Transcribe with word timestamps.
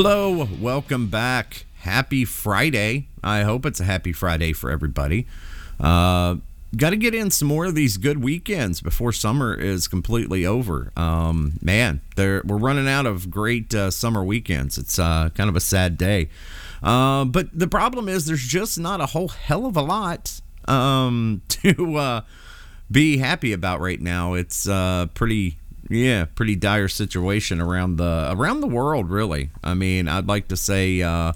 Hello, 0.00 0.46
welcome 0.60 1.08
back. 1.08 1.64
Happy 1.78 2.24
Friday. 2.24 3.08
I 3.20 3.42
hope 3.42 3.66
it's 3.66 3.80
a 3.80 3.84
happy 3.84 4.12
Friday 4.12 4.52
for 4.52 4.70
everybody. 4.70 5.26
Uh, 5.80 6.36
Got 6.76 6.90
to 6.90 6.96
get 6.96 7.16
in 7.16 7.32
some 7.32 7.48
more 7.48 7.64
of 7.64 7.74
these 7.74 7.96
good 7.96 8.22
weekends 8.22 8.80
before 8.80 9.10
summer 9.10 9.54
is 9.54 9.88
completely 9.88 10.46
over. 10.46 10.92
Um, 10.96 11.54
man, 11.60 12.00
we're 12.16 12.42
running 12.44 12.88
out 12.88 13.06
of 13.06 13.28
great 13.28 13.74
uh, 13.74 13.90
summer 13.90 14.22
weekends. 14.22 14.78
It's 14.78 15.00
uh, 15.00 15.30
kind 15.34 15.50
of 15.50 15.56
a 15.56 15.60
sad 15.60 15.98
day. 15.98 16.28
Uh, 16.80 17.24
but 17.24 17.48
the 17.52 17.66
problem 17.66 18.08
is, 18.08 18.26
there's 18.26 18.46
just 18.46 18.78
not 18.78 19.00
a 19.00 19.06
whole 19.06 19.26
hell 19.26 19.66
of 19.66 19.76
a 19.76 19.82
lot 19.82 20.40
um, 20.68 21.42
to 21.48 21.96
uh, 21.96 22.20
be 22.88 23.16
happy 23.16 23.52
about 23.52 23.80
right 23.80 24.00
now. 24.00 24.34
It's 24.34 24.68
uh, 24.68 25.06
pretty 25.14 25.56
yeah, 25.88 26.26
pretty 26.26 26.56
dire 26.56 26.88
situation 26.88 27.60
around 27.60 27.96
the 27.96 28.28
around 28.32 28.60
the 28.60 28.66
world. 28.66 29.10
Really, 29.10 29.50
I 29.62 29.74
mean, 29.74 30.08
I'd 30.08 30.28
like 30.28 30.48
to 30.48 30.56
say 30.56 31.02
uh, 31.02 31.32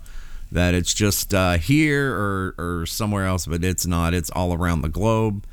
that 0.50 0.74
it's 0.74 0.92
just 0.92 1.32
uh, 1.32 1.58
here 1.58 2.14
or 2.14 2.54
or 2.58 2.86
somewhere 2.86 3.26
else, 3.26 3.46
but 3.46 3.64
it's 3.64 3.86
not. 3.86 4.14
It's 4.14 4.30
all 4.30 4.52
around 4.52 4.82
the 4.82 4.88
globe. 4.88 5.44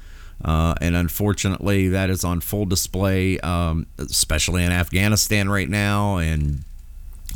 Uh, 0.44 0.74
and 0.80 0.96
unfortunately, 0.96 1.90
that 1.90 2.10
is 2.10 2.24
on 2.24 2.40
full 2.40 2.66
display, 2.66 3.38
um, 3.40 3.88
especially 3.98 4.64
in 4.64 4.72
Afghanistan 4.72 5.50
right 5.50 5.70
now, 5.70 6.18
and 6.18 6.64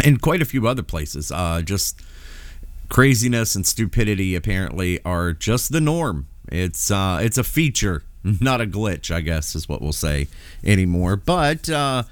and 0.03 0.21
quite 0.21 0.41
a 0.41 0.45
few 0.45 0.67
other 0.67 0.83
places. 0.83 1.31
Uh, 1.31 1.61
just 1.61 2.01
craziness 2.89 3.55
and 3.55 3.65
stupidity 3.65 4.35
apparently 4.35 5.03
are 5.03 5.33
just 5.33 5.71
the 5.71 5.81
norm. 5.81 6.27
It's 6.49 6.91
uh, 6.91 7.19
it's 7.21 7.37
a 7.37 7.43
feature 7.43 8.03
not 8.23 8.61
a 8.61 8.65
glitch, 8.65 9.13
I 9.13 9.21
guess 9.21 9.55
is 9.55 9.67
what 9.67 9.81
we'll 9.81 9.93
say 9.93 10.27
anymore. 10.63 11.15
But 11.15 11.69
uh, 11.69 12.03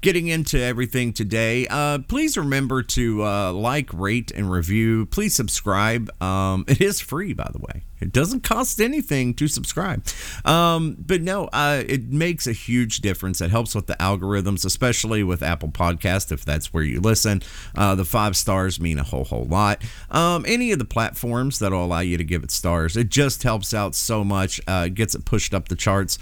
getting 0.00 0.28
into 0.28 0.60
everything 0.60 1.12
today, 1.12 1.66
uh, 1.68 1.98
please 2.00 2.36
remember 2.36 2.82
to 2.82 3.24
uh, 3.24 3.52
like, 3.52 3.92
rate, 3.92 4.30
and 4.30 4.50
review. 4.50 5.06
Please 5.06 5.34
subscribe. 5.34 6.10
Um, 6.22 6.64
it 6.68 6.80
is 6.80 7.00
free, 7.00 7.32
by 7.32 7.48
the 7.52 7.58
way. 7.58 7.82
It 8.00 8.12
doesn't 8.12 8.44
cost 8.44 8.80
anything 8.80 9.34
to 9.34 9.48
subscribe. 9.48 10.06
Um, 10.44 10.96
but 11.00 11.20
no, 11.20 11.46
uh, 11.46 11.82
it 11.86 12.12
makes 12.12 12.46
a 12.46 12.52
huge 12.52 13.00
difference. 13.00 13.40
It 13.40 13.50
helps 13.50 13.74
with 13.74 13.88
the 13.88 13.94
algorithms, 13.94 14.64
especially 14.64 15.24
with 15.24 15.42
Apple 15.42 15.70
Podcast, 15.70 16.30
if 16.30 16.44
that's 16.44 16.72
where 16.72 16.84
you 16.84 17.00
listen. 17.00 17.42
Uh, 17.74 17.96
the 17.96 18.04
five 18.04 18.36
stars 18.36 18.78
mean 18.78 18.98
a 18.98 19.02
whole, 19.02 19.24
whole 19.24 19.46
lot. 19.46 19.82
Um, 20.10 20.44
any 20.46 20.70
of 20.70 20.78
the 20.78 20.84
platforms 20.84 21.58
that'll 21.58 21.84
allow 21.84 22.00
you 22.00 22.16
to 22.16 22.24
give 22.24 22.44
it 22.44 22.52
stars, 22.52 22.96
it 22.96 23.08
just 23.08 23.42
helps 23.42 23.74
out 23.74 23.96
so 23.96 24.22
much. 24.22 24.60
Uh, 24.68 24.86
gets 24.88 25.16
it 25.16 25.24
pushed 25.24 25.52
up 25.52 25.68
the 25.68 25.76
charts. 25.76 26.18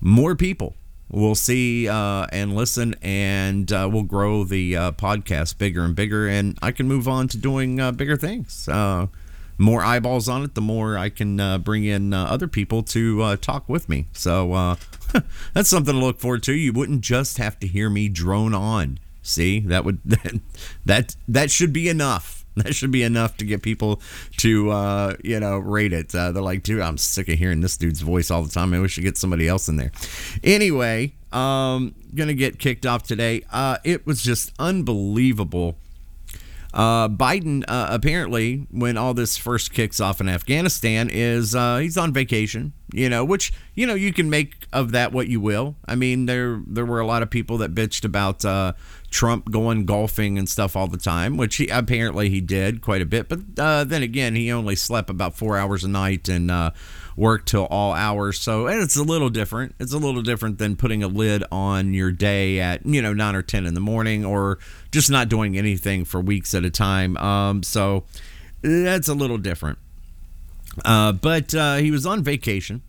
More 0.00 0.34
people 0.34 0.74
we'll 1.10 1.34
see 1.34 1.88
uh, 1.88 2.26
and 2.32 2.54
listen, 2.54 2.94
and 3.02 3.70
uh, 3.72 3.88
we'll 3.90 4.02
grow 4.02 4.44
the 4.44 4.76
uh, 4.76 4.92
podcast 4.92 5.58
bigger 5.58 5.84
and 5.84 5.94
bigger, 5.94 6.28
and 6.28 6.58
I 6.62 6.72
can 6.72 6.88
move 6.88 7.08
on 7.08 7.28
to 7.28 7.38
doing 7.38 7.80
uh, 7.80 7.92
bigger 7.92 8.16
things. 8.16 8.68
Uh, 8.68 9.08
more 9.58 9.82
eyeballs 9.82 10.28
on 10.28 10.42
it, 10.42 10.54
the 10.54 10.60
more 10.62 10.96
I 10.96 11.10
can 11.10 11.38
uh, 11.38 11.58
bring 11.58 11.84
in 11.84 12.14
other 12.14 12.48
people 12.48 12.82
to 12.84 13.36
talk 13.36 13.68
with 13.68 13.88
me. 13.88 14.06
So 14.12 14.76
that's 15.54 15.68
something 15.68 15.94
to 15.94 16.00
look 16.00 16.18
forward 16.18 16.42
to. 16.44 16.54
You 16.54 16.72
wouldn't 16.72 17.02
just 17.02 17.36
have 17.38 17.58
to 17.60 17.66
hear 17.66 17.90
me 17.90 18.08
drone 18.08 18.54
on. 18.54 18.98
See, 19.22 19.60
that 19.60 19.84
would 19.84 20.00
that 20.84 21.14
that 21.28 21.50
should 21.50 21.72
be 21.72 21.88
enough. 21.88 22.39
That 22.64 22.74
should 22.74 22.90
be 22.90 23.02
enough 23.02 23.36
to 23.38 23.44
get 23.44 23.62
people 23.62 24.02
to, 24.38 24.70
uh, 24.70 25.14
you 25.24 25.40
know, 25.40 25.58
rate 25.58 25.92
it. 25.92 26.14
Uh, 26.14 26.32
they're 26.32 26.42
like, 26.42 26.62
dude, 26.62 26.80
I'm 26.80 26.98
sick 26.98 27.28
of 27.28 27.38
hearing 27.38 27.60
this 27.60 27.76
dude's 27.76 28.00
voice 28.00 28.30
all 28.30 28.42
the 28.42 28.50
time. 28.50 28.70
Maybe 28.70 28.82
we 28.82 28.88
should 28.88 29.04
get 29.04 29.16
somebody 29.16 29.48
else 29.48 29.68
in 29.68 29.76
there. 29.76 29.92
Anyway, 30.44 31.14
um, 31.32 31.94
gonna 32.14 32.34
get 32.34 32.58
kicked 32.58 32.84
off 32.84 33.04
today. 33.04 33.42
Uh, 33.50 33.78
it 33.84 34.06
was 34.06 34.22
just 34.22 34.52
unbelievable. 34.58 35.76
Uh, 36.72 37.08
Biden 37.08 37.64
uh, 37.66 37.88
apparently, 37.90 38.66
when 38.70 38.96
all 38.96 39.12
this 39.14 39.36
first 39.36 39.72
kicks 39.72 40.00
off 40.00 40.20
in 40.20 40.28
Afghanistan, 40.28 41.08
is 41.10 41.54
uh, 41.54 41.78
he's 41.78 41.96
on 41.96 42.12
vacation. 42.12 42.72
You 42.92 43.08
know, 43.08 43.24
which 43.24 43.52
you 43.74 43.86
know 43.86 43.94
you 43.94 44.12
can 44.12 44.30
make 44.30 44.66
of 44.72 44.92
that 44.92 45.12
what 45.12 45.28
you 45.28 45.40
will. 45.40 45.76
I 45.86 45.96
mean, 45.96 46.26
there 46.26 46.62
there 46.66 46.86
were 46.86 47.00
a 47.00 47.06
lot 47.06 47.22
of 47.22 47.30
people 47.30 47.58
that 47.58 47.74
bitched 47.74 48.04
about 48.04 48.44
uh, 48.44 48.74
Trump 49.10 49.50
going 49.50 49.84
golfing 49.86 50.38
and 50.38 50.48
stuff 50.48 50.76
all 50.76 50.86
the 50.86 50.96
time, 50.96 51.36
which 51.36 51.56
he 51.56 51.68
apparently 51.68 52.30
he 52.30 52.40
did 52.40 52.80
quite 52.80 53.02
a 53.02 53.06
bit. 53.06 53.28
But 53.28 53.40
uh, 53.58 53.84
then 53.84 54.02
again, 54.02 54.34
he 54.34 54.52
only 54.52 54.76
slept 54.76 55.10
about 55.10 55.34
four 55.34 55.56
hours 55.56 55.82
a 55.84 55.88
night 55.88 56.28
and 56.28 56.50
uh, 56.50 56.70
worked 57.16 57.48
till 57.48 57.66
all 57.66 57.92
hours. 57.92 58.38
So 58.38 58.68
it's 58.68 58.96
a 58.96 59.02
little 59.02 59.28
different. 59.28 59.74
It's 59.80 59.92
a 59.92 59.98
little 59.98 60.22
different 60.22 60.58
than 60.58 60.76
putting 60.76 61.02
a 61.02 61.08
lid 61.08 61.42
on 61.50 61.92
your 61.92 62.12
day 62.12 62.60
at 62.60 62.86
you 62.86 63.02
know 63.02 63.12
nine 63.12 63.34
or 63.34 63.42
ten 63.42 63.66
in 63.66 63.74
the 63.74 63.80
morning, 63.80 64.24
or 64.24 64.58
just 64.92 65.10
not 65.10 65.28
doing 65.28 65.58
anything 65.58 66.04
for 66.04 66.20
weeks 66.20 66.54
at 66.54 66.64
a 66.64 66.70
time. 66.70 67.16
Um, 67.16 67.62
so 67.62 68.04
that's 68.62 69.08
a 69.08 69.14
little 69.14 69.38
different. 69.38 69.78
Uh, 70.84 71.12
but 71.12 71.52
uh, 71.54 71.76
he 71.76 71.90
was 71.90 72.06
on 72.06 72.22
vacation 72.22 72.82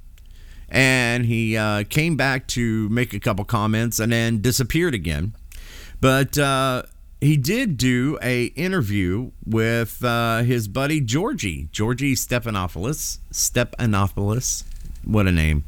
and 0.69 1.25
he 1.25 1.57
uh, 1.57 1.83
came 1.89 2.15
back 2.15 2.47
to 2.47 2.87
make 2.89 3.13
a 3.13 3.19
couple 3.19 3.43
comments 3.43 3.99
and 3.99 4.11
then 4.11 4.41
disappeared 4.41 4.93
again. 4.93 5.33
But 6.01 6.37
uh, 6.37 6.83
he 7.21 7.37
did 7.37 7.77
do 7.77 8.17
a 8.21 8.45
interview 8.45 9.31
with 9.45 10.03
uh, 10.03 10.41
his 10.41 10.67
buddy 10.67 10.99
Georgie, 10.99 11.69
Georgie 11.71 12.15
Stephanopoulos. 12.15 13.19
Stephanopoulos, 13.31 14.63
what 15.05 15.27
a 15.27 15.31
name. 15.31 15.63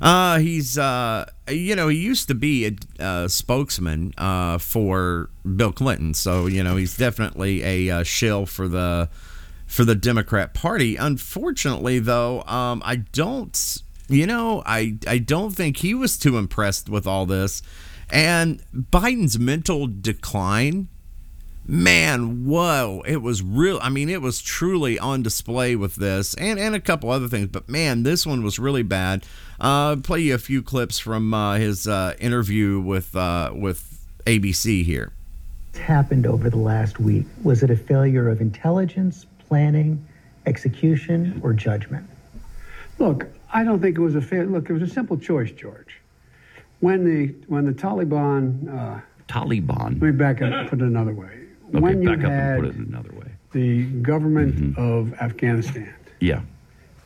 Uh, 0.00 0.38
he's, 0.38 0.78
uh, 0.78 1.26
you 1.48 1.76
know, 1.76 1.88
he 1.88 1.98
used 1.98 2.28
to 2.28 2.34
be 2.34 2.76
a, 2.98 3.28
spokesman 3.28 4.14
uh, 4.16 4.56
for 4.56 5.28
Bill 5.56 5.72
Clinton, 5.72 6.14
so 6.14 6.46
you 6.46 6.62
know 6.62 6.76
he's 6.76 6.96
definitely 6.96 7.62
a 7.62 7.90
uh, 7.90 8.02
shill 8.02 8.46
for 8.46 8.68
the 8.68 9.08
for 9.66 9.84
the 9.84 9.94
Democrat 9.94 10.54
Party. 10.54 10.96
Unfortunately, 10.96 11.98
though, 11.98 12.42
um, 12.42 12.82
I 12.84 12.96
don't, 12.96 13.82
you 14.08 14.26
know, 14.26 14.62
I 14.64 14.96
I 15.06 15.18
don't 15.18 15.52
think 15.52 15.78
he 15.78 15.94
was 15.94 16.16
too 16.18 16.38
impressed 16.38 16.88
with 16.88 17.06
all 17.06 17.26
this. 17.26 17.62
And 18.10 18.62
Biden's 18.72 19.38
mental 19.38 19.86
decline, 19.88 20.88
man, 21.66 22.46
whoa, 22.46 23.02
it 23.06 23.20
was 23.20 23.42
real. 23.42 23.78
I 23.82 23.88
mean, 23.88 24.08
it 24.08 24.22
was 24.22 24.40
truly 24.40 24.98
on 24.98 25.22
display 25.22 25.74
with 25.74 25.96
this 25.96 26.34
and, 26.34 26.58
and 26.58 26.74
a 26.74 26.80
couple 26.80 27.10
other 27.10 27.28
things. 27.28 27.48
But 27.48 27.68
man, 27.68 28.04
this 28.04 28.26
one 28.26 28.42
was 28.42 28.58
really 28.58 28.82
bad. 28.82 29.24
Uh, 29.60 29.96
play 29.96 30.20
you 30.20 30.34
a 30.34 30.38
few 30.38 30.62
clips 30.62 30.98
from 30.98 31.34
uh, 31.34 31.56
his 31.56 31.88
uh, 31.88 32.14
interview 32.20 32.80
with 32.80 33.16
uh, 33.16 33.52
with 33.54 34.04
ABC 34.24 34.84
here. 34.84 35.12
Happened 35.74 36.26
over 36.26 36.48
the 36.48 36.58
last 36.58 37.00
week. 37.00 37.26
Was 37.42 37.62
it 37.62 37.70
a 37.70 37.76
failure 37.76 38.28
of 38.28 38.40
intelligence, 38.40 39.26
planning, 39.48 40.04
execution, 40.46 41.40
or 41.42 41.52
judgment? 41.52 42.08
Look, 42.98 43.26
I 43.52 43.62
don't 43.62 43.80
think 43.80 43.98
it 43.98 44.00
was 44.00 44.14
a 44.14 44.22
fair. 44.22 44.46
Look, 44.46 44.70
it 44.70 44.72
was 44.72 44.82
a 44.82 44.88
simple 44.88 45.18
choice, 45.18 45.50
George 45.50 45.85
when 46.80 47.04
the 47.04 47.34
when 47.48 47.66
the 47.66 47.72
Taliban 47.72 48.68
uh, 48.68 49.00
Taliban. 49.28 50.00
Let 50.00 50.02
me 50.02 50.10
back 50.12 50.42
up. 50.42 50.70
Put 50.70 50.80
it 50.80 50.84
another 50.84 51.12
way. 51.12 51.26
Okay, 51.26 51.80
when 51.80 52.04
back 52.04 52.20
you 52.20 52.26
up 52.26 52.32
had 52.32 52.58
and 52.58 52.64
put 52.64 52.74
it 52.74 52.88
another 52.88 53.12
way. 53.12 53.30
The 53.52 53.84
government 54.02 54.56
mm-hmm. 54.56 54.82
of 54.82 55.14
Afghanistan. 55.20 55.94
Yeah. 56.20 56.42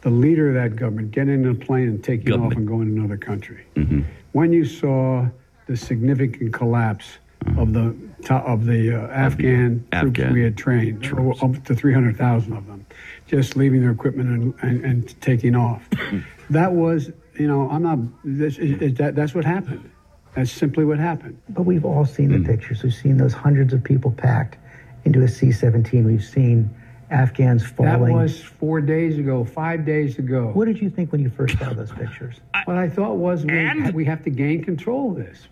The 0.02 0.10
leader 0.10 0.48
of 0.48 0.54
that 0.54 0.76
government 0.76 1.10
getting 1.10 1.44
in 1.44 1.48
a 1.48 1.54
plane 1.54 1.88
and 1.88 2.02
taking 2.02 2.26
government. 2.26 2.52
off 2.52 2.58
and 2.58 2.68
going 2.68 2.86
to 2.88 3.00
another 3.00 3.16
country. 3.16 3.64
Mm-hmm. 3.76 4.02
When 4.32 4.52
you 4.52 4.64
saw 4.64 5.26
the 5.66 5.76
significant 5.76 6.52
collapse 6.52 7.18
uh-huh. 7.46 7.62
of 7.62 7.72
the 7.72 7.96
of 8.30 8.66
the 8.66 8.94
uh, 8.94 9.08
Afghan, 9.08 9.86
Afghan, 9.92 10.12
troops 10.12 10.32
we 10.32 10.42
had 10.42 10.56
trained, 10.56 11.02
troops. 11.02 11.42
up 11.42 11.64
to 11.64 11.74
300,000 11.74 12.52
of 12.52 12.66
them, 12.66 12.84
just 13.26 13.56
leaving 13.56 13.80
their 13.80 13.92
equipment 13.92 14.28
and, 14.28 14.54
and, 14.62 14.84
and 14.84 15.20
taking 15.22 15.54
off. 15.54 15.88
that 16.50 16.72
was 16.72 17.10
you 17.40 17.48
know, 17.48 17.70
I'm 17.70 17.82
not. 17.82 17.98
This, 18.22 18.58
is, 18.58 18.94
that, 18.98 19.14
that's 19.14 19.34
what 19.34 19.46
happened. 19.46 19.90
That's 20.34 20.52
simply 20.52 20.84
what 20.84 20.98
happened. 20.98 21.40
But 21.48 21.62
we've 21.62 21.86
all 21.86 22.04
seen 22.04 22.32
the 22.32 22.38
mm. 22.38 22.46
pictures. 22.46 22.82
We've 22.82 22.94
seen 22.94 23.16
those 23.16 23.32
hundreds 23.32 23.72
of 23.72 23.82
people 23.82 24.10
packed 24.10 24.58
into 25.04 25.22
a 25.22 25.28
C-17. 25.28 26.04
We've 26.04 26.22
seen 26.22 26.70
Afghans 27.10 27.66
falling. 27.66 28.14
That 28.14 28.22
was 28.22 28.42
four 28.42 28.82
days 28.82 29.18
ago, 29.18 29.44
five 29.44 29.86
days 29.86 30.18
ago. 30.18 30.50
What 30.52 30.66
did 30.66 30.80
you 30.80 30.90
think 30.90 31.12
when 31.12 31.22
you 31.22 31.30
first 31.30 31.58
saw 31.58 31.72
those 31.72 31.92
pictures? 31.92 32.36
what 32.66 32.76
I 32.76 32.88
thought 32.88 33.16
was 33.16 33.44
we, 33.44 33.90
we 33.92 34.04
have 34.04 34.22
to 34.24 34.30
gain 34.30 34.62
control 34.62 35.12
of 35.12 35.16
this. 35.16 35.48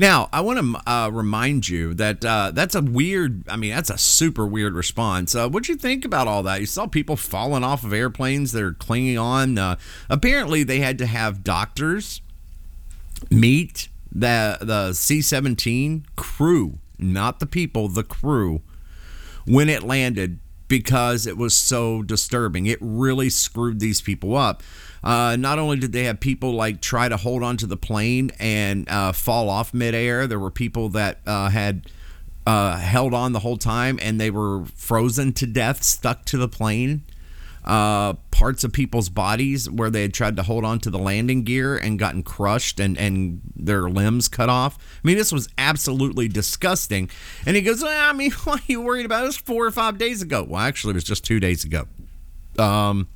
Now, 0.00 0.28
I 0.32 0.42
want 0.42 0.60
to 0.60 0.90
uh, 0.90 1.08
remind 1.08 1.68
you 1.68 1.92
that 1.94 2.24
uh, 2.24 2.52
that's 2.54 2.76
a 2.76 2.80
weird, 2.80 3.42
I 3.48 3.56
mean, 3.56 3.70
that's 3.70 3.90
a 3.90 3.98
super 3.98 4.46
weird 4.46 4.74
response. 4.74 5.34
Uh, 5.34 5.48
what'd 5.48 5.68
you 5.68 5.74
think 5.74 6.04
about 6.04 6.28
all 6.28 6.44
that? 6.44 6.60
You 6.60 6.66
saw 6.66 6.86
people 6.86 7.16
falling 7.16 7.64
off 7.64 7.82
of 7.82 7.92
airplanes, 7.92 8.52
they're 8.52 8.72
clinging 8.72 9.18
on. 9.18 9.58
Uh, 9.58 9.76
apparently, 10.08 10.62
they 10.62 10.78
had 10.78 10.98
to 10.98 11.06
have 11.06 11.42
doctors 11.42 12.22
meet 13.28 13.88
the, 14.12 14.58
the 14.60 14.92
C 14.92 15.20
17 15.20 16.06
crew, 16.14 16.78
not 16.96 17.40
the 17.40 17.46
people, 17.46 17.88
the 17.88 18.04
crew, 18.04 18.62
when 19.46 19.68
it 19.68 19.82
landed 19.82 20.38
because 20.68 21.26
it 21.26 21.36
was 21.36 21.54
so 21.54 22.02
disturbing. 22.02 22.66
It 22.66 22.78
really 22.80 23.30
screwed 23.30 23.80
these 23.80 24.00
people 24.00 24.36
up. 24.36 24.62
Uh, 25.02 25.36
not 25.36 25.58
only 25.58 25.78
did 25.78 25.92
they 25.92 26.04
have 26.04 26.20
people 26.20 26.52
like 26.52 26.80
try 26.80 27.08
to 27.08 27.16
hold 27.16 27.42
onto 27.42 27.66
the 27.66 27.76
plane 27.76 28.30
and 28.38 28.88
uh, 28.88 29.12
fall 29.12 29.48
off 29.48 29.72
midair, 29.72 30.26
there 30.26 30.38
were 30.38 30.50
people 30.50 30.88
that 30.90 31.20
uh, 31.26 31.48
had 31.48 31.90
uh, 32.46 32.76
held 32.76 33.14
on 33.14 33.32
the 33.32 33.40
whole 33.40 33.56
time 33.56 33.98
and 34.02 34.20
they 34.20 34.30
were 34.30 34.64
frozen 34.74 35.32
to 35.34 35.46
death, 35.46 35.82
stuck 35.82 36.24
to 36.24 36.36
the 36.36 36.48
plane. 36.48 37.02
Uh, 37.68 38.14
parts 38.30 38.64
of 38.64 38.72
people's 38.72 39.10
bodies 39.10 39.68
where 39.68 39.90
they 39.90 40.00
had 40.00 40.14
tried 40.14 40.34
to 40.36 40.42
hold 40.42 40.64
on 40.64 40.78
to 40.78 40.88
the 40.88 40.98
landing 40.98 41.42
gear 41.42 41.76
and 41.76 41.98
gotten 41.98 42.22
crushed 42.22 42.80
and, 42.80 42.96
and 42.96 43.42
their 43.54 43.90
limbs 43.90 44.26
cut 44.26 44.48
off. 44.48 44.78
I 44.78 45.06
mean, 45.06 45.18
this 45.18 45.30
was 45.30 45.50
absolutely 45.58 46.28
disgusting. 46.28 47.10
And 47.44 47.56
he 47.56 47.60
goes, 47.60 47.84
I 47.84 48.14
mean, 48.14 48.30
why 48.44 48.54
are 48.54 48.60
you 48.66 48.80
worried 48.80 49.04
about 49.04 49.26
this 49.26 49.36
four 49.36 49.66
or 49.66 49.70
five 49.70 49.98
days 49.98 50.22
ago? 50.22 50.46
Well, 50.48 50.62
actually, 50.62 50.92
it 50.92 50.94
was 50.94 51.04
just 51.04 51.26
two 51.26 51.40
days 51.40 51.62
ago. 51.62 51.86
Um, 52.58 53.06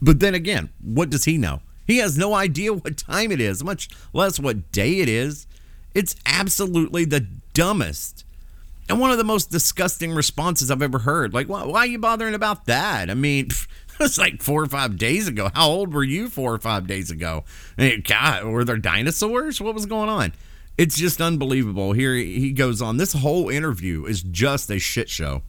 but 0.00 0.20
then 0.20 0.34
again, 0.34 0.70
what 0.80 1.10
does 1.10 1.24
he 1.24 1.36
know? 1.36 1.60
He 1.86 1.98
has 1.98 2.16
no 2.16 2.32
idea 2.32 2.72
what 2.72 2.96
time 2.96 3.30
it 3.30 3.42
is, 3.42 3.62
much 3.62 3.90
less 4.14 4.40
what 4.40 4.72
day 4.72 5.00
it 5.00 5.10
is. 5.10 5.46
It's 5.94 6.16
absolutely 6.24 7.04
the 7.04 7.26
dumbest 7.52 8.24
and 8.92 9.00
one 9.00 9.10
of 9.10 9.16
the 9.16 9.24
most 9.24 9.50
disgusting 9.50 10.12
responses 10.12 10.70
I've 10.70 10.82
ever 10.82 10.98
heard. 10.98 11.32
Like, 11.32 11.48
why, 11.48 11.64
why 11.64 11.78
are 11.78 11.86
you 11.86 11.98
bothering 11.98 12.34
about 12.34 12.66
that? 12.66 13.08
I 13.08 13.14
mean, 13.14 13.48
it's 14.00 14.18
like 14.18 14.42
four 14.42 14.62
or 14.62 14.66
five 14.66 14.98
days 14.98 15.28
ago. 15.28 15.50
How 15.54 15.66
old 15.66 15.94
were 15.94 16.04
you 16.04 16.28
four 16.28 16.52
or 16.52 16.58
five 16.58 16.86
days 16.86 17.10
ago? 17.10 17.44
God, 18.04 18.44
were 18.44 18.64
there 18.64 18.76
dinosaurs? 18.76 19.62
What 19.62 19.72
was 19.72 19.86
going 19.86 20.10
on? 20.10 20.34
It's 20.76 20.98
just 20.98 21.22
unbelievable. 21.22 21.94
Here 21.94 22.14
he 22.14 22.52
goes 22.52 22.82
on. 22.82 22.98
This 22.98 23.14
whole 23.14 23.48
interview 23.48 24.04
is 24.04 24.22
just 24.22 24.70
a 24.70 24.78
shit 24.78 25.08
show. 25.08 25.42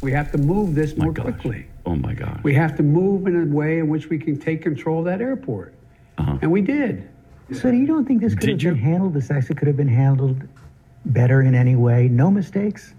We 0.00 0.12
have 0.12 0.32
to 0.32 0.38
move 0.38 0.74
this 0.74 0.96
more 0.96 1.12
quickly. 1.12 1.66
Oh 1.84 1.96
my 1.96 2.14
God. 2.14 2.40
We 2.44 2.54
have 2.54 2.78
to 2.78 2.82
move 2.82 3.26
in 3.26 3.42
a 3.42 3.54
way 3.54 3.78
in 3.78 3.88
which 3.88 4.08
we 4.08 4.18
can 4.18 4.38
take 4.38 4.62
control 4.62 5.00
of 5.00 5.04
that 5.04 5.20
airport. 5.20 5.74
Uh-huh. 6.16 6.38
And 6.40 6.50
we 6.50 6.62
did. 6.62 7.10
So 7.52 7.68
you 7.68 7.86
don't 7.86 8.06
think 8.06 8.22
this 8.22 8.32
could 8.34 8.40
did 8.40 8.50
have 8.52 8.62
you? 8.62 8.70
been 8.72 8.80
handled, 8.80 9.12
this 9.12 9.30
actually 9.30 9.56
could 9.56 9.68
have 9.68 9.76
been 9.76 9.86
handled 9.86 10.48
better 11.06 11.42
in 11.42 11.54
any 11.54 11.76
way? 11.76 12.08
No 12.08 12.30
mistakes? 12.30 12.94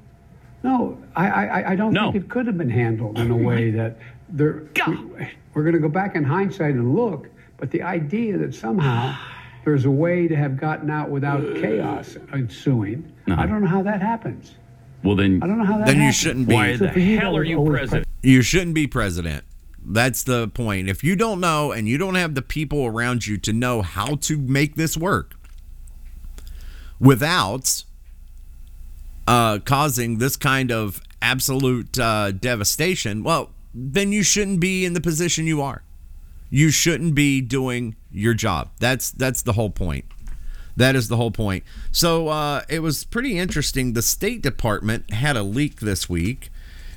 No, 0.63 0.98
I, 1.15 1.27
I, 1.27 1.71
I 1.71 1.75
don't 1.75 1.94
no. 1.94 2.12
think 2.12 2.25
it 2.25 2.30
could 2.30 2.48
have 2.48 2.57
been 2.57 2.69
handled 2.69 3.19
in 3.19 3.31
a 3.31 3.38
way 3.50 3.71
that 3.71 3.98
there. 4.30 4.63
We, 4.88 5.30
we're 5.54 5.63
going 5.63 5.74
to 5.74 5.80
go 5.80 5.89
back 5.89 6.15
in 6.15 6.24
hindsight 6.24 6.75
and 6.75 6.94
look, 6.95 7.30
but 7.57 7.71
the 7.71 7.81
idea 7.81 8.38
that 8.38 8.54
somehow 8.54 9.18
there's 9.65 9.86
a 9.86 9.92
way 9.92 10.27
to 10.27 10.36
have 10.36 10.57
gotten 10.57 10.89
out 10.89 11.09
without 11.09 11.42
chaos 11.56 12.18
ensuing, 12.33 13.12
uh-huh. 13.27 13.42
I 13.42 13.45
don't 13.45 13.62
know 13.62 13.68
how 13.68 13.83
that 13.83 14.01
happens. 14.01 14.56
Well, 15.04 15.15
then 15.15 15.42
I 15.44 15.48
don't 15.48 15.57
know 15.57 15.65
how 15.65 15.77
that. 15.77 15.88
Then 15.88 15.98
happens. 15.98 16.24
you 16.24 16.27
shouldn't 16.27 16.48
be. 16.48 16.54
Why 16.54 16.77
so 16.77 16.88
the 16.88 17.15
hell 17.15 17.38
are 17.38 17.44
you 17.44 17.63
president? 17.63 18.07
You 18.24 18.42
shouldn't 18.42 18.75
be 18.75 18.88
president. 18.88 19.45
That's 19.89 20.24
the 20.24 20.50
point. 20.50 20.89
If 20.89 21.04
you 21.04 21.15
don't 21.15 21.39
know 21.39 21.71
and 21.71 21.88
you 21.88 21.98
don't 21.98 22.15
have 22.15 22.36
the 22.36 22.42
people 22.42 22.86
around 22.86 23.25
you 23.25 23.38
to 23.38 23.54
know 23.54 23.81
how 23.81 24.15
to 24.15 24.38
make 24.38 24.75
this 24.75 24.98
work 24.98 25.36
without 27.00 27.83
uh, 29.27 29.59
causing 29.59 30.18
this 30.18 30.38
kind 30.38 30.71
of 30.71 31.01
absolute 31.21 32.00
uh, 32.00 32.31
devastation, 32.31 33.24
well, 33.24 33.51
then 33.74 34.12
you 34.12 34.24
shouldn't 34.24 34.59
be 34.59 34.85
in 34.85 34.94
the 34.94 35.01
position 35.01 35.45
you 35.45 35.62
are. 35.62 35.83
You 36.50 36.71
shouldn't 36.71 37.13
be 37.13 37.41
doing 37.41 37.95
your 38.09 38.33
job. 38.33 38.69
That's 38.79 39.12
that's 39.12 39.41
the 39.41 39.53
whole 39.53 39.69
point. 39.69 40.06
That 40.77 40.95
is 40.95 41.09
the 41.09 41.18
whole 41.18 41.31
point. 41.31 41.63
So 41.91 42.29
uh, 42.29 42.62
it 42.69 42.79
was 42.79 43.03
pretty 43.03 43.38
interesting. 43.38 43.94
The 43.94 44.01
State 44.01 44.41
Department 44.41 45.12
had 45.12 45.35
a 45.35 45.44
leak 45.44 45.81
this 45.81 46.07
week, 46.07 46.50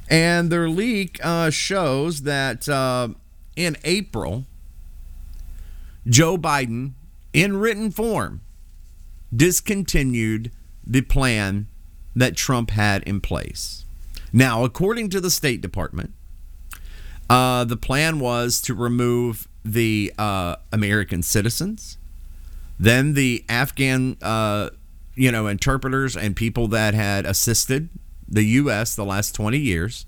and 0.09 0.53
their 0.53 0.69
leak 0.69 1.19
uh, 1.25 1.51
shows 1.51 2.23
that 2.23 2.69
uh, 2.69 3.09
in 3.57 3.77
April, 3.83 4.47
Joe 6.07 6.37
Biden, 6.37 6.93
in 7.33 7.57
written 7.57 7.91
form, 7.91 8.43
discontinued 9.35 10.53
the 10.87 11.01
plan 11.01 11.67
that 12.15 12.37
Trump 12.37 12.71
had 12.71 13.03
in 13.05 13.21
place. 13.21 13.85
Now, 14.33 14.65
according 14.65 15.11
to 15.11 15.21
the 15.21 15.31
State 15.31 15.61
Department, 15.61 16.13
uh, 17.29 17.65
the 17.65 17.77
plan 17.77 18.21
was 18.21 18.61
to 18.63 18.75
remove 18.75 19.49
the 19.65 20.13
uh, 20.19 20.57
American 20.73 21.23
citizens, 21.23 21.99
then 22.79 23.15
the 23.15 23.45
Afghan, 23.49 24.17
uh, 24.23 24.71
you 25.15 25.31
know, 25.31 25.47
interpreters 25.47 26.17
and 26.17 26.35
people 26.35 26.67
that 26.69 26.95
had 26.95 27.27
assisted 27.27 27.89
the 28.27 28.45
U.S. 28.45 28.95
the 28.95 29.05
last 29.05 29.35
20 29.35 29.59
years, 29.59 30.07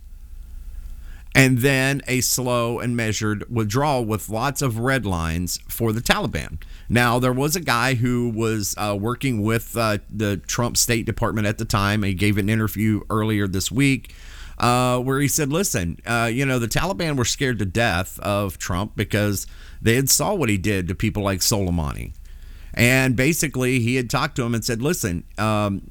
and 1.34 1.58
then 1.58 2.02
a 2.06 2.20
slow 2.20 2.78
and 2.78 2.96
measured 2.96 3.44
withdrawal 3.48 4.04
with 4.04 4.28
lots 4.28 4.62
of 4.62 4.78
red 4.78 5.06
lines 5.06 5.58
for 5.68 5.92
the 5.92 6.00
Taliban. 6.00 6.58
Now, 6.88 7.18
there 7.18 7.32
was 7.32 7.56
a 7.56 7.60
guy 7.60 7.94
who 7.94 8.28
was 8.28 8.74
uh, 8.76 8.96
working 8.98 9.42
with 9.42 9.76
uh, 9.76 9.98
the 10.10 10.36
Trump 10.36 10.76
State 10.76 11.06
Department 11.06 11.46
at 11.46 11.58
the 11.58 11.64
time. 11.64 12.02
He 12.02 12.14
gave 12.14 12.36
an 12.36 12.48
interview 12.48 13.00
earlier 13.08 13.48
this 13.48 13.70
week 13.70 14.14
uh, 14.58 14.98
where 15.00 15.20
he 15.20 15.28
said, 15.28 15.52
"Listen, 15.52 15.98
uh, 16.06 16.30
you 16.32 16.44
know, 16.44 16.58
the 16.58 16.68
Taliban 16.68 17.16
were 17.16 17.24
scared 17.24 17.58
to 17.58 17.64
death 17.64 18.18
of 18.20 18.58
Trump 18.58 18.92
because 18.96 19.46
they 19.80 19.96
had 19.96 20.08
saw 20.10 20.34
what 20.34 20.48
he 20.48 20.58
did 20.58 20.88
to 20.88 20.94
people 20.94 21.22
like 21.22 21.40
Soleimani." 21.40 22.12
And 22.74 23.16
basically, 23.16 23.80
he 23.80 23.96
had 23.96 24.08
talked 24.08 24.36
to 24.36 24.44
him 24.44 24.54
and 24.54 24.64
said, 24.64 24.80
"Listen, 24.80 25.24
um, 25.38 25.90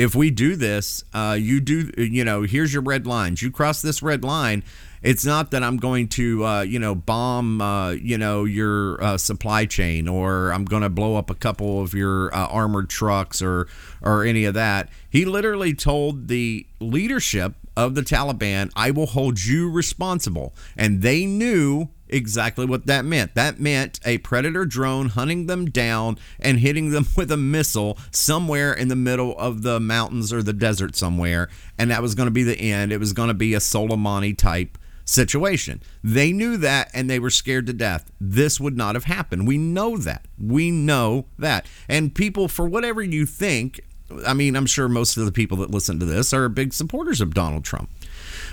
if 0.00 0.14
we 0.14 0.30
do 0.30 0.56
this, 0.56 1.04
uh, 1.12 1.36
you 1.38 1.60
do, 1.60 1.90
you 1.98 2.24
know, 2.24 2.40
here's 2.40 2.72
your 2.72 2.80
red 2.80 3.06
lines. 3.06 3.42
You 3.42 3.50
cross 3.50 3.82
this 3.82 4.02
red 4.02 4.24
line. 4.24 4.64
It's 5.02 5.26
not 5.26 5.50
that 5.50 5.62
I'm 5.62 5.76
going 5.76 6.08
to, 6.08 6.42
uh, 6.42 6.60
you 6.62 6.78
know, 6.78 6.94
bomb, 6.94 7.60
uh, 7.60 7.90
you 7.90 8.16
know, 8.16 8.44
your 8.44 9.02
uh, 9.04 9.18
supply 9.18 9.66
chain, 9.66 10.08
or 10.08 10.54
I'm 10.54 10.64
going 10.64 10.80
to 10.80 10.88
blow 10.88 11.16
up 11.16 11.28
a 11.28 11.34
couple 11.34 11.82
of 11.82 11.92
your 11.92 12.34
uh, 12.34 12.46
armored 12.46 12.88
trucks, 12.88 13.42
or 13.42 13.68
or 14.00 14.24
any 14.24 14.46
of 14.46 14.54
that. 14.54 14.88
He 15.10 15.26
literally 15.26 15.74
told 15.74 16.28
the 16.28 16.66
leadership 16.80 17.54
of 17.76 17.94
the 17.94 18.02
Taliban, 18.02 18.70
"I 18.74 18.92
will 18.92 19.06
hold 19.06 19.44
you 19.44 19.70
responsible," 19.70 20.54
and 20.78 21.02
they 21.02 21.26
knew 21.26 21.90
exactly 22.10 22.66
what 22.66 22.86
that 22.86 23.04
meant. 23.04 23.34
That 23.34 23.60
meant 23.60 24.00
a 24.04 24.18
predator 24.18 24.64
drone 24.66 25.10
hunting 25.10 25.46
them 25.46 25.66
down 25.66 26.18
and 26.38 26.58
hitting 26.58 26.90
them 26.90 27.06
with 27.16 27.32
a 27.32 27.36
missile 27.36 27.98
somewhere 28.10 28.72
in 28.72 28.88
the 28.88 28.96
middle 28.96 29.38
of 29.38 29.62
the 29.62 29.80
mountains 29.80 30.32
or 30.32 30.42
the 30.42 30.52
desert 30.52 30.96
somewhere. 30.96 31.48
And 31.78 31.90
that 31.90 32.02
was 32.02 32.14
going 32.14 32.26
to 32.26 32.32
be 32.32 32.42
the 32.42 32.58
end. 32.58 32.92
It 32.92 32.98
was 32.98 33.12
going 33.12 33.28
to 33.28 33.34
be 33.34 33.54
a 33.54 33.58
Soleimani 33.58 34.36
type 34.36 34.78
situation. 35.04 35.82
They 36.04 36.32
knew 36.32 36.56
that 36.58 36.90
and 36.94 37.10
they 37.10 37.18
were 37.18 37.30
scared 37.30 37.66
to 37.66 37.72
death. 37.72 38.10
This 38.20 38.60
would 38.60 38.76
not 38.76 38.94
have 38.94 39.04
happened. 39.04 39.46
We 39.46 39.58
know 39.58 39.96
that. 39.98 40.26
We 40.38 40.70
know 40.70 41.26
that. 41.38 41.66
And 41.88 42.14
people, 42.14 42.48
for 42.48 42.66
whatever 42.66 43.02
you 43.02 43.26
think, 43.26 43.80
I 44.26 44.34
mean, 44.34 44.56
I'm 44.56 44.66
sure 44.66 44.88
most 44.88 45.16
of 45.16 45.24
the 45.24 45.32
people 45.32 45.58
that 45.58 45.70
listen 45.70 45.98
to 46.00 46.06
this 46.06 46.32
are 46.32 46.48
big 46.48 46.72
supporters 46.72 47.20
of 47.20 47.34
Donald 47.34 47.64
Trump. 47.64 47.90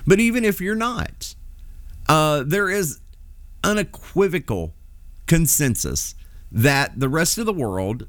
But 0.06 0.20
even 0.20 0.46
if 0.46 0.62
you're 0.62 0.76
not, 0.76 1.36
uh, 2.08 2.44
there 2.46 2.70
is 2.70 3.00
unequivocal 3.64 4.74
consensus 5.26 6.16
that 6.52 7.00
the 7.00 7.10
rest 7.10 7.38
of 7.38 7.46
the 7.46 7.54
world 7.54 8.08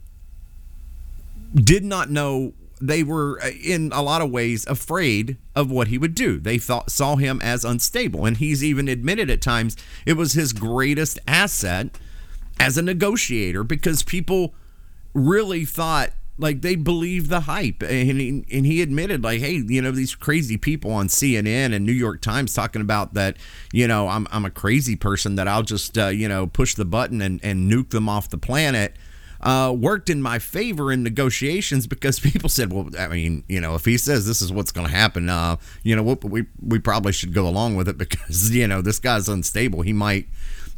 did 1.54 1.84
not 1.84 2.10
know 2.10 2.52
they 2.80 3.02
were 3.02 3.40
uh, 3.42 3.50
in 3.62 3.90
a 3.92 4.02
lot 4.02 4.22
of 4.22 4.30
ways 4.30 4.66
afraid 4.66 5.36
of 5.54 5.70
what 5.70 5.88
he 5.88 5.98
would 5.98 6.14
do. 6.14 6.38
They 6.38 6.58
thought 6.58 6.90
saw 6.90 7.16
him 7.16 7.40
as 7.42 7.64
unstable 7.64 8.24
and 8.24 8.36
he's 8.36 8.62
even 8.62 8.88
admitted 8.88 9.30
at 9.30 9.42
times 9.42 9.76
it 10.06 10.14
was 10.14 10.34
his 10.34 10.52
greatest 10.52 11.18
asset 11.26 11.98
as 12.60 12.78
a 12.78 12.82
negotiator 12.82 13.64
because 13.64 14.02
people 14.02 14.54
really 15.14 15.64
thought 15.64 16.10
like 16.38 16.62
they 16.62 16.76
believed 16.76 17.28
the 17.28 17.40
hype 17.40 17.82
and 17.82 18.20
he, 18.20 18.44
and 18.50 18.64
he 18.64 18.80
admitted 18.80 19.22
like 19.24 19.40
hey 19.40 19.62
you 19.66 19.82
know 19.82 19.90
these 19.90 20.14
crazy 20.14 20.56
people 20.56 20.90
on 20.92 21.08
CNN 21.08 21.74
and 21.74 21.84
New 21.84 21.92
York 21.92 22.20
Times 22.20 22.54
talking 22.54 22.80
about 22.80 23.14
that 23.14 23.36
you 23.72 23.86
know 23.86 24.08
I'm 24.08 24.26
I'm 24.30 24.44
a 24.44 24.50
crazy 24.50 24.96
person 24.96 25.34
that 25.36 25.48
I'll 25.48 25.62
just 25.62 25.98
uh, 25.98 26.06
you 26.06 26.28
know 26.28 26.46
push 26.46 26.74
the 26.74 26.84
button 26.84 27.20
and 27.20 27.40
and 27.42 27.70
nuke 27.70 27.90
them 27.90 28.08
off 28.08 28.30
the 28.30 28.38
planet 28.38 28.94
uh, 29.40 29.74
worked 29.76 30.10
in 30.10 30.20
my 30.20 30.38
favor 30.38 30.90
in 30.90 31.02
negotiations 31.02 31.86
because 31.86 32.18
people 32.20 32.48
said, 32.48 32.72
well, 32.72 32.88
I 32.98 33.08
mean, 33.08 33.44
you 33.48 33.60
know, 33.60 33.74
if 33.74 33.84
he 33.84 33.96
says 33.96 34.26
this 34.26 34.42
is 34.42 34.52
what's 34.52 34.72
going 34.72 34.86
to 34.86 34.92
happen, 34.92 35.28
uh, 35.28 35.56
you 35.82 35.94
know, 35.94 36.02
we, 36.02 36.46
we 36.60 36.78
probably 36.78 37.12
should 37.12 37.32
go 37.32 37.46
along 37.46 37.76
with 37.76 37.88
it 37.88 37.98
because, 37.98 38.50
you 38.54 38.66
know, 38.66 38.82
this 38.82 38.98
guy's 38.98 39.28
unstable. 39.28 39.82
He 39.82 39.92
might, 39.92 40.28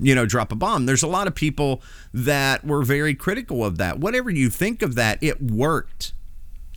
you 0.00 0.14
know, 0.14 0.26
drop 0.26 0.50
a 0.50 0.56
bomb. 0.56 0.86
There's 0.86 1.02
a 1.02 1.08
lot 1.08 1.26
of 1.26 1.34
people 1.34 1.82
that 2.12 2.64
were 2.64 2.82
very 2.82 3.14
critical 3.14 3.64
of 3.64 3.78
that. 3.78 3.98
Whatever 3.98 4.30
you 4.30 4.48
think 4.48 4.82
of 4.82 4.94
that, 4.94 5.22
it 5.22 5.42
worked. 5.42 6.12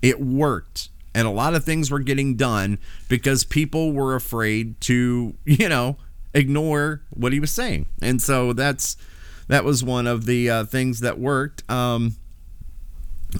It 0.01 0.19
worked. 0.19 0.89
And 1.15 1.27
a 1.27 1.31
lot 1.31 1.53
of 1.55 1.63
things 1.63 1.89
were 1.89 1.99
getting 1.99 2.35
done 2.35 2.79
because 3.07 3.43
people 3.43 3.93
were 3.93 4.15
afraid 4.15 4.81
to, 4.81 5.35
you 5.45 5.69
know, 5.69 5.97
ignore 6.33 7.01
what 7.11 7.33
he 7.33 7.39
was 7.39 7.51
saying. 7.51 7.87
And 8.01 8.21
so 8.21 8.53
that's 8.53 8.97
that 9.47 9.63
was 9.63 9.83
one 9.83 10.07
of 10.07 10.25
the 10.25 10.49
uh, 10.49 10.65
things 10.65 10.99
that 11.01 11.19
worked. 11.19 11.69
Um, 11.69 12.15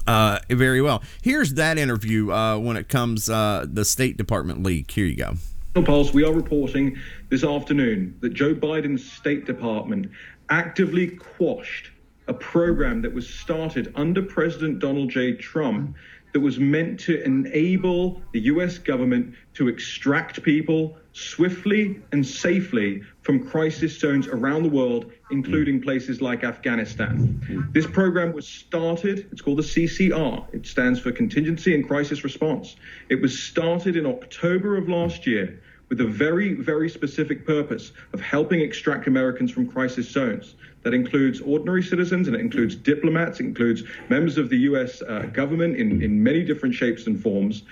uh, 0.06 0.40
very 0.50 0.82
well. 0.82 1.02
Here's 1.22 1.54
that 1.54 1.78
interview 1.78 2.32
uh, 2.32 2.58
when 2.58 2.76
it 2.76 2.88
comes 2.88 3.28
uh, 3.28 3.64
the 3.68 3.84
State 3.84 4.16
Department 4.16 4.62
leak. 4.62 4.90
Here 4.90 5.06
you 5.06 5.16
go. 5.16 5.34
Pulse, 5.82 6.14
we 6.14 6.22
are 6.22 6.32
reporting 6.32 6.96
this 7.30 7.42
afternoon 7.42 8.16
that 8.20 8.32
Joe 8.32 8.54
Biden's 8.54 9.10
State 9.10 9.44
Department 9.44 10.08
actively 10.48 11.08
quashed 11.08 11.90
a 12.28 12.32
program 12.32 13.02
that 13.02 13.12
was 13.12 13.28
started 13.28 13.92
under 13.96 14.22
President 14.22 14.78
Donald 14.78 15.10
J. 15.10 15.32
Trump 15.32 15.96
that 16.32 16.38
was 16.40 16.60
meant 16.60 17.00
to 17.00 17.20
enable 17.24 18.22
the 18.32 18.40
US 18.40 18.78
government 18.78 19.34
to 19.54 19.66
extract 19.66 20.42
people 20.44 20.96
swiftly 21.12 22.00
and 22.12 22.24
safely 22.24 23.02
from 23.22 23.48
crisis 23.48 23.98
zones 23.98 24.26
around 24.28 24.62
the 24.62 24.68
world, 24.68 25.12
including 25.30 25.80
places 25.80 26.20
like 26.20 26.44
Afghanistan. 26.44 27.68
This 27.72 27.86
program 27.86 28.32
was 28.32 28.46
started, 28.46 29.28
it's 29.32 29.40
called 29.40 29.58
the 29.58 29.62
CCR, 29.62 30.44
it 30.52 30.66
stands 30.66 31.00
for 31.00 31.12
Contingency 31.12 31.74
and 31.74 31.86
Crisis 31.86 32.24
Response. 32.24 32.76
It 33.08 33.20
was 33.20 33.40
started 33.40 33.96
in 33.96 34.06
October 34.06 34.76
of 34.76 34.88
last 34.88 35.26
year 35.26 35.60
with 35.94 36.00
a 36.00 36.10
very, 36.10 36.54
very 36.54 36.90
specific 36.90 37.46
purpose 37.46 37.92
of 38.12 38.20
helping 38.20 38.60
extract 38.60 39.06
Americans 39.06 39.52
from 39.52 39.70
crisis 39.70 40.10
zones. 40.10 40.56
That 40.82 40.92
includes 40.92 41.40
ordinary 41.40 41.84
citizens 41.84 42.26
and 42.26 42.36
it 42.36 42.40
includes 42.40 42.74
diplomats, 42.74 43.38
it 43.38 43.46
includes 43.46 43.84
members 44.08 44.36
of 44.36 44.50
the 44.50 44.56
US 44.70 45.02
uh, 45.02 45.30
government 45.32 45.76
in, 45.76 46.02
in 46.02 46.20
many 46.20 46.42
different 46.42 46.74
shapes 46.74 47.06
and 47.06 47.22
forms. 47.22 47.62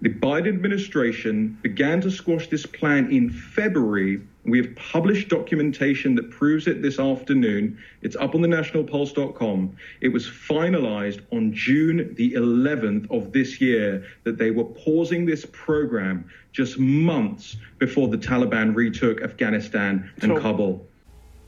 The 0.00 0.08
Biden 0.08 0.48
administration 0.48 1.58
began 1.60 2.00
to 2.00 2.10
squash 2.10 2.48
this 2.48 2.64
plan 2.64 3.12
in 3.12 3.28
February. 3.28 4.22
We 4.44 4.58
have 4.58 4.74
published 4.74 5.28
documentation 5.28 6.14
that 6.14 6.30
proves 6.30 6.66
it 6.66 6.80
this 6.80 6.98
afternoon. 6.98 7.78
It's 8.00 8.16
up 8.16 8.34
on 8.34 8.40
the 8.40 8.48
nationalpulse.com. 8.48 9.76
It 10.00 10.08
was 10.08 10.26
finalized 10.26 11.20
on 11.32 11.52
June 11.52 12.14
the 12.14 12.32
11th 12.32 13.10
of 13.10 13.32
this 13.32 13.60
year 13.60 14.06
that 14.24 14.38
they 14.38 14.50
were 14.50 14.64
pausing 14.64 15.26
this 15.26 15.46
program 15.52 16.30
just 16.58 16.76
months 16.76 17.56
before 17.78 18.08
the 18.08 18.18
Taliban 18.18 18.74
retook 18.74 19.22
Afghanistan 19.22 20.10
and 20.22 20.32
so, 20.32 20.40
Kabul. 20.40 20.84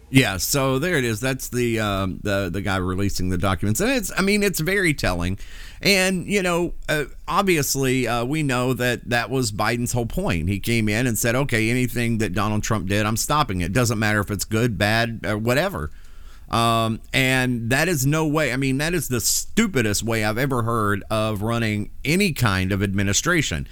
Yeah, 0.09 0.37
so 0.37 0.79
there 0.79 0.95
it 0.95 1.05
is. 1.05 1.19
That's 1.19 1.49
the 1.49 1.81
um, 1.81 2.21
the 2.23 2.49
the 2.49 2.63
guy 2.63 2.77
releasing 2.77 3.29
the 3.29 3.37
documents, 3.37 3.81
and 3.81 3.91
it's 3.91 4.13
I 4.17 4.23
mean 4.23 4.45
it's 4.45 4.61
very 4.61 4.95
telling, 4.95 5.37
and 5.83 6.29
you 6.29 6.43
know 6.43 6.75
uh, 6.89 7.07
obviously 7.27 8.07
uh, 8.07 8.25
we 8.25 8.45
know 8.45 8.73
that 8.75 9.11
that 9.11 9.31
was 9.31 9.51
Biden's 9.51 9.93
whole 9.93 10.07
point. 10.07 10.49
He 10.49 10.61
came 10.61 10.89
in 10.89 11.09
and 11.09 11.19
said, 11.19 11.35
okay, 11.35 11.71
anything 11.71 12.19
that 12.19 12.33
Donald 12.33 12.63
Trump 12.63 12.87
did, 12.89 13.05
I'm 13.05 13.17
stopping 13.17 13.63
it. 13.63 13.73
Doesn't 13.73 13.99
matter 13.99 14.21
if 14.21 14.31
it's 14.31 14.45
good, 14.45 14.79
bad, 14.79 15.27
or 15.27 15.37
whatever. 15.37 15.91
Um, 16.53 17.01
and 17.13 17.71
that 17.71 17.89
is 17.89 18.07
no 18.07 18.27
way. 18.29 18.53
I 18.53 18.57
mean, 18.57 18.79
that 18.79 18.95
is 18.95 19.09
the 19.09 19.21
stupidest 19.21 20.05
way 20.05 20.25
I've 20.25 20.39
ever 20.39 20.63
heard 20.63 21.03
of 21.11 21.43
running 21.43 21.91
any 22.05 22.33
kind 22.33 22.71
of 22.71 22.83
administration 22.83 23.67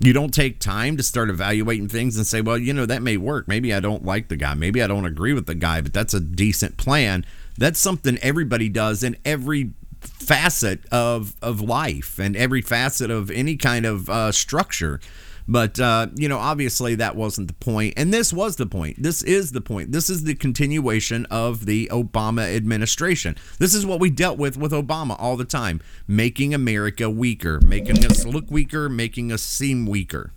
you 0.00 0.12
don't 0.12 0.34
take 0.34 0.60
time 0.60 0.96
to 0.96 1.02
start 1.02 1.30
evaluating 1.30 1.88
things 1.88 2.16
and 2.16 2.26
say, 2.26 2.40
well, 2.40 2.58
you 2.58 2.72
know, 2.72 2.86
that 2.86 3.02
may 3.02 3.16
work. 3.16 3.46
Maybe 3.48 3.72
I 3.72 3.80
don't 3.80 4.04
like 4.04 4.28
the 4.28 4.36
guy. 4.36 4.54
Maybe 4.54 4.82
I 4.82 4.86
don't 4.86 5.04
agree 5.04 5.32
with 5.32 5.46
the 5.46 5.54
guy, 5.54 5.80
but 5.80 5.92
that's 5.92 6.14
a 6.14 6.20
decent 6.20 6.76
plan. 6.76 7.24
That's 7.56 7.78
something 7.78 8.18
everybody 8.18 8.68
does 8.68 9.02
in 9.02 9.16
every 9.24 9.72
facet 10.00 10.84
of 10.92 11.34
of 11.40 11.60
life 11.60 12.18
and 12.18 12.36
every 12.36 12.60
facet 12.60 13.10
of 13.10 13.30
any 13.30 13.56
kind 13.56 13.86
of 13.86 14.10
uh, 14.10 14.32
structure. 14.32 15.00
But, 15.46 15.78
uh, 15.78 16.08
you 16.14 16.28
know, 16.28 16.38
obviously 16.38 16.94
that 16.96 17.16
wasn't 17.16 17.48
the 17.48 17.54
point. 17.54 17.94
And 17.96 18.12
this 18.12 18.32
was 18.32 18.56
the 18.56 18.66
point. 18.66 19.02
This 19.02 19.22
is 19.22 19.52
the 19.52 19.60
point. 19.60 19.92
This 19.92 20.08
is 20.08 20.24
the 20.24 20.34
continuation 20.34 21.26
of 21.26 21.66
the 21.66 21.88
Obama 21.92 22.54
administration. 22.54 23.36
This 23.58 23.74
is 23.74 23.84
what 23.84 24.00
we 24.00 24.10
dealt 24.10 24.38
with 24.38 24.56
with 24.56 24.72
Obama 24.72 25.16
all 25.18 25.36
the 25.36 25.44
time 25.44 25.80
making 26.08 26.54
America 26.54 27.10
weaker, 27.10 27.60
making 27.60 28.04
us 28.06 28.24
look 28.24 28.50
weaker, 28.50 28.88
making 28.88 29.32
us 29.32 29.42
seem 29.42 29.86
weaker. 29.86 30.32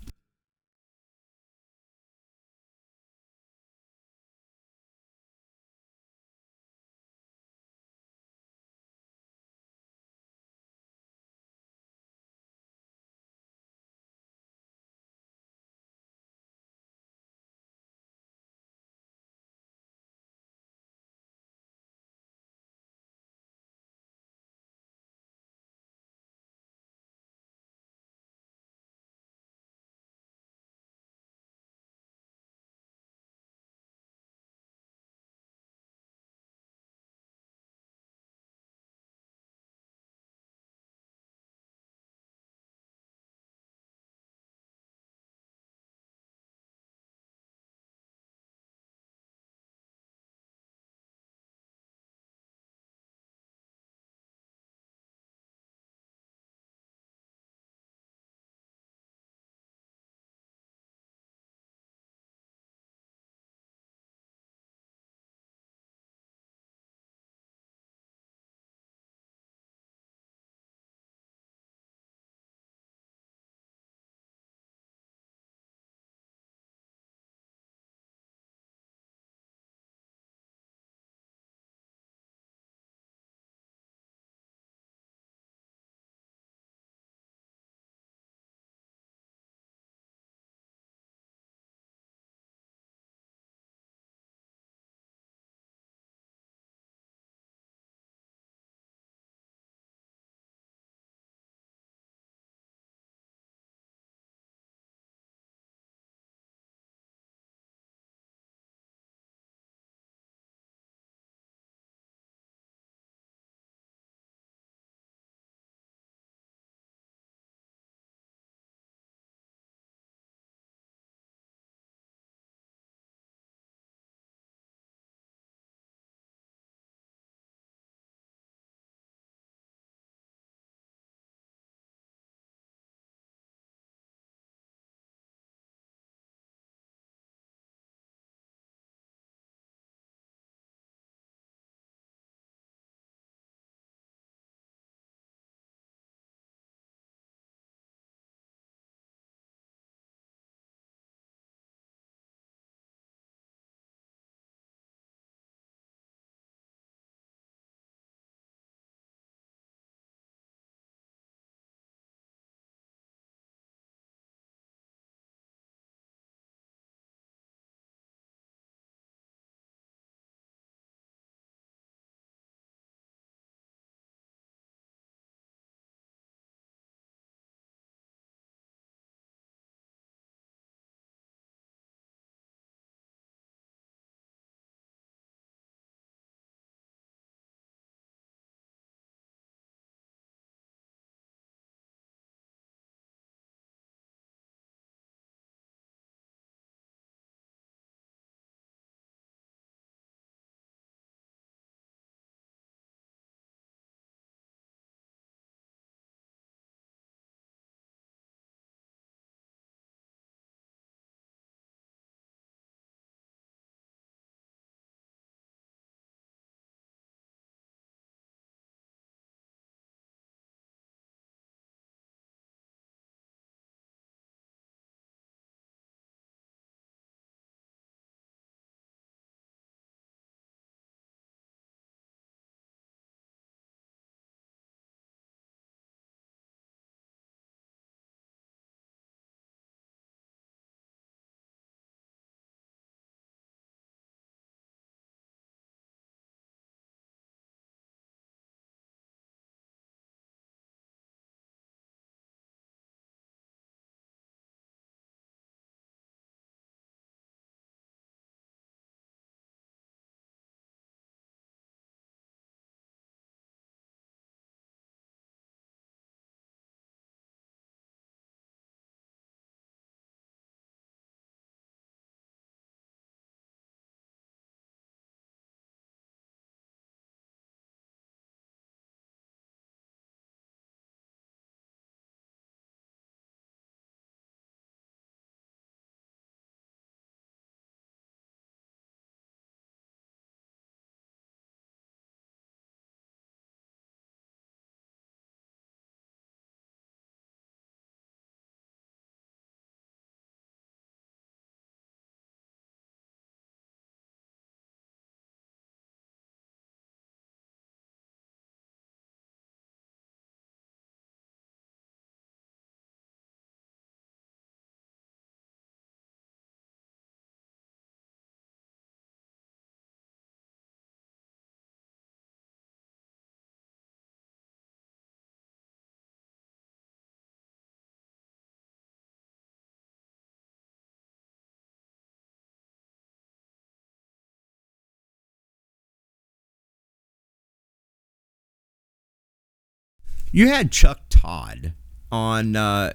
You 340.31 340.47
had 340.47 340.71
Chuck 340.71 341.01
Todd 341.09 341.73
on 342.11 342.55
uh, 342.55 342.93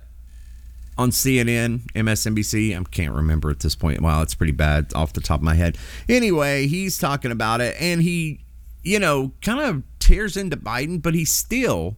on 0.99 1.11
CNN, 1.11 1.83
MSNBC. 1.93 2.79
I 2.79 2.85
can't 2.85 3.15
remember 3.15 3.51
at 3.51 3.61
this 3.61 3.75
point. 3.75 4.01
Wow, 4.01 4.23
it's 4.23 4.35
pretty 4.35 4.53
bad 4.53 4.93
off 4.95 5.13
the 5.13 5.21
top 5.21 5.41
of 5.41 5.45
my 5.45 5.55
head. 5.55 5.79
Anyway, 6.09 6.67
he's 6.67 6.99
talking 6.99 7.31
about 7.31 7.61
it, 7.61 7.75
and 7.81 8.03
he, 8.03 8.41
you 8.83 8.99
know, 8.99 9.33
kind 9.41 9.61
of 9.61 9.83
tears 9.99 10.37
into 10.37 10.57
Biden, 10.57 11.01
but 11.01 11.15
he 11.15 11.25
still, 11.25 11.97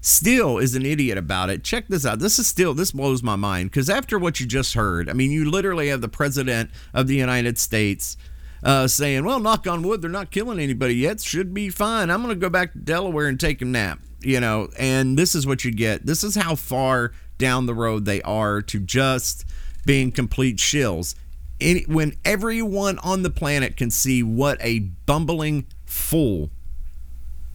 still 0.00 0.58
is 0.58 0.74
an 0.74 0.86
idiot 0.86 1.18
about 1.18 1.50
it. 1.50 1.62
Check 1.62 1.88
this 1.88 2.06
out. 2.06 2.18
This 2.18 2.38
is 2.38 2.46
still 2.46 2.72
this 2.72 2.92
blows 2.92 3.22
my 3.22 3.36
mind 3.36 3.70
because 3.70 3.90
after 3.90 4.18
what 4.18 4.40
you 4.40 4.46
just 4.46 4.74
heard, 4.74 5.10
I 5.10 5.12
mean, 5.12 5.30
you 5.30 5.50
literally 5.50 5.88
have 5.88 6.00
the 6.00 6.08
president 6.08 6.70
of 6.92 7.06
the 7.06 7.16
United 7.16 7.58
States. 7.58 8.16
Uh, 8.62 8.88
saying, 8.88 9.22
"Well, 9.26 9.40
knock 9.40 9.66
on 9.66 9.82
wood, 9.82 10.00
they're 10.00 10.10
not 10.10 10.30
killing 10.30 10.58
anybody 10.58 10.94
yet. 10.94 11.20
Should 11.20 11.52
be 11.52 11.68
fine. 11.68 12.08
I'm 12.08 12.22
going 12.22 12.34
to 12.34 12.40
go 12.40 12.48
back 12.48 12.72
to 12.72 12.78
Delaware 12.78 13.26
and 13.26 13.38
take 13.38 13.60
a 13.60 13.66
nap." 13.66 13.98
You 14.24 14.40
know, 14.40 14.68
and 14.78 15.18
this 15.18 15.34
is 15.34 15.46
what 15.46 15.64
you 15.64 15.70
get. 15.70 16.06
This 16.06 16.24
is 16.24 16.34
how 16.34 16.54
far 16.54 17.12
down 17.38 17.66
the 17.66 17.74
road 17.74 18.04
they 18.04 18.22
are 18.22 18.62
to 18.62 18.80
just 18.80 19.44
being 19.84 20.10
complete 20.12 20.56
shills. 20.56 21.14
Any, 21.60 21.82
when 21.82 22.14
everyone 22.24 22.98
on 22.98 23.22
the 23.22 23.30
planet 23.30 23.76
can 23.76 23.90
see 23.90 24.22
what 24.22 24.58
a 24.60 24.80
bumbling 24.80 25.66
fool 25.84 26.50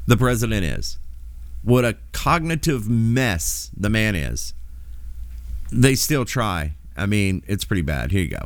the 0.08 0.17
president 0.17 0.63
is, 0.63 0.97
what 1.63 1.84
a 1.86 1.97
cognitive 2.12 2.89
mess 2.89 3.69
the 3.75 3.89
man 3.89 4.15
is, 4.15 4.53
they 5.71 5.95
still 5.95 6.25
try. 6.25 6.73
I 6.95 7.05
mean, 7.05 7.43
it's 7.47 7.65
pretty 7.65 7.82
bad. 7.82 8.12
Here 8.12 8.23
you 8.23 8.29
go. 8.29 8.45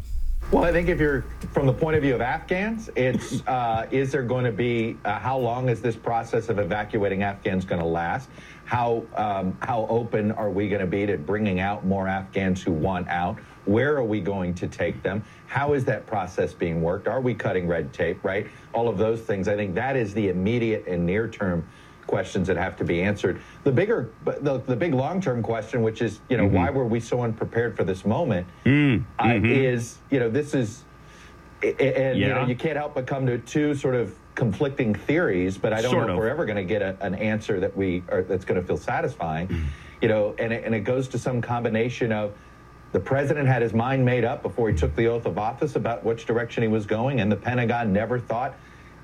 Well, 0.53 0.65
I 0.65 0.71
think 0.71 0.87
if 0.87 0.99
you're 0.99 1.25
from 1.51 1.65
the 1.65 1.73
point 1.73 1.95
of 1.95 2.03
view 2.03 2.13
of 2.13 2.21
Afghans, 2.21 2.87
it's 2.95 3.41
uh, 3.47 3.87
is 3.89 4.11
there 4.11 4.21
going 4.21 4.45
to 4.45 4.51
be 4.51 4.95
uh, 5.03 5.17
how 5.17 5.35
long 5.35 5.67
is 5.67 5.81
this 5.81 5.95
process 5.95 6.47
of 6.47 6.59
evacuating 6.59 7.23
Afghans 7.23 7.65
going 7.65 7.81
to 7.81 7.87
last? 7.87 8.29
How 8.65 9.03
um, 9.15 9.57
how 9.63 9.87
open 9.89 10.31
are 10.31 10.51
we 10.51 10.69
going 10.69 10.81
to 10.81 10.85
be 10.85 11.07
to 11.07 11.17
bringing 11.17 11.59
out 11.59 11.87
more 11.87 12.07
Afghans 12.07 12.61
who 12.61 12.71
want 12.71 13.07
out? 13.07 13.39
Where 13.65 13.97
are 13.97 14.03
we 14.03 14.21
going 14.21 14.53
to 14.53 14.67
take 14.67 15.01
them? 15.01 15.23
How 15.47 15.73
is 15.73 15.85
that 15.85 16.05
process 16.05 16.53
being 16.53 16.83
worked? 16.83 17.07
Are 17.07 17.19
we 17.19 17.33
cutting 17.33 17.67
red 17.67 17.91
tape? 17.91 18.23
Right, 18.23 18.45
all 18.73 18.87
of 18.87 18.99
those 18.99 19.21
things. 19.21 19.47
I 19.47 19.55
think 19.55 19.73
that 19.73 19.95
is 19.95 20.13
the 20.13 20.29
immediate 20.29 20.85
and 20.85 21.03
near 21.03 21.27
term 21.27 21.67
questions 22.07 22.47
that 22.47 22.57
have 22.57 22.75
to 22.77 22.83
be 22.83 23.01
answered. 23.01 23.41
The 23.63 23.71
bigger, 23.71 24.09
the, 24.25 24.61
the 24.65 24.75
big 24.75 24.93
long 24.93 25.21
term 25.21 25.41
question, 25.41 25.81
which 25.81 26.01
is, 26.01 26.19
you 26.29 26.37
know, 26.37 26.45
mm-hmm. 26.45 26.55
why 26.55 26.69
were 26.69 26.85
we 26.85 26.99
so 26.99 27.21
unprepared 27.21 27.75
for 27.75 27.83
this 27.83 28.05
moment, 28.05 28.47
mm-hmm. 28.65 29.03
uh, 29.19 29.47
is, 29.47 29.97
you 30.09 30.19
know, 30.19 30.29
this 30.29 30.53
is, 30.53 30.83
and 31.61 31.79
yeah. 31.79 32.13
you 32.13 32.27
know, 32.27 32.45
you 32.45 32.55
can't 32.55 32.77
help 32.77 32.95
but 32.95 33.07
come 33.07 33.25
to 33.25 33.37
two 33.37 33.73
sort 33.73 33.95
of 33.95 34.15
conflicting 34.35 34.93
theories. 34.93 35.57
But 35.57 35.73
I 35.73 35.81
don't 35.81 35.91
sort 35.91 36.07
know 36.07 36.13
if 36.13 36.19
we're 36.19 36.29
ever 36.29 36.45
going 36.45 36.57
to 36.57 36.63
get 36.63 36.81
a, 36.81 36.97
an 37.01 37.15
answer 37.15 37.59
that 37.59 37.75
we 37.75 38.03
are 38.09 38.23
that's 38.23 38.45
going 38.45 38.59
to 38.59 38.65
feel 38.65 38.77
satisfying. 38.77 39.47
Mm-hmm. 39.47 39.67
You 40.01 40.09
know, 40.09 40.35
and 40.37 40.51
it, 40.51 40.65
and 40.65 40.75
it 40.75 40.81
goes 40.81 41.07
to 41.09 41.17
some 41.17 41.41
combination 41.41 42.11
of 42.11 42.33
the 42.91 42.99
president 42.99 43.47
had 43.47 43.61
his 43.61 43.73
mind 43.73 44.05
made 44.05 44.25
up 44.25 44.43
before 44.43 44.69
he 44.69 44.75
took 44.75 44.95
the 44.95 45.07
oath 45.07 45.25
of 45.25 45.37
office 45.37 45.75
about 45.75 46.03
which 46.03 46.25
direction 46.25 46.61
he 46.61 46.69
was 46.69 46.85
going, 46.85 47.21
and 47.21 47.31
the 47.31 47.35
Pentagon 47.35 47.91
never 47.91 48.19
thought 48.19 48.55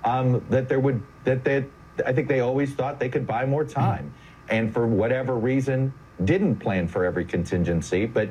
um, 0.04 0.46
that 0.50 0.70
there 0.70 0.80
would 0.80 1.02
that 1.24 1.44
that 1.44 1.64
I 2.06 2.14
think 2.14 2.28
they 2.28 2.40
always 2.40 2.74
thought 2.74 3.00
they 3.00 3.10
could 3.10 3.28
buy 3.28 3.46
more 3.46 3.64
time, 3.64 4.14
and 4.50 4.74
for 4.74 4.88
whatever 4.88 5.36
reason, 5.36 5.94
didn't 6.24 6.58
plan 6.58 6.88
for 6.88 7.06
every 7.06 7.26
contingency. 7.26 8.06
But 8.06 8.30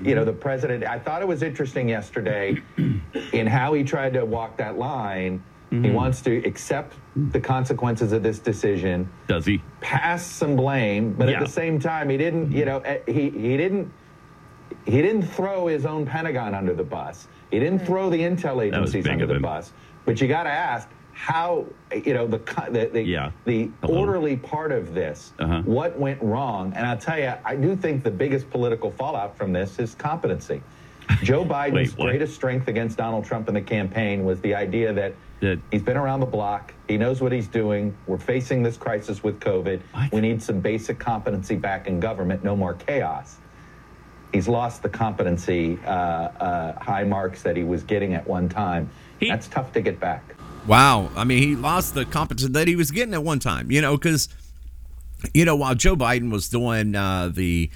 you 0.00 0.14
know, 0.14 0.24
the 0.24 0.32
president. 0.32 0.84
I 0.84 0.98
thought 0.98 1.22
it 1.22 1.28
was 1.28 1.42
interesting 1.42 1.88
yesterday 1.88 2.60
in 3.32 3.46
how 3.46 3.74
he 3.74 3.84
tried 3.84 4.14
to 4.14 4.24
walk 4.24 4.56
that 4.58 4.78
line. 4.78 5.42
Mm-hmm. 5.70 5.84
He 5.84 5.90
wants 5.90 6.20
to 6.22 6.36
accept 6.44 6.94
the 7.16 7.40
consequences 7.40 8.12
of 8.12 8.22
this 8.22 8.38
decision. 8.38 9.08
Does 9.28 9.46
he? 9.46 9.62
Pass 9.80 10.24
some 10.24 10.56
blame, 10.56 11.14
but 11.14 11.28
yeah. 11.28 11.36
at 11.36 11.40
the 11.40 11.50
same 11.50 11.78
time, 11.78 12.08
he 12.08 12.16
didn't. 12.16 12.52
You 12.52 12.64
know, 12.64 12.78
eh, 12.80 12.98
he 13.06 13.30
he 13.30 13.56
didn't. 13.56 13.92
He 14.84 15.00
didn't 15.00 15.22
throw 15.22 15.66
his 15.66 15.86
own 15.86 16.04
Pentagon 16.04 16.54
under 16.54 16.74
the 16.74 16.84
bus. 16.84 17.28
He 17.50 17.58
didn't 17.58 17.86
throw 17.86 18.10
the 18.10 18.18
intel 18.18 18.62
agencies 18.62 19.06
under 19.06 19.26
the 19.26 19.40
bus. 19.40 19.72
But 20.04 20.20
you 20.20 20.28
got 20.28 20.42
to 20.42 20.50
ask, 20.50 20.88
how 21.24 21.64
you 22.04 22.12
know 22.12 22.26
the 22.26 22.36
the 22.70 22.90
the, 22.92 23.02
yeah. 23.02 23.30
the 23.46 23.70
orderly 23.82 24.36
part 24.36 24.70
of 24.70 24.92
this 24.92 25.32
uh-huh. 25.38 25.62
what 25.64 25.98
went 25.98 26.20
wrong. 26.20 26.70
And 26.76 26.86
i'll 26.86 26.98
tell 26.98 27.18
you 27.18 27.32
i 27.46 27.56
do 27.56 27.74
think 27.74 28.04
the 28.04 28.10
biggest 28.10 28.50
political 28.50 28.90
fallout 28.90 29.34
from 29.34 29.50
this 29.50 29.78
is 29.78 29.94
competency. 29.94 30.60
Joe 31.22 31.42
biden's 31.56 31.96
Wait, 31.96 32.04
greatest 32.04 32.34
strength 32.34 32.68
against 32.68 32.98
donald 32.98 33.24
trump 33.24 33.48
in 33.48 33.54
the 33.54 33.62
campaign 33.62 34.26
was 34.26 34.38
the 34.42 34.54
idea 34.54 34.92
that 34.92 35.14
he's 35.70 35.82
been 35.82 35.96
around 35.96 36.20
the 36.20 36.26
block. 36.26 36.74
He 36.88 36.98
knows 36.98 37.22
what 37.22 37.32
he's 37.32 37.48
doing. 37.48 37.94
We're 38.06 38.18
facing 38.18 38.62
this 38.62 38.76
crisis 38.76 39.22
with 39.22 39.40
covid. 39.40 39.80
What? 39.92 40.12
we 40.12 40.20
need 40.20 40.42
some 40.42 40.60
basic 40.60 40.98
competency 40.98 41.56
back 41.56 41.86
in 41.86 42.00
government. 42.00 42.44
No 42.44 42.54
more 42.54 42.74
chaos. 42.74 43.38
He's 44.30 44.46
lost 44.46 44.82
the 44.82 44.90
competency 44.90 45.78
uh, 45.86 45.88
uh, 45.88 46.78
high 46.80 47.04
marks 47.04 47.42
that 47.44 47.56
he 47.56 47.64
was 47.64 47.82
getting 47.82 48.12
at 48.12 48.26
one 48.26 48.50
time. 48.50 48.90
He, 49.20 49.28
that's 49.28 49.48
tough 49.48 49.72
to 49.72 49.80
get 49.80 49.98
back 49.98 50.34
Wow. 50.66 51.10
I 51.14 51.24
mean, 51.24 51.42
he 51.42 51.56
lost 51.56 51.94
the 51.94 52.04
competence 52.06 52.50
that 52.52 52.68
he 52.68 52.76
was 52.76 52.90
getting 52.90 53.14
at 53.14 53.22
one 53.22 53.38
time, 53.38 53.70
you 53.70 53.82
know, 53.82 53.96
because, 53.96 54.28
you 55.34 55.44
know, 55.44 55.56
while 55.56 55.74
Joe 55.74 55.94
Biden 55.94 56.30
was 56.30 56.48
doing 56.48 56.94
uh, 56.94 57.30
the 57.32 57.70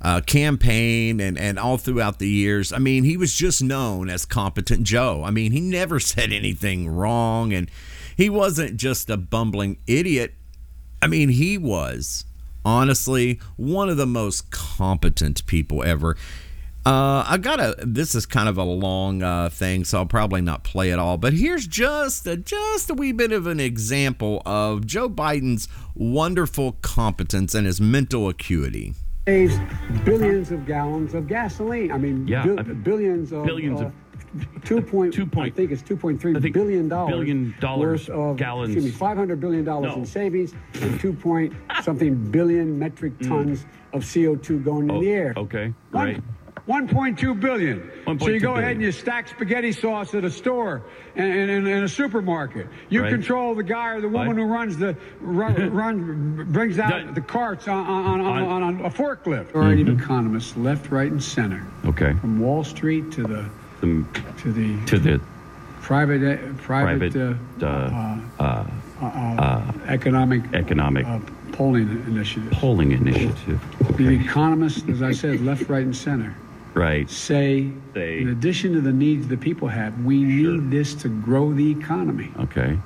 uh, 0.00 0.20
campaign 0.22 1.20
and, 1.20 1.38
and 1.38 1.58
all 1.58 1.78
throughout 1.78 2.18
the 2.18 2.28
years, 2.28 2.72
I 2.72 2.78
mean, 2.78 3.04
he 3.04 3.16
was 3.16 3.32
just 3.32 3.62
known 3.62 4.10
as 4.10 4.24
Competent 4.24 4.82
Joe. 4.82 5.22
I 5.24 5.30
mean, 5.30 5.52
he 5.52 5.60
never 5.60 6.00
said 6.00 6.32
anything 6.32 6.88
wrong 6.88 7.52
and 7.52 7.70
he 8.16 8.28
wasn't 8.28 8.76
just 8.76 9.08
a 9.08 9.16
bumbling 9.16 9.78
idiot. 9.86 10.34
I 11.00 11.06
mean, 11.06 11.28
he 11.30 11.58
was 11.58 12.24
honestly 12.64 13.40
one 13.56 13.88
of 13.88 13.96
the 13.96 14.06
most 14.06 14.50
competent 14.50 15.46
people 15.46 15.82
ever. 15.82 16.16
Uh, 16.84 17.24
I 17.28 17.38
got 17.38 17.60
a. 17.60 17.76
This 17.78 18.14
is 18.14 18.26
kind 18.26 18.48
of 18.48 18.58
a 18.58 18.64
long 18.64 19.22
uh, 19.22 19.50
thing, 19.50 19.84
so 19.84 19.98
I'll 19.98 20.06
probably 20.06 20.40
not 20.40 20.64
play 20.64 20.90
it 20.90 20.98
all. 20.98 21.16
But 21.16 21.32
here's 21.32 21.66
just 21.66 22.26
a, 22.26 22.36
just 22.36 22.90
a 22.90 22.94
wee 22.94 23.12
bit 23.12 23.30
of 23.30 23.46
an 23.46 23.60
example 23.60 24.42
of 24.44 24.84
Joe 24.84 25.08
Biden's 25.08 25.68
wonderful 25.94 26.72
competence 26.82 27.54
and 27.54 27.66
his 27.66 27.80
mental 27.80 28.28
acuity. 28.28 28.94
Saves 29.28 29.56
billions 30.04 30.50
of 30.50 30.66
gallons 30.66 31.14
of 31.14 31.28
gasoline. 31.28 31.92
I 31.92 31.98
mean, 31.98 32.26
yeah, 32.26 32.44
billions 32.82 33.30
of 33.30 33.44
billions 33.44 33.80
uh, 33.80 33.86
of 33.86 33.92
two 34.64 34.82
point 34.82 35.14
two 35.14 35.26
point. 35.26 35.52
I 35.52 35.56
think 35.56 35.70
it's 35.70 35.82
two 35.82 35.96
point 35.96 36.20
three 36.20 36.32
billion 36.32 36.88
dollars. 36.88 37.12
Billion 37.12 37.54
dollars 37.60 38.08
worth 38.08 38.18
of 38.18 38.36
gallons. 38.36 38.74
Excuse 38.74 38.92
me, 38.92 38.98
five 38.98 39.16
hundred 39.16 39.40
billion 39.40 39.64
dollars 39.64 39.92
no. 39.92 39.98
in 39.98 40.06
savings 40.06 40.52
and 40.80 40.98
two 40.98 41.12
point 41.12 41.52
something 41.82 42.16
billion 42.32 42.76
metric 42.76 43.16
mm. 43.18 43.28
tons 43.28 43.64
mm. 43.64 43.66
of 43.92 44.12
CO 44.12 44.34
two 44.34 44.58
going 44.58 44.90
oh, 44.90 44.96
in 44.96 45.00
the 45.00 45.10
air. 45.10 45.34
Okay, 45.36 45.72
right. 45.92 46.20
1.2 46.68 47.40
billion. 47.40 47.80
1. 48.04 48.20
So 48.20 48.28
you 48.28 48.38
go 48.38 48.48
billion. 48.48 48.62
ahead 48.62 48.76
and 48.76 48.82
you 48.82 48.92
stack 48.92 49.26
spaghetti 49.28 49.72
sauce 49.72 50.14
at 50.14 50.24
a 50.24 50.30
store 50.30 50.82
and 51.16 51.66
in 51.66 51.82
a 51.82 51.88
supermarket. 51.88 52.68
You 52.88 53.02
right. 53.02 53.10
control 53.10 53.54
the 53.56 53.64
guy 53.64 53.94
or 53.94 54.00
the 54.00 54.08
woman 54.08 54.28
what? 54.28 54.36
who 54.36 54.44
runs 54.44 54.76
the 54.76 54.96
run, 55.20 55.72
run 55.72 56.52
brings 56.52 56.78
out 56.78 56.90
that, 56.90 57.14
the 57.16 57.20
carts 57.20 57.66
on 57.66 57.84
on, 57.84 58.20
on, 58.20 58.42
on, 58.44 58.62
on 58.62 58.80
a 58.84 58.90
forklift. 58.90 59.46
Variety 59.46 59.84
mm-hmm. 59.84 60.00
economists, 60.00 60.56
left, 60.56 60.90
right, 60.92 61.10
and 61.10 61.22
center. 61.22 61.66
Okay. 61.84 62.14
From 62.20 62.38
Wall 62.38 62.62
Street 62.62 63.10
to 63.12 63.22
the, 63.22 63.44
the 63.80 64.06
to 64.38 64.52
the 64.52 64.86
to 64.86 64.98
the 65.00 65.20
private 65.80 66.22
uh, 66.22 66.52
private, 66.58 67.12
private 67.12 67.60
uh, 67.60 67.66
uh, 67.66 68.66
uh, 69.02 69.04
uh 69.04 69.72
economic 69.88 70.42
economic 70.54 71.06
polling 71.50 71.88
initiative. 72.06 72.52
Polling 72.52 72.92
initiative. 72.92 73.60
Okay. 73.82 74.04
The 74.04 74.24
economists, 74.24 74.88
as 74.88 75.02
I 75.02 75.10
said, 75.10 75.40
left, 75.40 75.68
right, 75.68 75.84
and 75.84 75.94
center 75.94 76.36
right. 76.74 77.08
say, 77.08 77.70
say, 77.94 78.20
in 78.20 78.28
addition 78.28 78.72
to 78.74 78.80
the 78.80 78.92
needs 78.92 79.28
the 79.28 79.36
people 79.36 79.68
have, 79.68 79.98
we 80.04 80.22
need 80.22 80.70
this 80.70 80.94
to 80.96 81.08
grow 81.08 81.52
the 81.52 81.70
economy. 81.70 82.30
Okay. 82.38 82.78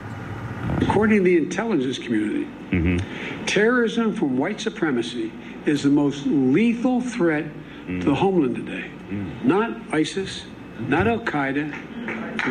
According 0.80 1.18
to 1.18 1.24
the 1.24 1.36
intelligence 1.36 1.98
community, 1.98 2.44
mm-hmm. 2.70 3.44
terrorism 3.44 4.14
from 4.14 4.36
white 4.36 4.60
supremacy 4.60 5.32
is 5.64 5.82
the 5.82 5.90
most 5.90 6.26
lethal 6.26 7.00
threat 7.00 7.44
mm. 7.86 8.00
to 8.00 8.06
the 8.06 8.14
homeland 8.14 8.56
today. 8.56 8.90
Mm. 9.08 9.44
Not 9.44 9.80
ISIS, 9.92 10.44
not 10.80 11.06
Al 11.06 11.20
Qaeda, 11.20 11.72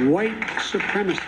white 0.10 0.40
supremacists. 0.58 1.20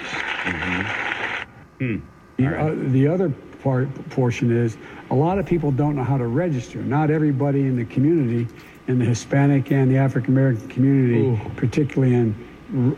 Mm-hmm. 0.44 1.38
Hmm. 1.80 1.98
The, 2.38 2.90
the 2.90 3.08
other 3.08 3.30
part 3.64 4.10
portion 4.10 4.56
is 4.56 4.78
a 5.10 5.16
lot 5.16 5.40
of 5.40 5.46
people 5.46 5.72
don't 5.72 5.96
know 5.96 6.04
how 6.04 6.18
to 6.18 6.28
register. 6.28 6.80
Not 6.80 7.10
everybody 7.12 7.62
in 7.62 7.76
the 7.76 7.86
community 7.86 8.48
in 8.88 9.00
the 9.00 9.06
Hispanic 9.06 9.72
and 9.72 9.92
the 9.92 9.98
African 9.98 10.34
American 10.34 10.68
community, 10.70 11.20
Ooh. 11.28 11.40
particularly 11.56 12.16
in 12.16 12.48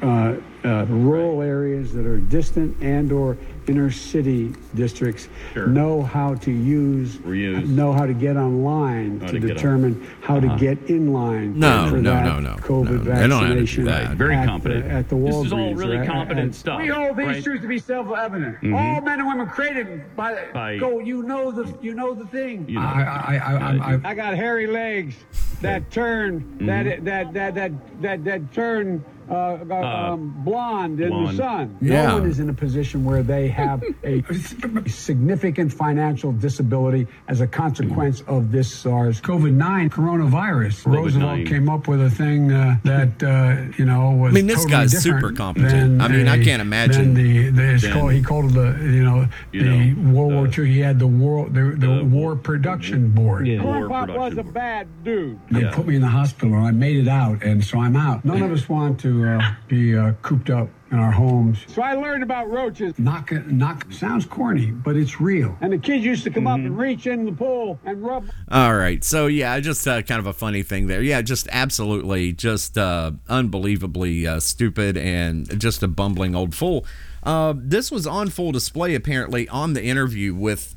uh, 0.02 0.36
uh, 0.66 0.86
rural 0.90 1.42
areas 1.44 1.94
that 1.94 2.06
are 2.06 2.18
distant 2.18 2.76
and 2.82 3.12
or 3.12 3.38
inner 3.68 3.92
city 3.92 4.52
districts 4.74 5.30
Sure. 5.54 5.68
know 5.68 6.02
how 6.02 6.34
to 6.36 6.52
use, 6.52 7.18
Reuse. 7.18 7.68
know 7.68 7.94
how 7.94 8.08
to 8.08 8.14
get 8.16 8.36
online 8.36 9.20
How 9.20 9.28
to 9.28 9.34
to 9.34 9.40
get 9.40 9.50
on. 9.52 9.56
determine 9.56 10.08
how 10.22 10.40
to 10.40 10.48
get 10.58 10.80
in 10.90 11.14
line 11.14 11.58
No, 11.60 11.88
for 11.92 11.98
no, 11.98 12.12
that 12.14 12.26
no, 12.26 12.40
no, 12.40 12.56
COVID 12.56 13.06
no. 13.06 13.14
They 13.14 13.28
don't 13.28 13.46
have 13.46 13.56
to 13.58 13.60
do 13.60 13.64
vaccination. 13.64 13.86
that. 13.86 14.12
Very 14.18 14.36
at 14.36 14.42
the- 14.42 14.48
competent. 14.48 14.86
At 14.86 15.08
the 15.10 15.16
This 15.18 15.36
is 15.46 15.54
all 15.54 15.76
really 15.76 15.98
or 15.98 16.02
at- 16.02 16.08
competent 16.08 16.50
at- 16.50 16.56
stuff, 16.56 16.82
We 16.82 16.88
hold 16.88 17.16
these 17.16 17.28
right? 17.28 17.44
truths 17.44 17.62
to 17.62 17.68
be 17.68 17.78
self-evident. 17.78 18.62
Mhm. 18.62 18.76
All 18.76 19.02
men 19.02 19.20
and 19.20 19.28
women 19.28 19.46
created 19.48 20.02
by, 20.16 20.36
By- 20.52 20.78
go. 20.78 21.00
You 21.00 21.22
know 21.24 21.52
the 21.52 21.72
you 21.80 21.94
know 21.94 22.16
the 22.16 22.26
thing. 22.26 22.66
You 22.68 22.76
know. 22.80 22.82
I, 22.82 23.02
I, 23.04 23.36
I, 23.36 23.54
I, 23.54 23.76
I 23.76 23.94
I, 23.94 24.00
I 24.04 24.14
got 24.16 24.36
hairy 24.36 24.66
legs 24.66 25.16
that 25.62 25.92
turn 25.92 26.42
Mm-hmm. 26.42 26.66
that 26.68 27.06
that 27.06 27.34
that 27.34 27.56
that 27.56 28.02
that 28.02 28.24
that 28.26 28.54
turn 28.54 29.04
uh, 29.30 29.58
uh, 29.70 29.74
um, 30.14 30.34
blonde 30.44 31.00
in 31.00 31.10
the 31.26 31.34
sun. 31.34 31.78
Yeah. 31.82 32.08
No 32.08 32.14
one 32.20 32.30
is 32.30 32.40
in 32.40 32.50
a 32.50 32.54
position 32.54 33.04
where 33.06 33.24
they 33.24 33.48
have 33.50 33.84
a 34.04 34.24
significant 34.88 35.72
financial 35.74 36.32
disability 36.32 37.08
as 37.28 37.42
a 37.42 37.48
consequence 37.48 38.22
of 38.28 38.52
this 38.52 38.72
SARS 38.74 39.22
COVID-9 39.22 39.90
coronavirus. 39.90 40.86
Roosevelt 40.86 41.46
came 41.48 41.70
up 41.70 41.88
with 41.88 42.02
a 42.02 42.10
thing 42.10 42.52
uh, 42.52 42.78
that 42.84 43.22
uh, 43.24 43.72
you 43.78 43.86
know 43.86 44.12
was. 44.12 44.32
I 44.32 44.36
mean, 44.36 44.48
this 44.48 44.58
totally 44.64 44.72
guy's 44.72 45.02
super 45.02 45.32
competent. 45.32 46.02
I 46.02 46.08
mean, 46.08 46.28
I 46.28 46.36
a- 46.38 46.44
can't 46.44 46.62
imagine 46.62 47.14
than 47.14 47.14
The, 47.14 47.50
the, 47.50 47.78
than- 47.82 47.94
called, 47.94 48.12
he 48.14 48.22
called 48.22 48.46
it 48.52 48.54
the 48.54 48.92
you 48.92 49.04
know 49.04 49.28
You 49.52 49.64
the 49.64 49.70
know, 49.94 50.12
World 50.14 50.34
War 50.34 50.48
the- 50.48 50.62
II. 50.64 50.72
He 50.72 50.80
had 50.80 51.00
the 51.00 51.08
war 51.08 51.50
the, 51.50 51.76
the, 51.78 51.88
the- 51.88 52.04
War 52.06 52.36
Production 52.36 53.10
Board. 53.12 53.48
Yeah. 53.48 53.64
War 53.64 53.88
Production 53.88 54.16
was 54.20 54.38
a 54.38 54.44
bad 54.44 54.88
dude. 55.04 55.40
Yeah. 55.52 55.60
They 55.60 55.76
put 55.76 55.86
me 55.88 55.96
in 55.96 56.02
the 56.02 56.08
hospital 56.08 56.56
and 56.56 56.66
I 56.66 56.72
made 56.72 56.98
it 56.98 57.08
out, 57.08 57.44
and 57.44 57.64
so 57.64 57.80
I'm 57.80 57.96
out. 57.96 58.26
None 58.26 58.42
of 58.42 58.52
us 58.52 58.68
want 58.68 59.00
to 59.02 59.19
uh, 59.28 59.56
be 59.68 59.98
uh, 59.98 60.14
cooped 60.22 60.50
up 60.50 60.70
in 60.92 60.98
our 61.00 61.12
homes. 61.12 61.60
So 61.68 61.82
I 61.82 61.94
learned 61.94 62.24
about 62.24 62.50
roaches. 62.50 62.98
Knock, 62.98 63.32
knock 63.32 63.92
sounds 63.92 64.26
corny, 64.26 64.72
but 64.72 64.96
it's 64.96 65.22
real. 65.22 65.58
And 65.62 65.74
the 65.74 65.78
kids 65.78 66.04
used 66.04 66.24
to 66.24 66.30
come 66.32 66.48
up 66.48 66.60
and 66.60 66.78
reach 66.78 67.06
in 67.06 67.26
the 67.26 67.32
pool 67.32 67.80
and 67.86 68.04
rub. 68.04 68.30
All 68.50 68.76
right. 68.76 69.04
So 69.04 69.28
yeah, 69.28 69.60
just 69.60 69.88
uh, 69.88 70.02
kind 70.02 70.20
of 70.20 70.28
a 70.28 70.34
funny 70.34 70.64
thing 70.64 70.88
there. 70.88 71.02
Yeah, 71.02 71.22
just 71.22 71.48
absolutely, 71.52 72.34
just 72.34 72.78
uh, 72.78 73.12
unbelievably 73.28 74.26
uh, 74.26 74.40
stupid 74.40 74.98
and 74.98 75.60
just 75.60 75.84
a 75.84 75.88
bumbling 75.88 76.36
old 76.36 76.56
fool. 76.56 76.86
Uh, 77.24 77.54
this 77.56 77.92
was 77.92 78.08
on 78.08 78.30
full 78.30 78.52
display 78.52 78.96
apparently 78.96 79.48
on 79.50 79.74
the 79.74 79.84
interview 79.84 80.34
with 80.34 80.76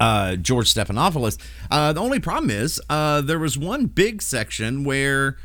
uh, 0.00 0.36
George 0.36 0.72
Stephanopoulos. 0.72 1.38
Uh, 1.70 1.92
the 1.92 2.00
only 2.00 2.18
problem 2.20 2.50
is 2.50 2.80
uh, 2.90 3.20
there 3.20 3.38
was 3.38 3.56
one 3.56 3.86
big 3.86 4.22
section 4.22 4.84
where 4.84 5.36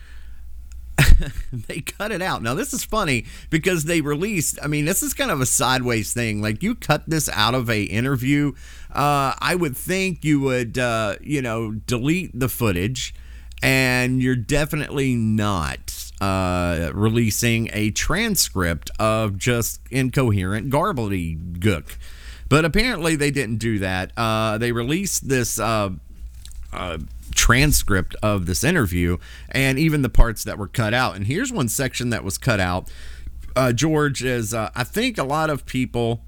they 1.53 1.81
cut 1.81 2.11
it 2.11 2.21
out. 2.21 2.41
Now 2.41 2.53
this 2.53 2.73
is 2.73 2.83
funny 2.83 3.25
because 3.49 3.85
they 3.85 4.01
released. 4.01 4.59
I 4.61 4.67
mean, 4.67 4.85
this 4.85 5.03
is 5.03 5.13
kind 5.13 5.31
of 5.31 5.41
a 5.41 5.45
sideways 5.45 6.13
thing. 6.13 6.41
Like 6.41 6.63
you 6.63 6.75
cut 6.75 7.09
this 7.09 7.29
out 7.29 7.55
of 7.55 7.69
a 7.69 7.83
interview. 7.83 8.53
Uh, 8.91 9.33
I 9.39 9.55
would 9.55 9.77
think 9.77 10.23
you 10.23 10.39
would, 10.41 10.77
uh, 10.77 11.15
you 11.21 11.41
know, 11.41 11.71
delete 11.71 12.37
the 12.37 12.49
footage, 12.49 13.13
and 13.63 14.21
you're 14.21 14.35
definitely 14.35 15.15
not 15.15 16.11
uh, 16.19 16.91
releasing 16.93 17.69
a 17.73 17.91
transcript 17.91 18.91
of 18.99 19.37
just 19.37 19.81
incoherent 19.89 20.69
gobbledygook. 20.69 21.97
But 22.49 22.65
apparently 22.65 23.15
they 23.15 23.31
didn't 23.31 23.57
do 23.57 23.79
that. 23.79 24.11
Uh, 24.17 24.57
they 24.57 24.73
released 24.73 25.29
this. 25.29 25.57
Transcript 27.34 28.15
of 28.22 28.46
this 28.46 28.63
interview 28.63 29.17
and 29.50 29.80
even 29.80 30.02
the 30.02 30.10
parts 30.10 30.44
that 30.44 30.58
were 30.58 30.67
cut 30.67 30.94
out. 30.94 31.15
And 31.15 31.28
here's 31.28 31.52
one 31.52 31.67
section 31.67 32.10
that 32.10 32.24
was 32.24 32.38
cut 32.38 32.60
out. 32.60 32.91
Uh, 33.56 33.74
George 33.74 34.24
is, 34.24 34.54
uh, 34.54 34.70
I 34.76 34.84
think 34.84 35.17
a 35.17 35.24
lot 35.24 35.50
of 35.50 35.65
people, 35.65 36.24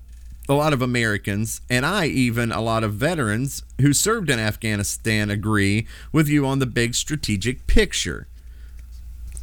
a 0.49 0.53
lot 0.53 0.73
of 0.73 0.81
Americans, 0.81 1.61
and 1.69 1.85
I 1.85 2.07
even 2.07 2.51
a 2.51 2.61
lot 2.61 2.83
of 2.83 2.95
veterans 2.95 3.63
who 3.79 3.93
served 3.93 4.29
in 4.29 4.39
Afghanistan 4.39 5.29
agree 5.29 5.87
with 6.11 6.27
you 6.27 6.45
on 6.45 6.59
the 6.59 6.65
big 6.65 6.95
strategic 6.95 7.65
picture. 7.67 8.27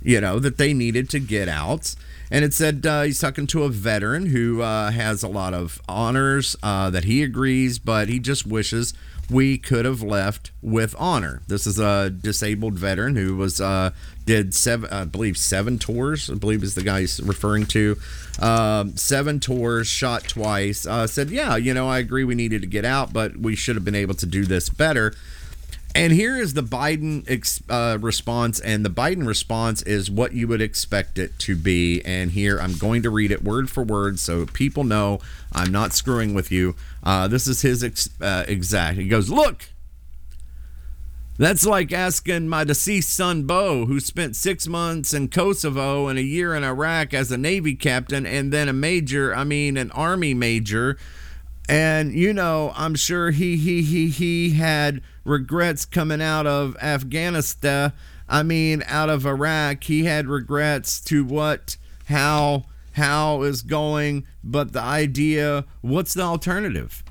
You 0.03 0.21
know, 0.21 0.39
that 0.39 0.57
they 0.57 0.73
needed 0.73 1.11
to 1.11 1.19
get 1.19 1.47
out. 1.47 1.95
And 2.31 2.45
it 2.45 2.55
said 2.55 2.87
uh, 2.87 3.03
he's 3.03 3.21
talking 3.21 3.47
to 3.49 3.65
a 3.65 3.69
veteran 3.69 4.27
who 4.27 4.63
uh, 4.63 4.93
has 4.93 5.23
a 5.23 5.29
lot 5.29 5.53
of 5.53 5.81
honors 5.89 6.57
uh, 6.63 6.89
that 6.91 7.05
he 7.05 7.23
agrees, 7.23 7.79
but 7.79 8.09
he 8.09 8.19
just 8.19 8.47
wishes 8.47 8.95
we 9.31 9.57
could 9.59 9.85
have 9.85 10.03
left 10.03 10.51
with 10.61 10.95
honor. 10.99 11.43
This 11.47 11.67
is 11.67 11.79
a 11.79 12.11
disabled 12.11 12.75
veteran 12.75 13.17
who 13.17 13.37
was 13.37 13.61
uh, 13.61 13.91
did 14.27 14.55
seven, 14.55 14.91
I 14.91 15.05
believe, 15.05 15.37
seven 15.37 15.79
tours. 15.79 16.29
I 16.29 16.35
believe 16.35 16.63
is 16.63 16.75
the 16.75 16.83
guy 16.83 17.01
he's 17.01 17.21
referring 17.21 17.67
to. 17.67 17.97
Um, 18.41 18.97
seven 18.97 19.41
tours, 19.41 19.87
shot 19.87 20.25
twice. 20.25 20.87
Uh, 20.87 21.07
said, 21.07 21.31
yeah, 21.31 21.57
you 21.57 21.73
know, 21.75 21.89
I 21.89 21.99
agree 21.99 22.25
we 22.25 22.35
needed 22.35 22.63
to 22.63 22.67
get 22.67 22.85
out, 22.85 23.13
but 23.13 23.37
we 23.37 23.55
should 23.55 23.77
have 23.77 23.85
been 23.85 23.95
able 23.95 24.15
to 24.15 24.27
do 24.27 24.45
this 24.45 24.69
better. 24.69 25.15
And 25.95 26.13
here 26.13 26.37
is 26.37 26.55
the 26.55 26.63
Biden 26.63 27.29
ex- 27.29 27.63
uh, 27.69 27.99
response, 28.01 28.61
and 28.61 28.85
the 28.85 28.91
Biden 28.91 29.27
response 29.27 29.83
is 29.83 30.11
what 30.11 30.33
you 30.33 30.47
would 30.47 30.61
expect 30.61 31.19
it 31.19 31.37
to 31.41 31.57
be. 31.57 32.01
And 32.05 32.31
here 32.31 32.61
I'm 32.61 32.77
going 32.77 33.03
to 33.03 33.11
read 33.11 33.33
it 33.33 33.43
word 33.43 33.69
for 33.69 33.83
word 33.83 34.21
so 34.21 34.47
people 34.47 34.85
know 34.85 35.19
I'm 35.53 35.73
not 35.73 35.93
screwing 35.93 36.33
with 36.33 36.53
you. 36.53 36.77
Uh, 37.03 37.27
this 37.27 37.49
is 37.49 37.63
his 37.63 37.83
ex- 37.83 38.11
uh, 38.21 38.45
exact. 38.47 38.99
He 38.99 39.09
goes, 39.09 39.31
Look, 39.31 39.71
that's 41.39 41.67
like 41.67 41.91
asking 41.91 42.49
my 42.49 42.65
deceased 42.65 43.17
son 43.17 43.45
Bo, 43.45 43.87
who 43.87 43.99
spent 43.99 44.37
six 44.37 44.69
months 44.69 45.13
in 45.13 45.29
Kosovo 45.29 46.07
and 46.07 46.19
a 46.19 46.23
year 46.23 46.55
in 46.55 46.63
Iraq 46.63 47.15
as 47.15 47.33
a 47.33 47.39
Navy 47.39 47.75
captain 47.75 48.27
and 48.27 48.53
then 48.53 48.69
a 48.69 48.75
major, 48.75 49.35
I 49.35 49.45
mean, 49.45 49.77
an 49.77 49.91
Army 49.91 50.35
major. 50.35 50.99
And 51.69 52.13
you 52.13 52.33
know, 52.33 52.73
I'm 52.77 52.95
sure 52.95 53.31
he 53.31 53.57
he 53.57 53.83
he 53.83 54.09
he 54.09 54.51
had 54.51 55.01
regrets 55.25 55.85
coming 55.85 56.23
out 56.23 56.47
of 56.47 56.77
Afghanistan. 56.83 57.93
I 58.29 58.43
mean, 58.43 58.83
out 58.87 59.11
of 59.11 59.27
Iraq, 59.27 59.85
he 59.85 60.05
had 60.05 60.27
regrets 60.27 61.01
to 61.03 61.25
what, 61.25 61.77
how, 62.07 62.65
how 62.93 63.43
is 63.43 63.63
going. 63.63 64.27
But 64.45 64.73
the 64.73 64.81
idea, 64.81 65.65
what's 65.81 66.15
the 66.15 66.23
alternative? 66.23 67.03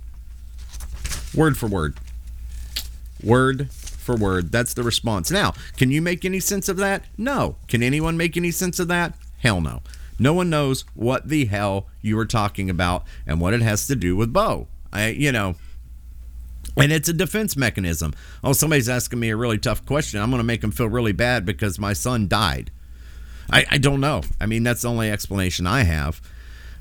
Word 1.36 1.58
for 1.58 1.68
word. 1.68 1.98
Word 3.24 3.72
for 3.72 4.16
word. 4.16 4.52
That's 4.52 4.74
the 4.74 4.84
response. 4.84 5.30
Now, 5.30 5.54
can 5.78 5.92
you 5.92 6.02
make 6.02 6.26
any 6.26 6.40
sense 6.40 6.70
of 6.70 6.78
that? 6.78 7.06
No. 7.18 7.58
Can 7.68 7.84
anyone 7.84 8.18
make 8.18 8.38
any 8.38 8.52
sense 8.52 8.80
of 8.80 8.88
that? 8.88 9.14
Hell 9.40 9.62
no. 9.62 9.82
No 10.18 10.34
one 10.34 10.50
knows 10.50 10.84
what 10.96 11.30
the 11.30 11.46
hell 11.46 11.88
you 12.02 12.18
are 12.20 12.26
talking 12.26 12.70
about 12.70 13.06
and 13.26 13.40
what 13.40 13.54
it 13.54 13.62
has 13.62 13.88
to 13.88 13.96
do 13.96 14.16
with 14.16 14.34
Bo. 14.34 14.68
I, 14.92 15.10
you 15.10 15.32
know, 15.32 15.56
and 16.78 16.92
it's 16.92 17.10
a 17.10 17.14
defense 17.14 17.58
mechanism. 17.58 18.14
Oh, 18.44 18.54
somebody's 18.54 18.90
asking 18.90 19.20
me 19.20 19.30
a 19.30 19.36
really 19.36 19.58
tough 19.58 19.86
question. 19.86 20.22
I'm 20.22 20.30
going 20.30 20.40
to 20.40 20.46
make 20.46 20.62
them 20.62 20.72
feel 20.72 20.88
really 20.88 21.12
bad 21.12 21.46
because 21.46 21.80
my 21.80 21.94
son 21.94 22.28
died. 22.28 22.72
I, 23.52 23.66
I 23.72 23.78
don't 23.78 24.00
know. 24.00 24.22
I 24.40 24.46
mean, 24.46 24.64
that's 24.64 24.84
the 24.84 24.90
only 24.90 25.10
explanation 25.10 25.66
I 25.68 25.84
have 25.84 26.22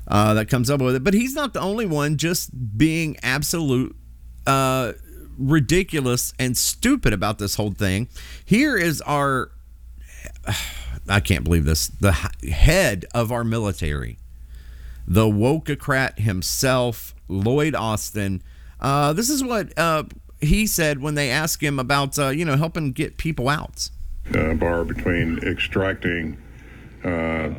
uh, 0.07 0.33
that 0.35 0.47
comes 0.47 0.69
up 0.69 0.81
with 0.81 0.95
it. 0.95 1.03
But 1.03 1.13
he's 1.13 1.33
not 1.33 1.53
the 1.53 1.61
only 1.61 1.85
one 1.85 2.17
just 2.17 2.77
being 2.77 3.17
absolute 3.23 3.95
uh, 4.45 4.93
ridiculous 5.37 6.33
and 6.39 6.57
stupid 6.57 7.13
about 7.13 7.39
this 7.39 7.55
whole 7.55 7.71
thing. 7.71 8.07
Here 8.43 8.77
is 8.77 9.01
our. 9.01 9.51
I 11.07 11.21
can't 11.21 11.43
believe 11.43 11.65
this. 11.65 11.87
The 11.87 12.11
head 12.51 13.05
of 13.15 13.31
our 13.31 13.43
military, 13.43 14.19
the 15.07 15.25
wokocrat 15.25 16.19
himself, 16.19 17.15
Lloyd 17.27 17.73
Austin. 17.73 18.43
Uh, 18.81 19.13
this 19.13 19.29
is 19.29 19.43
what 19.43 19.77
uh, 19.77 20.03
he 20.41 20.65
said 20.67 21.01
when 21.01 21.15
they 21.15 21.29
asked 21.29 21.61
him 21.61 21.79
about, 21.79 22.17
uh, 22.17 22.29
you 22.29 22.45
know, 22.45 22.55
helping 22.55 22.91
get 22.91 23.17
people 23.17 23.49
out. 23.49 23.89
uh, 24.35 24.53
bar 24.53 24.83
between 24.85 25.39
extracting 25.39 26.37
uh, 27.03 27.49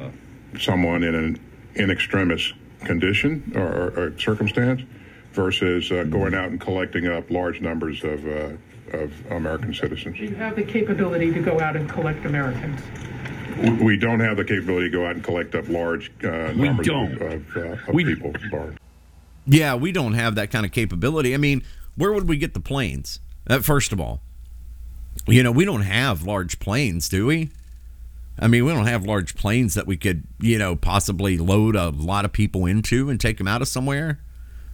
someone 0.58 1.02
in 1.02 1.14
an 1.14 1.40
in 1.74 1.90
extremis 1.90 2.52
condition 2.84 3.52
or, 3.54 3.62
or, 3.62 3.88
or 4.06 4.18
circumstance 4.18 4.82
versus 5.32 5.90
uh, 5.92 6.02
going 6.04 6.34
out 6.34 6.48
and 6.50 6.60
collecting 6.60 7.06
up 7.06 7.30
large 7.30 7.60
numbers 7.60 8.02
of, 8.02 8.26
uh, 8.26 8.50
of 8.96 9.12
American 9.30 9.72
citizens. 9.72 10.18
You 10.18 10.34
have 10.34 10.56
the 10.56 10.64
capability 10.64 11.32
to 11.32 11.40
go 11.40 11.60
out 11.60 11.76
and 11.76 11.88
collect 11.88 12.24
Americans. 12.26 12.80
We- 13.58 13.70
We 13.84 13.96
don't 13.96 14.20
have 14.20 14.36
the 14.36 14.44
capability 14.44 14.90
to 14.90 14.96
go 14.96 15.06
out 15.06 15.14
and 15.14 15.22
collect 15.24 15.54
up 15.54 15.68
large 15.68 16.10
uh, 16.24 16.52
We 16.56 16.62
numbers 16.68 16.86
don't. 16.86 17.12
of, 17.20 17.22
of, 17.22 17.56
uh, 17.56 17.60
of 17.88 17.94
We- 17.94 18.04
people, 18.04 18.32
Bar. 18.50 18.74
Yeah, 19.50 19.74
we 19.74 19.90
don't 19.90 20.14
have 20.14 20.36
that 20.36 20.52
kind 20.52 20.64
of 20.64 20.70
capability. 20.70 21.34
I 21.34 21.36
mean, 21.36 21.64
where 21.96 22.12
would 22.12 22.28
we 22.28 22.36
get 22.36 22.54
the 22.54 22.60
planes? 22.60 23.18
Uh, 23.48 23.58
first 23.58 23.92
of 23.92 24.00
all, 24.00 24.22
you 25.26 25.42
know, 25.42 25.50
we 25.50 25.64
don't 25.64 25.82
have 25.82 26.22
large 26.22 26.60
planes, 26.60 27.08
do 27.08 27.26
we? 27.26 27.50
I 28.38 28.46
mean, 28.46 28.64
we 28.64 28.72
don't 28.72 28.86
have 28.86 29.04
large 29.04 29.34
planes 29.34 29.74
that 29.74 29.88
we 29.88 29.96
could, 29.96 30.22
you 30.38 30.56
know, 30.56 30.76
possibly 30.76 31.36
load 31.36 31.74
a 31.74 31.90
lot 31.90 32.24
of 32.24 32.32
people 32.32 32.64
into 32.64 33.10
and 33.10 33.20
take 33.20 33.38
them 33.38 33.48
out 33.48 33.60
of 33.60 33.66
somewhere. 33.66 34.20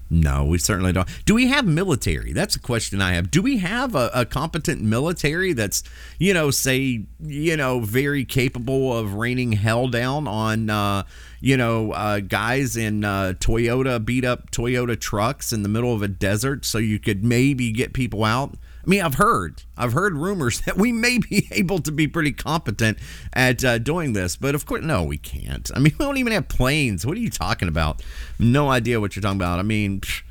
No, 0.08 0.44
we 0.44 0.58
certainly 0.58 0.92
don't. 0.92 1.08
Do 1.24 1.34
we 1.34 1.48
have 1.48 1.66
military? 1.66 2.32
That's 2.32 2.54
a 2.54 2.60
question 2.60 3.00
I 3.00 3.14
have. 3.14 3.30
Do 3.30 3.42
we 3.42 3.58
have 3.58 3.96
a, 3.96 4.10
a, 4.14 4.24
competent 4.24 4.80
military 4.80 5.52
that's, 5.52 5.82
you 6.18 6.32
know, 6.32 6.52
say, 6.52 7.06
you 7.20 7.56
know, 7.56 7.80
very 7.80 8.24
capable 8.24 8.96
of 8.96 9.14
raining 9.14 9.52
hell 9.52 9.88
down 9.88 10.28
on, 10.28 10.70
uh, 10.70 11.02
you 11.40 11.56
know, 11.56 11.90
uh, 11.90 12.20
guys 12.20 12.76
in 12.76 13.04
uh, 13.04 13.34
Toyota 13.40 14.04
beat 14.04 14.24
up 14.24 14.52
Toyota 14.52 14.98
trucks 14.98 15.52
in 15.52 15.64
the 15.64 15.68
middle 15.68 15.92
of 15.92 16.02
a 16.02 16.08
desert 16.08 16.64
so 16.64 16.78
you 16.78 17.00
could 17.00 17.24
maybe 17.24 17.72
get 17.72 17.92
people 17.92 18.24
out? 18.24 18.54
I 18.86 18.90
mean, 18.90 19.02
I've 19.02 19.14
heard, 19.14 19.64
I've 19.76 19.92
heard 19.94 20.14
rumors 20.14 20.60
that 20.66 20.76
we 20.76 20.92
may 20.92 21.18
be 21.18 21.48
able 21.52 21.80
to 21.80 21.90
be 21.90 22.06
pretty 22.06 22.32
competent 22.32 22.98
at 23.32 23.64
uh, 23.64 23.78
doing 23.78 24.12
this, 24.12 24.36
but 24.36 24.54
of 24.54 24.64
course, 24.64 24.84
no, 24.84 25.02
we 25.02 25.18
can't. 25.18 25.70
I 25.74 25.80
mean, 25.80 25.94
we 25.98 26.04
don't 26.04 26.18
even 26.18 26.32
have 26.32 26.48
planes. 26.48 27.04
What 27.04 27.16
are 27.16 27.20
you 27.20 27.30
talking 27.30 27.68
about? 27.68 28.02
No 28.38 28.70
idea 28.70 29.00
what 29.00 29.16
you're 29.16 29.22
talking 29.22 29.38
about. 29.38 29.58
I 29.58 29.62
mean, 29.62 30.00
pff, 30.00 30.22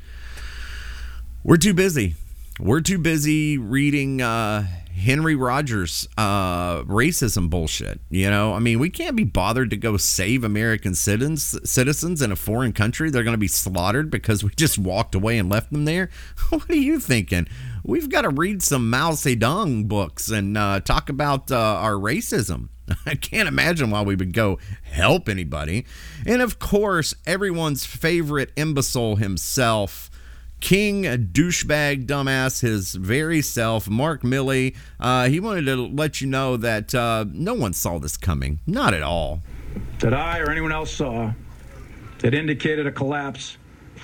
we're 1.44 1.58
too 1.58 1.74
busy. 1.74 2.14
We're 2.58 2.80
too 2.80 2.98
busy 2.98 3.58
reading 3.58 4.22
uh, 4.22 4.66
Henry 4.96 5.34
Rogers 5.34 6.08
uh, 6.16 6.82
racism 6.84 7.50
bullshit. 7.50 8.00
You 8.08 8.30
know, 8.30 8.54
I 8.54 8.60
mean, 8.60 8.78
we 8.78 8.88
can't 8.88 9.14
be 9.14 9.24
bothered 9.24 9.68
to 9.70 9.76
go 9.76 9.98
save 9.98 10.42
American 10.42 10.94
citizens 10.94 11.58
citizens 11.70 12.22
in 12.22 12.32
a 12.32 12.36
foreign 12.36 12.72
country. 12.72 13.10
They're 13.10 13.22
going 13.22 13.34
to 13.34 13.38
be 13.38 13.46
slaughtered 13.46 14.10
because 14.10 14.42
we 14.42 14.50
just 14.56 14.78
walked 14.78 15.14
away 15.14 15.36
and 15.38 15.50
left 15.50 15.70
them 15.70 15.84
there. 15.84 16.08
what 16.48 16.68
are 16.70 16.74
you 16.74 16.98
thinking? 16.98 17.46
We've 17.84 18.08
got 18.08 18.22
to 18.22 18.30
read 18.30 18.62
some 18.62 18.88
Mao 18.88 19.12
Zedong 19.12 19.86
books 19.86 20.30
and 20.30 20.56
uh, 20.56 20.80
talk 20.80 21.08
about 21.08 21.52
uh, 21.52 21.56
our 21.56 21.92
racism. 21.92 22.70
I 23.06 23.16
can't 23.16 23.48
imagine 23.48 23.90
why 23.90 24.02
we 24.02 24.16
would 24.16 24.32
go 24.32 24.58
help 24.82 25.28
anybody. 25.28 25.84
And 26.24 26.40
of 26.40 26.58
course, 26.58 27.14
everyone's 27.26 27.84
favorite 27.84 28.50
imbecile 28.56 29.16
himself 29.16 30.10
king 30.60 31.04
douchebag 31.04 32.06
dumbass 32.06 32.60
his 32.60 32.94
very 32.94 33.42
self 33.42 33.88
mark 33.88 34.22
milley. 34.22 34.74
Uh, 34.98 35.28
he 35.28 35.40
wanted 35.40 35.66
to 35.66 35.76
let 35.76 36.20
you 36.20 36.26
know 36.26 36.56
that 36.56 36.94
uh, 36.94 37.24
no 37.32 37.54
one 37.54 37.72
saw 37.72 37.98
this 37.98 38.16
coming. 38.16 38.60
Not 38.66 38.94
at 38.94 39.02
all. 39.02 39.42
That 40.00 40.14
i 40.14 40.38
or 40.38 40.50
anyone 40.50 40.72
else 40.72 40.90
saw 40.90 41.32
that 42.18 42.34
indicated 42.34 42.86
a 42.86 42.92
collapse 42.92 43.58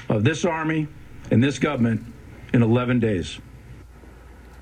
of 0.09 0.25
this 0.25 0.45
army 0.45 0.87
and 1.31 1.43
this 1.43 1.59
government 1.59 2.05
in 2.53 2.63
11 2.63 3.01
days. 3.01 3.39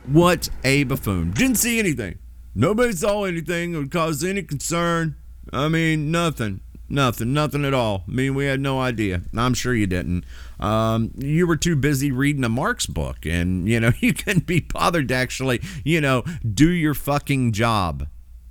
What 0.07 0.49
a 0.65 0.85
buffoon. 0.85 1.33
Didn't 1.33 1.57
see 1.57 1.79
anything. 1.79 2.19
Nobody 2.55 2.93
saw 2.93 3.25
anything 3.25 3.73
that 3.73 3.79
would 3.79 3.91
cause 3.91 4.25
any 4.25 4.43
concern. 4.43 5.17
I 5.53 5.69
mean 5.69 6.11
nothing 6.11 6.61
Nothing, 6.93 7.33
nothing 7.33 7.65
at 7.65 7.73
all. 7.73 8.03
I 8.09 8.11
mean, 8.11 8.35
we 8.35 8.47
had 8.47 8.61
no 8.61 8.81
idea. 8.81 9.23
I'm 9.37 9.55
sure 9.55 9.73
you 9.73 9.87
didn't. 9.87 10.25
Um, 10.59 11.13
you 11.17 11.47
were 11.47 11.57
too 11.57 11.77
busy 11.77 12.11
reading 12.11 12.43
a 12.43 12.49
Marx 12.49 12.87
book, 12.87 13.25
and 13.25 13.69
you 13.69 13.79
know 13.79 13.93
you 14.01 14.13
couldn't 14.13 14.47
be 14.47 14.59
bothered 14.61 15.09
to 15.09 15.15
actually, 15.15 15.61
you 15.85 16.01
know, 16.01 16.25
do 16.53 16.69
your 16.69 16.95
fucking 16.95 17.53
job. 17.53 18.09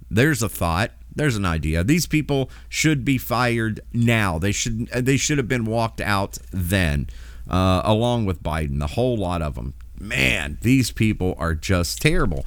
There's 0.10 0.41
a 0.41 0.47
thought. 0.47 0.91
There's 1.13 1.36
an 1.36 1.43
idea. 1.43 1.84
These 1.84 2.08
people 2.08 2.49
should 2.69 3.04
be 3.04 3.17
fired 3.17 3.82
now. 3.91 4.39
They 4.39 4.54
should. 4.54 4.88
They 4.88 5.17
should 5.17 5.38
have 5.38 5.49
been 5.49 5.65
walked 5.65 5.99
out 5.99 6.38
then, 6.52 7.10
uh, 7.49 7.82
along 7.84 8.25
with 8.25 8.41
Biden. 8.41 8.80
The 8.80 8.88
whole 8.88 9.17
lot 9.17 9.41
of 9.41 9.56
them. 9.56 9.73
Man, 9.99 10.60
these 10.62 10.91
people 10.91 11.36
are 11.38 11.56
just 11.56 12.02
terrible. 12.02 12.45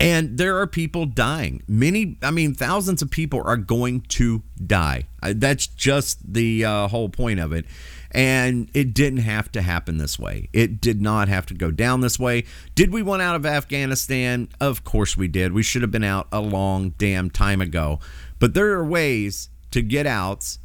And 0.00 0.38
there 0.38 0.58
are 0.58 0.66
people 0.66 1.06
dying. 1.06 1.62
Many, 1.66 2.18
I 2.22 2.30
mean, 2.30 2.54
thousands 2.54 3.02
of 3.02 3.10
people 3.10 3.42
are 3.44 3.56
going 3.56 4.02
to 4.02 4.42
die. 4.64 5.08
That's 5.22 5.66
just 5.66 6.32
the 6.32 6.64
uh, 6.64 6.88
whole 6.88 7.08
point 7.08 7.40
of 7.40 7.52
it. 7.52 7.64
And 8.10 8.70
it 8.74 8.94
didn't 8.94 9.20
have 9.20 9.52
to 9.52 9.62
happen 9.62 9.98
this 9.98 10.18
way. 10.18 10.48
It 10.52 10.80
did 10.80 11.02
not 11.02 11.28
have 11.28 11.46
to 11.46 11.54
go 11.54 11.70
down 11.70 12.00
this 12.00 12.18
way. 12.18 12.44
Did 12.74 12.92
we 12.92 13.02
want 13.02 13.22
out 13.22 13.36
of 13.36 13.44
Afghanistan? 13.44 14.48
Of 14.60 14.84
course 14.84 15.16
we 15.16 15.28
did. 15.28 15.52
We 15.52 15.62
should 15.62 15.82
have 15.82 15.90
been 15.90 16.04
out 16.04 16.26
a 16.32 16.40
long 16.40 16.94
damn 16.96 17.28
time 17.28 17.60
ago. 17.60 18.00
But 18.38 18.54
there 18.54 18.70
are 18.72 18.84
ways 18.84 19.50
to 19.72 19.82
get 19.82 20.06
out 20.06 20.56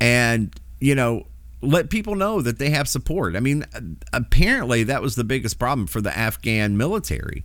and, 0.00 0.58
you 0.80 0.94
know, 0.94 1.26
let 1.60 1.90
people 1.90 2.14
know 2.14 2.40
that 2.40 2.58
they 2.58 2.70
have 2.70 2.88
support. 2.88 3.36
I 3.36 3.40
mean, 3.40 3.64
apparently 4.12 4.84
that 4.84 5.02
was 5.02 5.16
the 5.16 5.24
biggest 5.24 5.58
problem 5.58 5.86
for 5.86 6.00
the 6.00 6.16
Afghan 6.16 6.76
military 6.76 7.44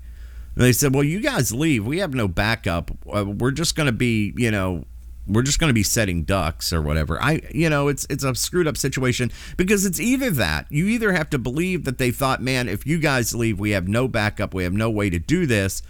and 0.56 0.64
they 0.64 0.74
said, 0.74 0.94
"Well, 0.94 1.04
you 1.04 1.20
guys 1.20 1.54
leave. 1.54 1.86
We 1.86 2.00
have 2.00 2.14
no 2.14 2.28
backup. 2.28 2.92
Uh, 3.12 3.26
we're 3.26 3.52
just 3.52 3.76
going 3.76 3.88
to 3.88 3.94
be, 3.94 4.34
you 4.36 4.52
know, 4.52 4.86
we're 5.28 5.44
just 5.44 5.60
going 5.60 5.70
to 5.70 5.74
be 5.74 5.84
setting 5.84 6.24
ducks 6.24 6.74
or 6.74 6.82
whatever." 6.82 7.22
I, 7.22 7.42
you 7.54 7.70
know, 7.70 7.88
it's 7.88 8.06
it's 8.10 8.24
a 8.24 8.36
screwed 8.36 8.68
up 8.68 8.78
situation 8.78 9.32
because 9.58 9.86
it's 9.86 10.00
either 10.00 10.30
that 10.32 10.68
you 10.70 10.88
either 10.88 11.14
have 11.14 11.30
to 11.32 11.40
believe 11.40 11.86
that 11.86 11.98
they 11.98 12.12
thought, 12.12 12.42
"Man, 12.42 12.68
if 12.68 12.86
you 12.86 13.00
guys 13.00 13.34
leave, 13.34 13.60
we 13.60 13.72
have 13.72 13.88
no 13.88 14.08
backup. 14.08 14.54
We 14.54 14.64
have 14.64 14.74
no 14.74 14.90
way 14.90 15.10
to 15.10 15.20
do 15.20 15.46
this," 15.46 15.82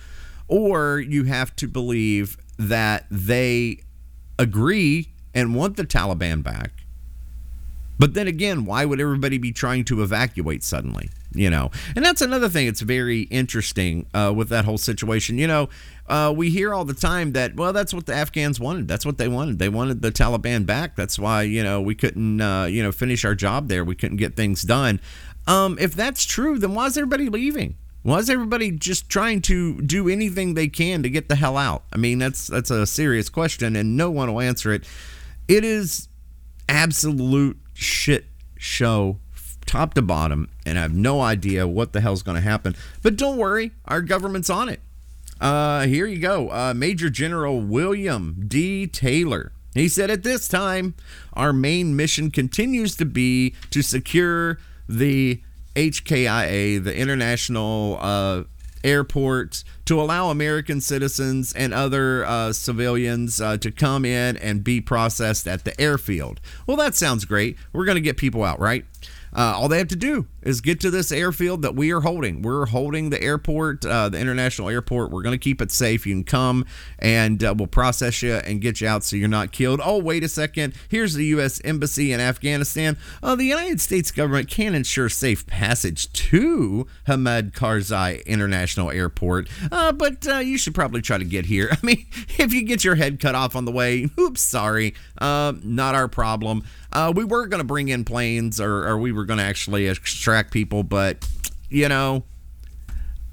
or 0.48 1.00
you 1.00 1.24
have 1.24 1.56
to 1.58 1.68
believe 1.68 2.38
that 2.58 3.06
they 3.10 3.80
agree 4.38 5.10
and 5.34 5.56
want 5.56 5.78
the 5.78 5.86
Taliban 5.86 6.44
back. 6.44 6.72
But 7.98 8.14
then 8.16 8.28
again, 8.28 8.66
why 8.66 8.86
would 8.86 9.00
everybody 9.00 9.38
be 9.38 9.52
trying 9.52 9.86
to 9.86 10.02
evacuate 10.02 10.64
suddenly? 10.64 11.10
You 11.34 11.50
know. 11.50 11.72
And 11.96 12.06
that's 12.06 12.22
another 12.22 12.50
thing 12.50 12.68
that's 12.68 12.82
very 12.82 13.22
interesting 13.24 14.06
uh, 14.14 14.34
with 14.36 14.50
that 14.50 14.66
whole 14.66 14.78
situation. 14.78 15.38
You 15.38 15.48
know 15.48 15.70
uh, 16.12 16.34
we 16.36 16.50
hear 16.50 16.74
all 16.74 16.84
the 16.84 16.94
time 16.94 17.32
that 17.32 17.56
well 17.56 17.72
that's 17.72 17.94
what 17.94 18.06
the 18.06 18.14
afghans 18.14 18.60
wanted 18.60 18.86
that's 18.86 19.06
what 19.06 19.18
they 19.18 19.30
wanted. 19.30 19.60
They 19.60 19.70
wanted 19.70 20.02
the 20.02 20.12
taliban 20.12 20.66
back 20.66 20.96
that's 20.96 21.18
why 21.18 21.44
you 21.44 21.64
know 21.64 21.82
we 21.82 21.96
couldn't 21.96 22.42
uh, 22.42 22.66
you 22.66 22.84
know 22.84 22.92
finish 22.92 23.24
our 23.24 23.34
job 23.34 23.70
there 23.70 23.86
we 23.86 23.96
couldn't 23.96 24.18
get 24.18 24.36
things 24.36 24.62
done. 24.64 25.00
Um, 25.48 25.78
if 25.80 25.96
that's 25.96 26.26
true 26.26 26.60
then 26.60 26.76
why 26.76 26.88
is 26.88 26.98
everybody 26.98 27.30
leaving? 27.30 27.78
Why 28.04 28.18
is 28.18 28.30
everybody 28.30 28.72
just 28.72 29.10
trying 29.10 29.42
to 29.44 29.80
do 29.82 30.10
anything 30.10 30.54
they 30.54 30.68
can 30.68 31.02
to 31.04 31.10
get 31.10 31.30
the 31.30 31.36
hell 31.36 31.56
out? 31.56 31.84
I 31.94 31.98
mean 31.98 32.20
that's 32.20 32.48
that's 32.48 32.72
a 32.72 32.86
serious 32.86 33.30
question 33.30 33.78
and 33.78 33.96
no 33.96 34.12
one 34.12 34.34
will 34.34 34.42
answer 34.42 34.74
it. 34.74 34.86
It 35.48 35.64
is 35.64 36.10
absolute 36.68 37.58
shit 37.74 38.26
show 38.58 39.20
top 39.72 39.94
to 39.94 40.02
bottom, 40.02 40.50
and 40.66 40.78
I 40.78 40.82
have 40.82 40.94
no 40.94 41.22
idea 41.22 41.66
what 41.66 41.94
the 41.94 42.02
hell's 42.02 42.24
going 42.24 42.36
to 42.36 42.42
happen. 42.42 42.76
But 43.02 43.16
don't 43.16 43.38
worry, 43.38 43.72
our 43.86 44.02
government's 44.02 44.50
on 44.50 44.68
it. 44.68 44.82
Uh, 45.40 45.88
here 45.88 46.06
you 46.06 46.20
go. 46.20 46.50
Uh, 46.50 46.74
Major 46.76 47.10
General 47.10 47.60
William 47.62 48.44
D. 48.48 48.86
Taylor. 48.86 49.54
He 49.74 49.88
said, 49.88 50.12
At 50.12 50.24
this 50.24 50.50
time, 50.50 50.94
our 51.34 51.54
main 51.54 51.96
mission 51.96 52.32
continues 52.32 52.98
to 52.98 53.06
be 53.06 53.56
to 53.70 53.82
secure 53.82 54.60
the 54.90 55.42
HKIA, 55.76 56.84
the 56.84 56.94
International 56.94 57.98
uh, 58.02 58.44
Airport, 58.84 59.64
to 59.86 60.02
allow 60.02 60.30
American 60.30 60.82
citizens 60.82 61.54
and 61.54 61.74
other 61.74 62.26
uh, 62.26 62.52
civilians 62.52 63.40
uh, 63.40 63.56
to 63.58 63.72
come 63.72 64.04
in 64.04 64.36
and 64.36 64.66
be 64.66 64.82
processed 64.82 65.48
at 65.48 65.64
the 65.64 65.80
airfield. 65.80 66.42
Well, 66.68 66.76
that 66.76 66.94
sounds 66.94 67.24
great. 67.24 67.58
We're 67.72 67.86
going 67.86 67.96
to 67.96 68.02
get 68.02 68.18
people 68.18 68.44
out, 68.44 68.60
right? 68.60 68.86
Uh, 69.34 69.54
all 69.56 69.68
they 69.70 69.78
have 69.78 69.88
to 69.88 69.96
do 69.96 70.28
is 70.42 70.60
get 70.60 70.80
to 70.82 70.90
this 70.90 71.12
airfield 71.12 71.62
that 71.62 71.76
we 71.76 71.92
are 71.92 72.02
holding. 72.02 72.42
We're 72.42 72.66
holding 72.66 73.12
the 73.12 73.22
airport, 73.22 73.86
uh, 73.86 74.10
the 74.10 74.20
international 74.20 74.70
airport. 74.70 75.12
We're 75.12 75.22
going 75.22 75.38
to 75.38 75.44
keep 75.44 75.62
it 75.62 75.72
safe. 75.72 76.06
You 76.06 76.16
can 76.16 76.24
come 76.24 76.66
and 77.00 77.44
uh, 77.44 77.54
we'll 77.56 77.68
process 77.68 78.22
you 78.22 78.34
and 78.34 78.60
get 78.62 78.82
you 78.82 78.88
out 78.88 79.04
so 79.04 79.16
you're 79.16 79.30
not 79.30 79.52
killed. 79.52 79.80
Oh, 79.84 80.00
wait 80.00 80.24
a 80.24 80.28
second. 80.28 80.74
Here's 80.90 81.14
the 81.14 81.26
U.S. 81.28 81.62
Embassy 81.64 82.12
in 82.12 82.20
Afghanistan. 82.20 82.98
Uh, 83.24 83.36
the 83.36 83.46
United 83.46 83.80
States 83.80 84.12
government 84.12 84.50
can 84.50 84.76
ensure 84.76 85.10
safe 85.10 85.46
passage 85.48 86.12
to 86.14 86.88
Hamid 87.06 87.54
Karzai 87.54 88.26
International 88.26 88.92
Airport, 88.92 89.48
uh, 89.72 89.92
but 89.92 90.28
uh, 90.28 90.38
you 90.38 90.58
should 90.58 90.76
probably 90.76 91.02
try 91.02 91.18
to 91.18 91.26
get 91.26 91.46
here. 91.46 91.70
I 91.72 91.78
mean, 91.86 92.06
if 92.38 92.54
you 92.54 92.64
get 92.64 92.84
your 92.84 92.96
head 92.96 93.20
cut 93.20 93.36
off 93.36 93.56
on 93.56 93.66
the 93.66 93.72
way, 93.72 94.10
oops, 94.20 94.42
sorry. 94.42 94.94
not 95.20 95.96
our 95.96 96.08
problem. 96.08 96.64
Uh, 96.92 97.12
we 97.16 97.24
were 97.24 97.48
going 97.48 97.62
to 97.62 97.68
bring 97.68 97.90
in 97.90 98.04
planes, 98.04 98.60
or, 98.60 98.88
or 98.88 98.98
we 98.98 99.12
were 99.12 99.26
going 99.26 99.40
to 99.40 99.46
actually 99.46 99.88
extract 99.88 100.52
people, 100.52 100.84
but 100.84 101.28
you 101.70 101.88
know, 101.88 102.24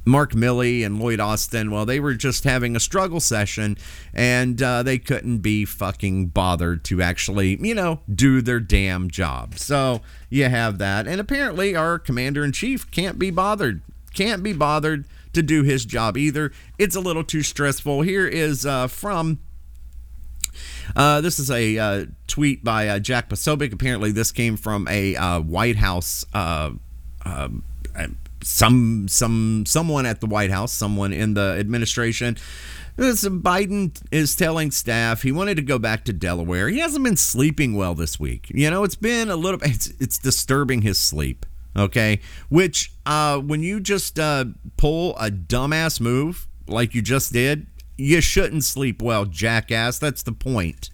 Mark 0.08 0.32
Milley 0.32 0.86
and 0.86 0.98
Lloyd 0.98 1.20
Austin, 1.20 1.70
well, 1.70 1.84
they 1.84 2.00
were 2.00 2.14
just 2.14 2.44
having 2.44 2.74
a 2.74 2.80
struggle 2.80 3.20
session 3.20 3.76
and 4.14 4.60
uh, 4.62 4.82
they 4.82 4.98
couldn't 4.98 5.38
be 5.38 5.64
fucking 5.64 6.28
bothered 6.28 6.82
to 6.84 7.02
actually, 7.02 7.58
you 7.60 7.74
know, 7.74 8.00
do 8.12 8.40
their 8.40 8.60
damn 8.60 9.10
job. 9.10 9.56
So 9.56 10.00
you 10.30 10.44
have 10.44 10.78
that. 10.78 11.06
And 11.06 11.20
apparently, 11.20 11.76
our 11.76 11.98
commander 11.98 12.42
in 12.42 12.52
chief 12.52 12.90
can't 12.90 13.18
be 13.18 13.30
bothered. 13.30 13.82
Can't 14.14 14.42
be 14.42 14.54
bothered 14.54 15.04
to 15.34 15.42
do 15.42 15.62
his 15.62 15.84
job 15.84 16.16
either. 16.16 16.52
It's 16.78 16.96
a 16.96 17.00
little 17.00 17.24
too 17.24 17.42
stressful. 17.42 18.00
Here 18.00 18.26
is 18.26 18.64
uh, 18.64 18.86
from 18.86 19.40
uh, 20.96 21.20
this 21.20 21.38
is 21.38 21.50
a 21.50 21.78
uh, 21.78 22.06
tweet 22.26 22.64
by 22.64 22.88
uh, 22.88 22.98
Jack 22.98 23.28
Posobiec. 23.28 23.72
Apparently, 23.72 24.12
this 24.12 24.32
came 24.32 24.56
from 24.56 24.86
a 24.88 25.16
uh, 25.16 25.40
White 25.40 25.76
House. 25.76 26.24
Uh, 26.32 26.70
um, 27.24 27.64
some 28.42 29.08
some 29.08 29.64
someone 29.66 30.06
at 30.06 30.20
the 30.20 30.26
White 30.26 30.50
House, 30.50 30.72
someone 30.72 31.12
in 31.12 31.34
the 31.34 31.56
administration. 31.58 32.36
Biden 32.96 34.00
is 34.10 34.34
telling 34.34 34.72
staff 34.72 35.22
he 35.22 35.30
wanted 35.30 35.56
to 35.56 35.62
go 35.62 35.78
back 35.78 36.04
to 36.06 36.12
Delaware. 36.12 36.68
He 36.68 36.80
hasn't 36.80 37.04
been 37.04 37.16
sleeping 37.16 37.76
well 37.76 37.94
this 37.94 38.18
week. 38.18 38.50
You 38.52 38.70
know, 38.70 38.82
it's 38.82 38.96
been 38.96 39.28
a 39.28 39.36
little. 39.36 39.60
It's 39.62 39.92
it's 40.00 40.18
disturbing 40.18 40.82
his 40.82 40.98
sleep. 40.98 41.46
Okay, 41.76 42.20
which 42.48 42.92
uh, 43.06 43.38
when 43.38 43.62
you 43.62 43.78
just 43.78 44.16
pull 44.76 45.16
a 45.16 45.30
dumbass 45.30 46.00
move 46.00 46.48
like 46.66 46.94
you 46.94 47.02
just 47.02 47.32
did, 47.32 47.66
you 47.98 48.20
shouldn't 48.20 48.64
sleep 48.64 49.02
well, 49.02 49.26
jackass. 49.26 49.98
That's 49.98 50.22
the 50.22 50.32
point. 50.32 50.88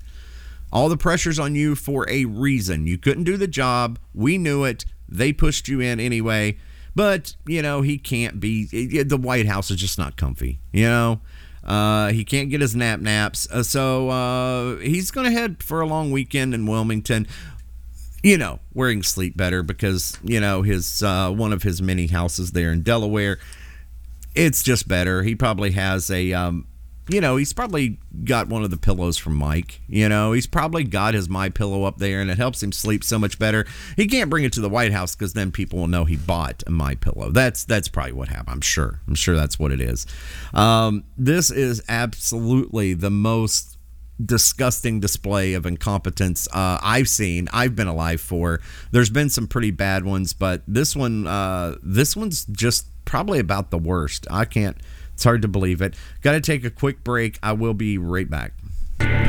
All 0.73 0.89
the 0.89 0.97
pressure's 0.97 1.39
on 1.39 1.55
you 1.55 1.77
for 1.77 2.09
a 2.11 2.25
reason. 2.25 2.89
You 2.89 2.99
couldn't 2.99 3.25
do 3.25 3.37
the 3.37 3.47
job. 3.47 4.01
We 4.13 4.39
knew 4.39 4.65
it. 4.65 4.85
They 5.09 5.33
pushed 5.33 5.69
you 5.69 5.81
in 5.81 6.01
anyway. 6.01 6.57
But, 6.97 7.37
you 7.47 7.63
know, 7.63 7.83
he 7.83 7.99
can't 7.99 8.41
be. 8.41 8.67
The 9.03 9.17
White 9.17 9.47
House 9.47 9.71
is 9.71 9.77
just 9.77 9.99
not 9.99 10.17
comfy, 10.17 10.59
you 10.73 10.87
know? 10.87 11.21
Uh, 11.63 12.09
he 12.13 12.25
can't 12.25 12.51
get 12.51 12.61
his 12.61 12.77
nap 12.77 13.01
naps. 13.01 13.49
Uh, 13.51 13.63
so 13.63 14.11
uh, 14.11 14.77
he's 14.77 15.11
going 15.11 15.25
to 15.25 15.33
head 15.33 15.63
for 15.63 15.81
a 15.81 15.87
long 15.87 16.11
weekend 16.11 16.55
in 16.55 16.67
Wilmington. 16.67 17.27
You 18.23 18.39
know, 18.39 18.61
wearing 18.73 19.03
sleep 19.03 19.37
better 19.37 19.63
because, 19.63 20.19
you 20.23 20.41
know, 20.41 20.63
his 20.63 21.03
uh, 21.03 21.31
one 21.31 21.53
of 21.53 21.63
his 21.63 21.83
many 21.83 22.07
houses 22.07 22.53
there 22.53 22.73
in 22.73 22.83
Delaware. 22.83 23.39
It's 24.35 24.63
just 24.63 24.89
better. 24.89 25.23
He 25.23 25.35
probably 25.35 25.73
has 25.73 26.11
a 26.11 26.33
um, 26.33 26.67
you 27.09 27.21
know, 27.21 27.37
he's 27.37 27.53
probably 27.53 27.99
got 28.25 28.49
one 28.49 28.65
of 28.65 28.71
the 28.71 28.77
pillows 28.77 29.19
from 29.19 29.35
Mike. 29.35 29.81
You 29.89 30.09
know, 30.09 30.33
he's 30.33 30.47
probably 30.47 30.85
got 30.85 31.15
his 31.15 31.29
My 31.29 31.51
Pillow 31.51 31.85
up 31.85 31.99
there, 31.99 32.21
and 32.21 32.31
it 32.31 32.39
helps 32.39 32.63
him 32.63 32.73
sleep 32.73 33.05
so 33.05 33.19
much 33.19 33.39
better. 33.39 33.67
He 33.97 34.07
can't 34.07 34.31
bring 34.31 34.45
it 34.45 34.53
to 34.55 34.61
the 34.61 34.71
White 34.71 34.93
House 34.93 35.15
because 35.15 35.35
then 35.35 35.53
people 35.53 35.79
will 35.79 35.87
know 35.87 36.05
he 36.05 36.17
bought 36.17 36.63
a 36.67 36.71
My 36.71 36.95
Pillow. 36.95 37.31
That's 37.31 37.65
that's 37.65 37.89
probably 37.89 38.13
what 38.13 38.29
happened. 38.29 38.49
I'm 38.49 38.61
sure. 38.63 39.01
I'm 39.07 39.15
sure 39.15 39.37
that's 39.37 39.59
what 39.59 39.73
it 39.73 39.81
is. 39.81 40.07
Um, 40.55 41.05
this 41.19 41.51
is 41.51 41.83
absolutely 41.89 42.95
the 42.95 43.11
most 43.11 43.77
disgusting 44.25 45.01
display 45.01 45.55
of 45.55 45.67
incompetence 45.67 46.47
uh, 46.53 46.79
I've 46.81 47.09
seen. 47.09 47.49
I've 47.53 47.75
been 47.75 47.89
alive 47.89 48.21
for. 48.21 48.61
There's 48.93 49.11
been 49.11 49.29
some 49.29 49.47
pretty 49.47 49.73
bad 49.73 50.05
ones, 50.05 50.33
but 50.33 50.63
this 50.67 50.95
one, 50.95 51.27
uh, 51.27 51.77
this 51.83 52.17
one's 52.17 52.45
just 52.47 52.87
probably 53.05 53.39
about 53.41 53.71
the 53.71 53.79
worst. 53.79 54.27
I 54.31 54.45
can't. 54.45 54.77
It's 55.15 55.25
hard 55.25 55.43
to 55.43 55.49
believe 55.49 55.81
it. 55.81 55.95
Got 56.23 56.33
to 56.33 56.41
take 56.41 56.65
a 56.65 56.71
quick 56.71 57.03
break. 57.03 57.39
I 57.43 57.53
will 57.53 57.75
be 57.75 57.99
right 57.99 58.29
back. 58.29 58.53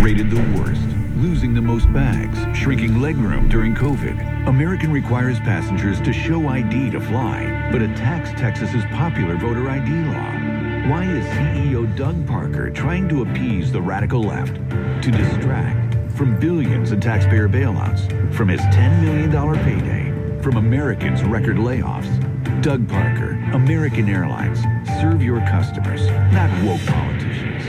Rated 0.01 0.29
the 0.29 0.41
worst, 0.57 0.81
losing 1.17 1.53
the 1.53 1.61
most 1.61 1.91
bags, 1.93 2.37
shrinking 2.57 2.95
legroom 2.95 3.49
during 3.49 3.73
COVID. 3.73 4.47
American 4.47 4.91
requires 4.91 5.39
passengers 5.39 6.01
to 6.01 6.13
show 6.13 6.47
ID 6.47 6.91
to 6.91 6.99
fly, 6.99 7.69
but 7.71 7.81
attacks 7.81 8.29
Texas's 8.31 8.83
popular 8.85 9.35
voter 9.37 9.69
ID 9.69 9.89
law. 10.11 10.89
Why 10.89 11.03
is 11.03 11.25
CEO 11.25 11.95
Doug 11.95 12.27
Parker 12.27 12.69
trying 12.69 13.09
to 13.09 13.23
appease 13.23 13.71
the 13.71 13.81
radical 13.81 14.21
left? 14.21 14.55
To 15.03 15.11
distract 15.11 15.95
from 16.15 16.39
billions 16.39 16.91
in 16.91 17.01
taxpayer 17.01 17.49
bailouts, 17.49 18.33
from 18.33 18.49
his 18.49 18.61
$10 18.61 19.01
million 19.01 19.31
payday, 19.63 20.04
from 20.45 20.58
Americans' 20.58 21.23
record 21.23 21.55
layoffs. 21.55 22.62
Doug 22.62 22.88
Parker, 22.88 23.31
American 23.53 24.08
Airlines. 24.08 24.60
Serve 25.01 25.23
your 25.23 25.39
customers, 25.39 26.05
not 26.31 26.51
woke 26.63 26.86
politicians. 26.86 27.63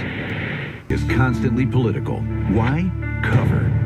Is 0.90 1.02
constantly 1.16 1.64
political. 1.64 2.18
Why? 2.52 2.92
Cover. 3.24 3.85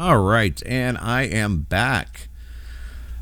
All 0.00 0.16
right, 0.16 0.62
and 0.64 0.96
I 0.96 1.24
am 1.24 1.58
back. 1.58 2.28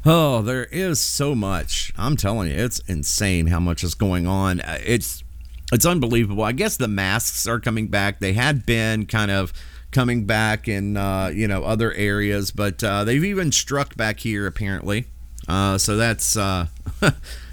Oh, 0.06 0.42
there 0.42 0.66
is 0.66 1.00
so 1.00 1.34
much. 1.34 1.92
I'm 1.98 2.16
telling 2.16 2.48
you, 2.48 2.54
it's 2.54 2.78
insane 2.86 3.48
how 3.48 3.58
much 3.58 3.82
is 3.82 3.96
going 3.96 4.28
on. 4.28 4.60
Uh, 4.60 4.78
it's 4.86 5.24
it's 5.72 5.84
unbelievable. 5.84 6.44
I 6.44 6.52
guess 6.52 6.76
the 6.76 6.86
masks 6.86 7.48
are 7.48 7.58
coming 7.58 7.88
back. 7.88 8.20
They 8.20 8.34
had 8.34 8.64
been 8.64 9.06
kind 9.06 9.32
of 9.32 9.52
coming 9.90 10.24
back 10.24 10.68
in 10.68 10.96
uh, 10.96 11.32
you 11.34 11.48
know 11.48 11.64
other 11.64 11.92
areas, 11.94 12.52
but 12.52 12.84
uh, 12.84 13.02
they've 13.02 13.24
even 13.24 13.50
struck 13.50 13.96
back 13.96 14.20
here 14.20 14.46
apparently. 14.46 15.06
Uh, 15.48 15.78
so 15.78 15.96
that's 15.96 16.36
uh, 16.36 16.66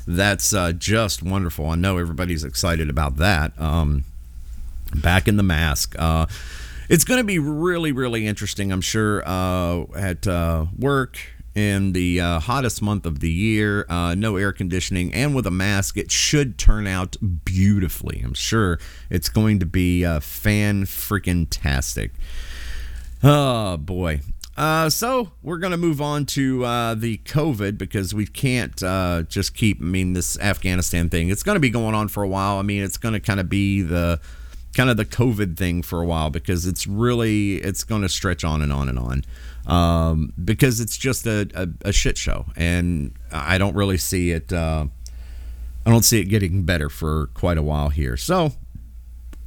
that's 0.07 0.53
uh, 0.53 0.71
just 0.71 1.23
wonderful. 1.23 1.65
I 1.65 1.73
know 1.73 1.97
everybody's 1.97 2.43
excited 2.43 2.91
about 2.91 3.15
that. 3.17 3.59
Um, 3.59 4.03
back 4.93 5.28
in 5.28 5.38
the 5.38 5.41
mask. 5.41 5.95
It's 6.88 7.03
going 7.03 7.19
to 7.19 7.23
be 7.23 7.39
really, 7.39 7.91
really 7.91 8.27
interesting, 8.27 8.71
I'm 8.71 8.81
sure, 8.81 9.23
uh, 9.25 9.86
at 9.95 10.27
uh, 10.27 10.67
work 10.77 11.17
in 11.55 11.93
the 11.93 12.19
uh, 12.19 12.39
hottest 12.39 12.81
month 12.81 13.07
of 13.07 13.21
the 13.21 13.31
year, 13.31 13.88
uh, 13.89 14.13
no 14.13 14.36
air 14.36 14.51
conditioning, 14.51 15.11
and 15.13 15.33
with 15.33 15.47
a 15.47 15.51
mask, 15.51 15.97
it 15.97 16.11
should 16.11 16.59
turn 16.59 16.86
out 16.86 17.15
beautifully. 17.43 18.21
I'm 18.23 18.33
sure 18.36 18.77
it's 19.09 19.29
going 19.29 19.59
to 19.59 19.65
be 19.65 20.05
uh, 20.05 20.19
fan 20.19 20.83
freaking 20.83 21.47
tastic. 21.49 22.11
Oh 23.23 23.77
boy. 23.77 24.19
Uh, 24.55 24.89
so 24.89 25.31
we're 25.41 25.57
going 25.57 25.71
to 25.71 25.77
move 25.77 26.01
on 26.01 26.25
to 26.25 26.59
the 26.95 27.17
COVID 27.25 27.77
because 27.77 28.13
we 28.13 28.27
can't 28.27 28.75
just 29.27 29.55
keep. 29.55 29.81
I 29.81 29.86
mean, 29.86 30.13
this 30.13 30.38
Afghanistan 30.39 31.09
thing. 31.09 31.29
It's 31.29 31.43
going 31.43 31.55
to 31.55 31.59
be 31.61 31.69
going 31.71 31.95
on 31.95 32.09
for 32.09 32.21
a 32.21 32.27
while. 32.27 32.57
I 32.57 32.61
mean, 32.61 32.83
it's 32.83 32.97
going 32.97 33.13
to 33.13 33.19
kind 33.19 33.39
of 33.39 33.49
be 33.49 33.81
the 33.81 34.19
kind 34.76 34.89
of 34.89 34.97
the 34.97 35.05
COVID 35.05 35.57
thing 35.57 35.82
for 35.82 36.01
a 36.01 36.05
while 36.05 36.30
because 36.30 36.67
it's 36.67 36.86
really 36.86 37.55
it's 37.55 37.84
going 37.84 38.01
to 38.01 38.09
stretch 38.09 38.43
on 38.43 38.61
and 38.61 38.71
on 38.71 38.89
and 38.89 38.99
on 38.99 39.23
um, 39.67 40.34
because 40.43 40.80
it's 40.80 40.97
just 40.97 41.26
a, 41.26 41.49
a, 41.55 41.89
a, 41.89 41.91
shit 41.91 42.17
show 42.17 42.45
and 42.55 43.13
I 43.32 43.57
don't 43.57 43.76
really 43.76 43.97
see 43.97 44.32
it. 44.32 44.53
Uh, 44.53 44.86
I 45.86 45.89
don't 45.89 46.03
see 46.03 46.19
it 46.19 46.26
getting 46.26 46.63
better 46.63 46.89
for 46.89 47.28
quite 47.34 47.57
a 47.57 47.63
while 47.63 47.89
here. 47.89 48.17
So 48.17 48.51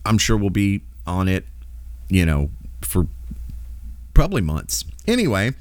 I'm 0.04 0.18
sure 0.18 0.36
we'll 0.36 0.50
be 0.50 0.82
on 1.06 1.28
it, 1.28 1.44
you 2.08 2.24
know, 2.26 2.50
for 2.80 3.06
probably 4.14 4.40
months. 4.40 4.84
Anyway, 5.06 5.52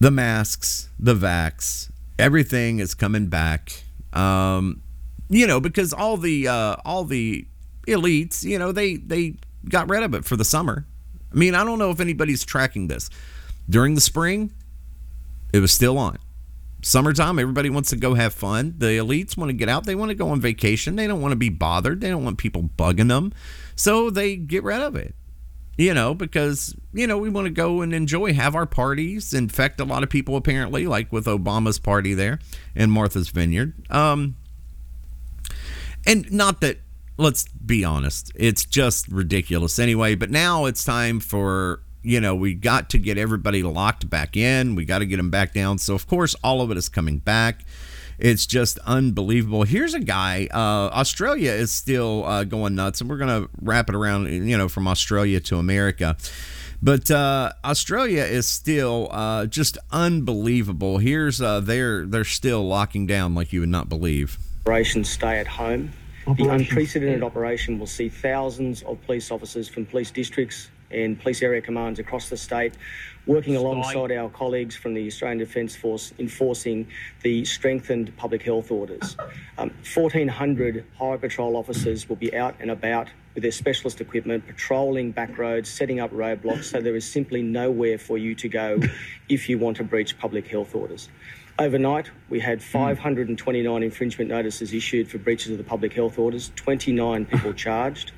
the 0.00 0.10
masks, 0.10 0.88
the 0.98 1.14
vax, 1.14 1.90
everything 2.18 2.78
is 2.78 2.94
coming 2.94 3.26
back. 3.26 3.84
Um, 4.12 4.82
you 5.28 5.46
know, 5.46 5.60
because 5.60 5.92
all 5.92 6.16
the 6.16 6.48
uh, 6.48 6.76
all 6.84 7.04
the 7.04 7.46
elites, 7.90 8.42
you 8.42 8.58
know, 8.58 8.72
they 8.72 8.96
they 8.96 9.34
got 9.68 9.88
rid 9.88 10.02
of 10.02 10.14
it 10.14 10.24
for 10.24 10.36
the 10.36 10.44
summer. 10.44 10.86
I 11.32 11.36
mean, 11.36 11.54
I 11.54 11.64
don't 11.64 11.78
know 11.78 11.90
if 11.90 12.00
anybody's 12.00 12.44
tracking 12.44 12.88
this. 12.88 13.10
During 13.68 13.94
the 13.94 14.00
spring, 14.00 14.52
it 15.52 15.60
was 15.60 15.72
still 15.72 15.98
on. 15.98 16.18
Summertime, 16.82 17.38
everybody 17.38 17.68
wants 17.68 17.90
to 17.90 17.96
go 17.96 18.14
have 18.14 18.32
fun. 18.32 18.74
The 18.78 18.86
elites 18.86 19.36
want 19.36 19.50
to 19.50 19.52
get 19.52 19.68
out. 19.68 19.84
They 19.84 19.94
want 19.94 20.08
to 20.08 20.14
go 20.14 20.30
on 20.30 20.40
vacation. 20.40 20.96
They 20.96 21.06
don't 21.06 21.20
want 21.20 21.32
to 21.32 21.36
be 21.36 21.50
bothered. 21.50 22.00
They 22.00 22.08
don't 22.08 22.24
want 22.24 22.38
people 22.38 22.70
bugging 22.76 23.08
them. 23.08 23.32
So 23.76 24.10
they 24.10 24.36
get 24.36 24.64
rid 24.64 24.80
of 24.80 24.96
it. 24.96 25.14
You 25.76 25.94
know, 25.94 26.14
because, 26.14 26.74
you 26.92 27.06
know, 27.06 27.16
we 27.16 27.30
want 27.30 27.46
to 27.46 27.50
go 27.50 27.80
and 27.80 27.94
enjoy, 27.94 28.34
have 28.34 28.54
our 28.54 28.66
parties, 28.66 29.32
infect 29.32 29.80
a 29.80 29.84
lot 29.84 30.02
of 30.02 30.10
people, 30.10 30.36
apparently, 30.36 30.86
like 30.86 31.10
with 31.10 31.24
Obama's 31.24 31.78
party 31.78 32.12
there 32.12 32.38
in 32.74 32.90
Martha's 32.90 33.30
Vineyard. 33.30 33.72
Um, 33.90 34.36
and 36.06 36.30
not 36.30 36.60
that 36.60 36.80
let's 37.20 37.46
be 37.48 37.84
honest, 37.84 38.32
it's 38.34 38.64
just 38.64 39.08
ridiculous 39.08 39.78
anyway. 39.78 40.14
But 40.14 40.30
now 40.30 40.64
it's 40.64 40.84
time 40.84 41.20
for 41.20 41.80
you 42.02 42.20
know 42.20 42.34
we 42.34 42.54
got 42.54 42.90
to 42.90 42.98
get 42.98 43.18
everybody 43.18 43.62
locked 43.62 44.08
back 44.08 44.36
in. 44.36 44.74
We 44.74 44.84
got 44.84 44.98
to 44.98 45.06
get 45.06 45.18
them 45.18 45.30
back 45.30 45.52
down. 45.52 45.78
So 45.78 45.94
of 45.94 46.06
course, 46.06 46.34
all 46.42 46.62
of 46.62 46.70
it 46.70 46.76
is 46.76 46.88
coming 46.88 47.18
back. 47.18 47.64
It's 48.18 48.44
just 48.44 48.78
unbelievable. 48.80 49.62
Here's 49.62 49.94
a 49.94 50.00
guy. 50.00 50.46
Uh, 50.52 50.92
Australia 50.92 51.52
is 51.52 51.70
still 51.70 52.24
uh, 52.26 52.44
going 52.44 52.74
nuts, 52.74 53.00
and 53.00 53.08
we're 53.08 53.18
gonna 53.18 53.48
wrap 53.60 53.88
it 53.88 53.94
around. 53.94 54.26
You 54.26 54.56
know, 54.56 54.68
from 54.68 54.88
Australia 54.88 55.40
to 55.40 55.56
America. 55.58 56.16
But 56.82 57.10
uh, 57.10 57.52
Australia 57.62 58.22
is 58.22 58.46
still 58.46 59.08
uh, 59.10 59.44
just 59.46 59.76
unbelievable. 59.90 60.96
Here's 60.96 61.40
uh, 61.40 61.60
they're 61.60 62.06
they're 62.06 62.24
still 62.24 62.66
locking 62.66 63.06
down 63.06 63.34
like 63.34 63.52
you 63.52 63.60
would 63.60 63.68
not 63.68 63.88
believe. 63.90 64.38
Stay 65.04 65.38
at 65.38 65.46
Home. 65.46 65.92
The 66.36 66.48
unprecedented 66.48 67.22
operation 67.22 67.78
will 67.78 67.86
see 67.86 68.08
thousands 68.08 68.82
of 68.82 69.00
police 69.04 69.30
officers 69.30 69.68
from 69.68 69.86
police 69.86 70.10
districts 70.10 70.68
and 70.90 71.20
police 71.20 71.42
area 71.42 71.60
commands 71.60 71.98
across 71.98 72.28
the 72.28 72.36
state 72.36 72.74
working 73.26 73.56
alongside 73.56 74.12
our 74.12 74.28
colleagues 74.28 74.76
from 74.76 74.94
the 74.94 75.06
Australian 75.06 75.38
Defence 75.38 75.76
Force 75.76 76.12
enforcing 76.18 76.86
the 77.22 77.44
strengthened 77.44 78.16
public 78.16 78.42
health 78.42 78.70
orders. 78.70 79.16
Um, 79.58 79.70
1,400 79.94 80.84
highway 80.98 81.18
patrol 81.18 81.56
officers 81.56 82.08
will 82.08 82.16
be 82.16 82.34
out 82.34 82.54
and 82.60 82.70
about 82.70 83.08
with 83.34 83.42
their 83.42 83.52
specialist 83.52 84.00
equipment, 84.00 84.46
patrolling 84.46 85.12
back 85.12 85.38
roads, 85.38 85.70
setting 85.70 86.00
up 86.00 86.10
roadblocks, 86.10 86.64
so 86.64 86.80
there 86.80 86.96
is 86.96 87.10
simply 87.10 87.42
nowhere 87.42 87.98
for 87.98 88.18
you 88.18 88.34
to 88.34 88.48
go 88.48 88.80
if 89.28 89.48
you 89.48 89.58
want 89.58 89.76
to 89.76 89.84
breach 89.84 90.18
public 90.18 90.48
health 90.48 90.74
orders. 90.74 91.08
Overnight, 91.60 92.10
we 92.30 92.40
had 92.40 92.62
529 92.62 93.82
infringement 93.82 94.30
notices 94.30 94.72
issued 94.72 95.10
for 95.10 95.18
breaches 95.18 95.52
of 95.52 95.58
the 95.58 95.64
public 95.64 95.92
health 95.92 96.18
orders, 96.18 96.50
29 96.56 97.26
people 97.26 97.52
charged. 97.66 98.12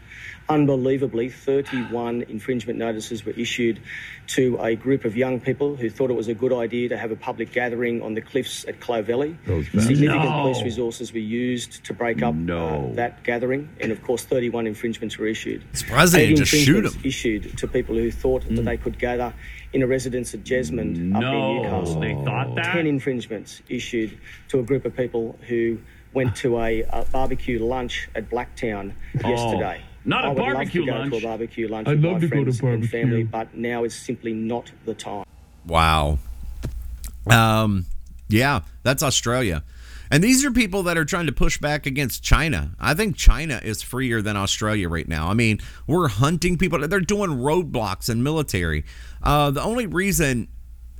Unbelievably, 0.48 1.28
31 1.30 2.22
infringement 2.28 2.78
notices 2.78 3.24
were 3.24 3.32
issued 3.32 3.80
to 4.28 4.58
a 4.60 4.76
group 4.76 5.04
of 5.04 5.16
young 5.16 5.40
people 5.40 5.74
who 5.74 5.90
thought 5.90 6.08
it 6.10 6.14
was 6.14 6.28
a 6.28 6.34
good 6.34 6.52
idea 6.52 6.88
to 6.90 6.96
have 6.96 7.10
a 7.10 7.16
public 7.16 7.50
gathering 7.50 8.00
on 8.00 8.14
the 8.14 8.20
cliffs 8.20 8.64
at 8.68 8.78
Clovelly. 8.78 9.36
Significant 9.46 10.24
No. 10.24 10.42
police 10.42 10.62
resources 10.62 11.12
were 11.12 11.18
used 11.18 11.82
to 11.84 11.94
break 11.94 12.22
up 12.22 12.34
uh, 12.48 12.92
that 12.94 13.24
gathering, 13.24 13.70
and 13.80 13.90
of 13.90 14.04
course, 14.04 14.22
31 14.24 14.68
infringements 14.68 15.18
were 15.18 15.26
issued. 15.26 15.64
Surprising 15.72 16.20
they 16.20 16.34
just 16.34 16.52
shoot 16.52 16.76
infringements 16.84 17.04
issued 17.04 17.58
to 17.58 17.66
people 17.66 17.96
who 17.96 18.12
thought 18.12 18.48
that 18.48 18.62
they 18.64 18.76
could 18.76 19.00
gather 19.00 19.34
in 19.72 19.82
a 19.82 19.86
residence 19.86 20.34
at 20.34 20.44
Jesmond 20.44 21.14
up 21.14 21.20
No, 21.22 21.56
in 21.56 21.62
Newcastle. 21.62 22.00
they 22.00 22.14
thought 22.24 22.54
that? 22.56 22.72
10 22.74 22.86
infringements 22.86 23.62
issued 23.68 24.18
to 24.48 24.58
a 24.60 24.62
group 24.62 24.84
of 24.84 24.94
people 24.96 25.38
who 25.48 25.78
went 26.12 26.36
to 26.36 26.58
a, 26.60 26.82
a 26.90 27.04
barbecue 27.06 27.58
lunch 27.64 28.08
at 28.14 28.28
Blacktown 28.28 28.92
Oh, 29.24 29.28
yesterday. 29.28 29.80
not 30.04 30.24
a 30.24 30.28
I 30.28 30.30
would 30.30 30.36
barbecue 30.38 30.84
love 30.84 30.94
to 30.94 30.98
lunch. 31.00 31.10
go 31.12 31.20
to 31.20 31.24
a 31.24 31.28
barbecue 31.28 31.68
lunch 31.68 31.88
I'd 31.88 31.96
with 31.96 32.04
love 32.04 32.12
my 32.14 32.20
to 32.20 32.28
go 32.28 32.44
to 32.44 32.52
friends 32.52 32.60
and 32.60 32.62
barbecue. 32.82 32.88
family, 33.02 33.22
but 33.24 33.54
now 33.56 33.84
is 33.84 33.94
simply 33.94 34.32
not 34.34 34.70
the 34.84 34.94
time. 34.94 35.24
Wow. 35.66 36.18
Um, 37.30 37.86
yeah, 38.28 38.60
that's 38.82 39.02
Australia. 39.02 39.62
And 40.12 40.22
these 40.22 40.44
are 40.44 40.50
people 40.50 40.82
that 40.82 40.98
are 40.98 41.06
trying 41.06 41.24
to 41.24 41.32
push 41.32 41.56
back 41.56 41.86
against 41.86 42.22
China. 42.22 42.72
I 42.78 42.92
think 42.92 43.16
China 43.16 43.58
is 43.64 43.80
freer 43.80 44.20
than 44.20 44.36
Australia 44.36 44.86
right 44.86 45.08
now. 45.08 45.30
I 45.30 45.32
mean, 45.32 45.58
we're 45.86 46.08
hunting 46.08 46.58
people. 46.58 46.86
They're 46.86 47.00
doing 47.00 47.30
roadblocks 47.30 48.10
and 48.10 48.22
military. 48.22 48.84
Uh, 49.22 49.50
the 49.50 49.62
only 49.62 49.86
reason 49.86 50.48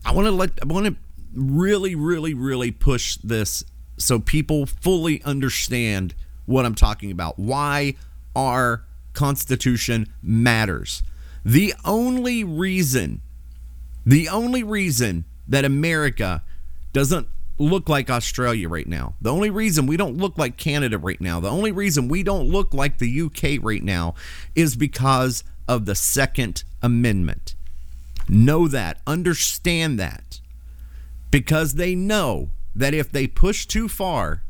I 0.03 0.13
want 0.13 0.29
to 0.29 0.31
let 0.31 0.53
I 0.63 0.65
want 0.67 0.87
to 0.87 0.97
really, 1.35 1.95
really, 1.95 2.33
really 2.33 2.71
push 2.71 3.19
this 3.23 3.63
so 3.99 4.19
people 4.19 4.65
fully 4.65 5.23
understand 5.25 6.15
what 6.47 6.65
I'm 6.65 6.75
talking 6.75 7.11
about. 7.11 7.39
Why 7.39 7.97
our 8.35 8.87
Constitution 9.13 10.11
matters. 10.23 11.03
The 11.45 11.75
only 11.85 12.45
reason 12.45 13.21
the 14.07 14.31
only 14.31 14.63
reason 14.63 15.27
that 15.47 15.67
America 15.67 16.43
doesn't 16.95 17.29
look 17.59 17.89
like 17.89 18.11
Australia 18.11 18.69
right 18.69 18.87
now, 18.87 19.15
the 19.21 19.33
only 19.33 19.51
reason 19.51 19.87
we 19.87 19.97
don't 19.97 20.17
look 20.17 20.39
like 20.39 20.57
Canada 20.57 20.99
right 20.99 21.21
now, 21.21 21.41
the 21.41 21.51
only 21.51 21.73
reason 21.73 22.09
we 22.09 22.23
don't 22.23 22.49
look 22.49 22.75
like 22.75 22.99
the 22.99 23.21
UK 23.23 23.63
right 23.63 23.83
now 23.83 24.15
is 24.55 24.77
because 24.77 25.45
of 25.69 25.87
the 25.87 25.95
Second 25.95 26.65
Amendment. 26.83 27.55
Know 28.29 28.69
that, 28.69 28.99
understand 29.07 29.99
that, 29.99 30.41
because 31.31 31.75
they 31.75 31.95
know 31.95 32.51
that 32.75 32.95
if 32.95 33.11
they 33.11 33.27
push 33.27 33.67
too 33.67 33.89
far, 33.89 34.43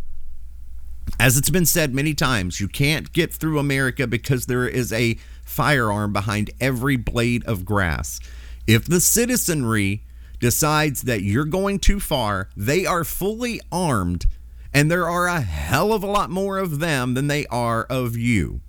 as 1.18 1.36
it's 1.36 1.50
been 1.50 1.66
said 1.66 1.94
many 1.94 2.14
times, 2.14 2.60
you 2.60 2.68
can't 2.68 3.12
get 3.12 3.32
through 3.32 3.58
America 3.58 4.06
because 4.06 4.46
there 4.46 4.68
is 4.68 4.92
a 4.92 5.18
firearm 5.44 6.12
behind 6.12 6.50
every 6.60 6.96
blade 6.96 7.44
of 7.44 7.64
grass. 7.64 8.20
If 8.66 8.84
the 8.84 9.00
citizenry 9.00 10.02
decides 10.42 11.02
that 11.02 11.22
you're 11.22 11.44
going 11.44 11.78
too 11.78 12.00
far, 12.00 12.48
they 12.56 12.84
are 12.84 13.04
fully 13.04 13.60
armed, 13.70 14.26
and 14.74 14.90
there 14.90 15.08
are 15.08 15.28
a 15.28 15.40
hell 15.40 15.92
of 15.92 16.02
a 16.02 16.08
lot 16.08 16.30
more 16.30 16.58
of 16.58 16.80
them 16.80 17.14
than 17.14 17.28
they 17.28 17.46
are 17.46 17.84
of 17.84 18.16
you. 18.16 18.60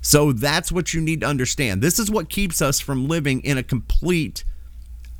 So 0.00 0.30
that's 0.30 0.70
what 0.70 0.94
you 0.94 1.00
need 1.00 1.22
to 1.22 1.26
understand. 1.26 1.82
This 1.82 1.98
is 1.98 2.12
what 2.12 2.28
keeps 2.28 2.62
us 2.62 2.78
from 2.78 3.08
living 3.08 3.40
in 3.40 3.58
a 3.58 3.64
complete 3.64 4.44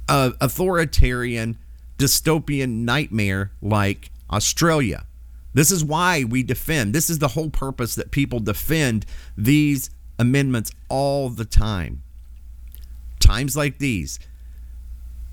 uh, 0.08 0.30
authoritarian, 0.40 1.58
dystopian 1.98 2.84
nightmare 2.84 3.50
like 3.60 4.12
Australia. 4.30 5.06
This 5.54 5.72
is 5.72 5.84
why 5.84 6.22
we 6.22 6.44
defend. 6.44 6.94
This 6.94 7.10
is 7.10 7.18
the 7.18 7.28
whole 7.28 7.50
purpose 7.50 7.96
that 7.96 8.12
people 8.12 8.38
defend 8.38 9.06
these 9.36 9.90
amendments 10.20 10.70
all 10.88 11.30
the 11.30 11.44
time. 11.44 12.04
Times 13.18 13.56
like 13.56 13.78
these, 13.78 14.20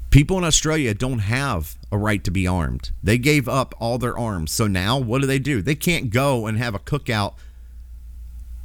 people 0.09 0.37
in 0.37 0.43
Australia 0.43 0.93
don't 0.93 1.19
have 1.19 1.77
a 1.91 1.97
right 1.97 2.23
to 2.23 2.31
be 2.31 2.47
armed. 2.47 2.91
They 3.03 3.17
gave 3.17 3.47
up 3.47 3.73
all 3.79 3.97
their 3.97 4.17
arms. 4.17 4.51
So 4.51 4.67
now 4.67 4.97
what 4.97 5.21
do 5.21 5.27
they 5.27 5.39
do? 5.39 5.61
They 5.61 5.75
can't 5.75 6.09
go 6.09 6.47
and 6.47 6.57
have 6.57 6.75
a 6.75 6.79
cookout 6.79 7.35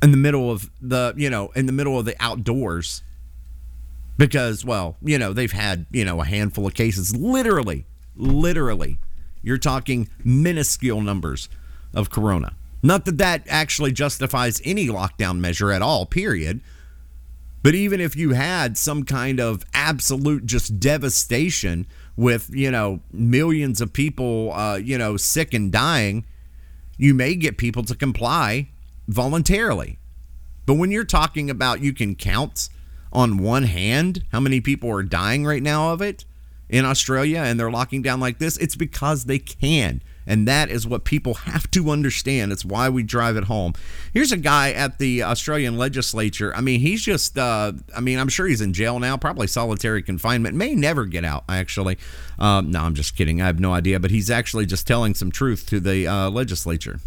in 0.03 0.11
the 0.11 0.17
middle 0.17 0.51
of 0.51 0.71
the, 0.81 1.15
you 1.17 1.31
know, 1.31 1.49
in 1.55 1.67
the 1.67 1.73
middle 1.73 1.99
of 1.99 2.05
the 2.05 2.17
outdoors 2.21 3.03
because 4.17 4.65
well 4.65 4.97
you 5.03 5.19
know 5.19 5.33
they've 5.33 5.53
had 5.53 5.87
you 5.91 6.05
know 6.05 6.21
a 6.21 6.25
handful 6.25 6.67
of 6.67 6.75
cases 6.75 7.17
literally 7.17 7.87
literally 8.17 8.99
you're 9.43 9.59
talking 9.59 10.09
minuscule 10.25 11.01
numbers 11.01 11.49
of 11.95 12.11
corona 12.11 12.55
not 12.83 13.05
that 13.05 13.19
that 13.19 13.43
actually 13.49 13.93
justifies 13.93 14.61
any 14.65 14.87
lockdown 14.87 15.39
measure 15.39 15.73
at 15.73 15.83
all 15.83 16.07
period 16.07 16.61
but 17.65 17.75
even 17.75 18.01
if 18.01 18.15
you 18.15 18.35
had 18.35 18.79
some 18.79 19.03
kind 19.03 19.41
of 19.41 19.65
absolute 19.75 20.47
just 20.47 20.79
devastation 20.79 21.87
with 22.17 22.49
you 22.53 22.71
know 22.71 23.01
millions 23.13 23.81
of 23.81 23.93
people 23.93 24.53
uh, 24.53 24.77
you 24.77 24.97
know 24.97 25.17
sick 25.17 25.53
and 25.53 25.73
dying 25.73 26.25
you 26.97 27.13
may 27.13 27.35
get 27.35 27.59
people 27.59 27.83
to 27.83 27.97
comply 27.97 28.69
voluntarily 29.09 29.99
but 30.67 30.75
when 30.75 30.93
you're 30.93 31.05
talking 31.05 31.51
about 31.51 31.81
you 31.81 31.93
can 31.93 32.15
count 32.15 32.69
on 33.13 33.39
one 33.39 33.65
hand 33.65 34.23
how 34.31 34.39
many 34.39 34.61
people 34.61 34.89
are 34.91 35.03
dying 35.03 35.45
right 35.45 35.63
now 35.63 35.93
of 35.93 36.01
it 36.01 36.25
in 36.69 36.85
Australia 36.85 37.39
and 37.39 37.59
they're 37.59 37.71
locking 37.71 38.03
down 38.03 38.21
like 38.21 38.39
this, 38.39 38.57
it's 38.57 38.77
because 38.77 39.25
they 39.25 39.39
can. 39.39 40.03
And 40.27 40.49
that 40.49 40.71
is 40.71 40.87
what 40.87 41.05
people 41.05 41.35
have 41.35 41.71
to 41.73 41.91
understand. 41.91 42.53
It's 42.53 42.65
why 42.65 42.89
we 42.89 43.03
drive 43.03 43.37
it 43.37 43.45
home. 43.45 43.75
Here's 44.13 44.33
a 44.33 44.37
guy 44.37 44.73
at 44.73 44.99
the 44.99 45.23
Australian 45.23 45.77
legislature. 45.77 46.55
I 46.57 46.61
mean, 46.61 46.81
he's 46.81 47.03
just, 47.03 47.39
uh, 47.39 47.73
I 47.97 48.01
mean, 48.01 48.19
I'm 48.19 48.29
sure 48.29 48.47
he's 48.47 48.61
in 48.61 48.73
jail 48.73 48.99
now, 48.99 49.17
probably 49.17 49.47
solitary 49.47 50.03
confinement, 50.03 50.57
may 50.57 50.75
never 50.75 51.05
get 51.05 51.25
out, 51.25 51.45
actually. 51.49 51.99
Um, 52.39 52.71
no, 52.71 52.81
I'm 52.81 52.95
just 52.95 53.17
kidding. 53.17 53.43
I 53.43 53.47
have 53.47 53.61
no 53.61 53.73
idea. 53.73 54.01
But 54.01 54.11
he's 54.11 54.31
actually 54.31 54.67
just 54.67 54.87
telling 54.87 55.15
some 55.15 55.31
truth 55.31 55.67
to 55.69 55.81
the 55.81 56.07
uh, 56.07 56.31
legislature. 56.31 57.01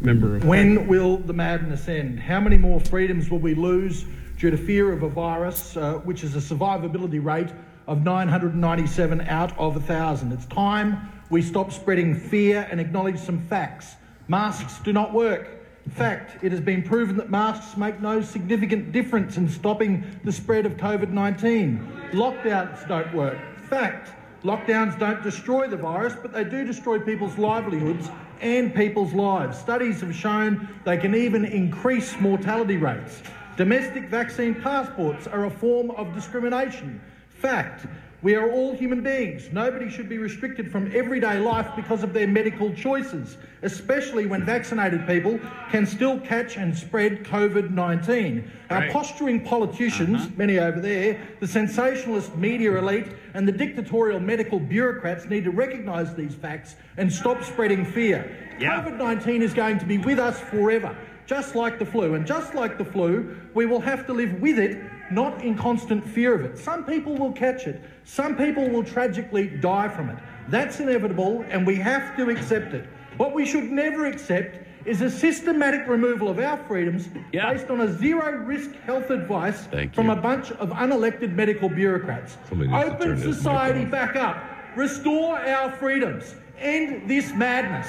Member 0.00 0.36
of 0.36 0.44
When 0.44 0.86
will 0.86 1.18
the 1.18 1.32
madness 1.32 1.88
end? 1.88 2.20
How 2.20 2.40
many 2.40 2.56
more 2.56 2.80
freedoms 2.80 3.30
will 3.30 3.38
we 3.38 3.54
lose 3.54 4.04
due 4.38 4.50
to 4.50 4.56
fear 4.56 4.92
of 4.92 5.02
a 5.02 5.08
virus, 5.08 5.76
uh, 5.76 5.94
which 6.04 6.22
is 6.24 6.36
a 6.36 6.54
survivability 6.54 7.22
rate 7.22 7.48
of 7.86 8.04
997 8.04 9.20
out 9.22 9.50
of 9.58 9.74
1,000? 9.74 10.32
It's 10.32 10.46
time 10.46 11.08
we 11.30 11.40
stop 11.40 11.72
spreading 11.72 12.14
fear 12.14 12.68
and 12.70 12.80
acknowledge 12.80 13.18
some 13.18 13.38
facts. 13.38 13.94
Masks 14.28 14.78
do 14.80 14.92
not 14.92 15.12
work. 15.12 15.48
In 15.86 15.92
fact, 15.92 16.44
it 16.44 16.52
has 16.52 16.60
been 16.60 16.82
proven 16.82 17.16
that 17.16 17.30
masks 17.30 17.76
make 17.76 18.00
no 18.00 18.20
significant 18.20 18.92
difference 18.92 19.36
in 19.36 19.48
stopping 19.48 20.04
the 20.24 20.32
spread 20.32 20.66
of 20.66 20.76
COVID 20.76 21.10
19. 21.10 22.10
Lockdowns 22.12 22.86
don't 22.86 23.12
work. 23.14 23.38
Fact, 23.56 24.12
lockdowns 24.44 24.98
don't 24.98 25.22
destroy 25.22 25.68
the 25.68 25.76
virus, 25.76 26.14
but 26.20 26.32
they 26.32 26.44
do 26.44 26.64
destroy 26.64 26.98
people's 26.98 27.38
livelihoods 27.38 28.10
and 28.40 28.74
people's 28.74 29.12
lives. 29.12 29.58
Studies 29.58 30.00
have 30.00 30.14
shown 30.14 30.68
they 30.84 30.96
can 30.96 31.14
even 31.14 31.44
increase 31.44 32.18
mortality 32.20 32.76
rates. 32.76 33.22
Domestic 33.56 34.08
vaccine 34.08 34.54
passports 34.54 35.26
are 35.26 35.44
a 35.44 35.50
form 35.50 35.90
of 35.92 36.14
discrimination. 36.14 37.00
Fact, 37.28 37.86
we 38.22 38.34
are 38.34 38.50
all 38.50 38.74
human 38.74 39.02
beings. 39.02 39.48
Nobody 39.50 39.88
should 39.88 40.08
be 40.08 40.18
restricted 40.18 40.70
from 40.70 40.94
everyday 40.94 41.38
life 41.38 41.68
because 41.74 42.02
of 42.02 42.12
their 42.12 42.26
medical 42.26 42.72
choices, 42.74 43.38
especially 43.62 44.26
when 44.26 44.44
vaccinated 44.44 45.06
people 45.06 45.40
can 45.70 45.86
still 45.86 46.20
catch 46.20 46.58
and 46.58 46.76
spread 46.76 47.24
COVID 47.24 47.70
19. 47.70 48.50
Our 48.68 48.88
posturing 48.90 49.42
politicians, 49.42 50.20
uh-huh. 50.20 50.30
many 50.36 50.58
over 50.58 50.80
there, 50.80 51.26
the 51.40 51.46
sensationalist 51.46 52.36
media 52.36 52.76
elite, 52.76 53.08
and 53.32 53.48
the 53.48 53.52
dictatorial 53.52 54.20
medical 54.20 54.60
bureaucrats 54.60 55.24
need 55.26 55.44
to 55.44 55.50
recognise 55.50 56.14
these 56.14 56.34
facts 56.34 56.76
and 56.98 57.10
stop 57.10 57.42
spreading 57.42 57.84
fear. 57.84 58.36
COVID 58.58 58.98
19 58.98 59.42
is 59.42 59.54
going 59.54 59.78
to 59.78 59.86
be 59.86 59.96
with 59.96 60.18
us 60.18 60.38
forever, 60.38 60.94
just 61.26 61.54
like 61.54 61.78
the 61.78 61.86
flu. 61.86 62.14
And 62.14 62.26
just 62.26 62.54
like 62.54 62.76
the 62.76 62.84
flu, 62.84 63.34
we 63.54 63.64
will 63.64 63.80
have 63.80 64.06
to 64.06 64.12
live 64.12 64.40
with 64.42 64.58
it 64.58 64.78
not 65.10 65.42
in 65.42 65.56
constant 65.56 66.06
fear 66.06 66.34
of 66.34 66.42
it. 66.42 66.58
Some 66.58 66.84
people 66.84 67.16
will 67.16 67.32
catch 67.32 67.66
it, 67.66 67.82
some 68.04 68.36
people 68.36 68.68
will 68.68 68.84
tragically 68.84 69.48
die 69.48 69.88
from 69.88 70.10
it. 70.10 70.18
That's 70.48 70.80
inevitable, 70.80 71.44
and 71.48 71.66
we 71.66 71.76
have 71.76 72.16
to 72.16 72.30
accept 72.30 72.74
it. 72.74 72.86
What 73.16 73.34
we 73.34 73.46
should 73.46 73.70
never 73.70 74.06
accept 74.06 74.66
is 74.84 75.02
a 75.02 75.10
systematic 75.10 75.86
removal 75.86 76.28
of 76.28 76.38
our 76.38 76.56
freedoms 76.64 77.08
yeah. 77.32 77.52
based 77.52 77.70
on 77.70 77.82
a 77.82 77.98
zero 77.98 78.38
risk 78.38 78.72
health 78.86 79.10
advice 79.10 79.68
from 79.92 80.10
a 80.10 80.16
bunch 80.16 80.50
of 80.52 80.70
unelected 80.70 81.32
medical 81.34 81.68
bureaucrats. 81.68 82.38
Open 82.50 83.18
society 83.18 83.84
back 83.84 84.16
up, 84.16 84.42
restore 84.76 85.38
our 85.38 85.70
freedoms, 85.72 86.34
end 86.58 87.08
this 87.10 87.32
madness. 87.34 87.88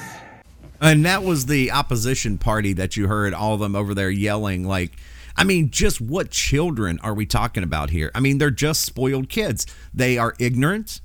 And 0.81 1.05
that 1.05 1.23
was 1.23 1.45
the 1.45 1.71
opposition 1.71 2.37
party 2.37 2.73
that 2.73 2.97
you 2.97 3.07
heard 3.07 3.33
all 3.33 3.53
of 3.53 3.59
them 3.59 3.75
over 3.75 3.93
there 3.93 4.09
yelling 4.09 4.67
like 4.67 4.97
I 5.35 5.43
mean, 5.43 5.71
just 5.71 6.01
what 6.01 6.31
children 6.31 6.99
are 7.01 7.13
we 7.13 7.25
talking 7.25 7.63
about 7.63 7.89
here? 7.89 8.11
I 8.13 8.19
mean, 8.19 8.37
they're 8.37 8.51
just 8.51 8.81
spoiled 8.81 9.29
kids. 9.29 9.65
They 9.93 10.17
are 10.17 10.35
ignorant. 10.39 11.01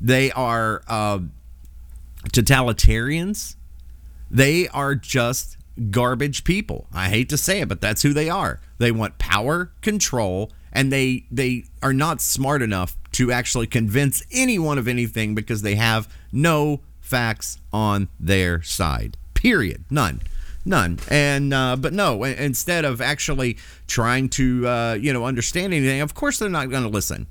They 0.00 0.30
are 0.32 0.82
uh, 0.88 1.20
totalitarians. 2.32 3.56
They 4.30 4.68
are 4.68 4.94
just 4.94 5.56
garbage 5.90 6.44
people. 6.44 6.86
I 6.92 7.08
hate 7.08 7.28
to 7.30 7.36
say 7.36 7.60
it, 7.60 7.68
but 7.68 7.80
that's 7.80 8.02
who 8.02 8.12
they 8.12 8.28
are. 8.28 8.60
They 8.78 8.92
want 8.92 9.18
power, 9.18 9.72
control, 9.82 10.52
and 10.72 10.92
they 10.92 11.26
they 11.30 11.64
are 11.82 11.92
not 11.92 12.20
smart 12.20 12.62
enough 12.62 12.96
to 13.12 13.32
actually 13.32 13.66
convince 13.66 14.22
anyone 14.30 14.78
of 14.78 14.88
anything 14.88 15.34
because 15.34 15.62
they 15.62 15.74
have 15.74 16.12
no 16.32 16.80
facts 17.00 17.58
on 17.72 18.08
their 18.18 18.62
side. 18.62 19.16
Period. 19.34 19.84
None. 19.90 20.20
None. 20.66 20.98
And 21.08 21.54
uh, 21.54 21.76
but 21.76 21.92
no, 21.92 22.24
instead 22.24 22.84
of 22.84 23.00
actually 23.00 23.56
trying 23.86 24.28
to 24.30 24.66
uh, 24.66 24.98
you 25.00 25.12
know 25.12 25.24
understand 25.24 25.72
anything, 25.72 26.00
of 26.00 26.12
course 26.12 26.38
they're 26.38 26.48
not 26.48 26.70
going 26.70 26.82
to 26.82 26.88
listen. 26.88 27.28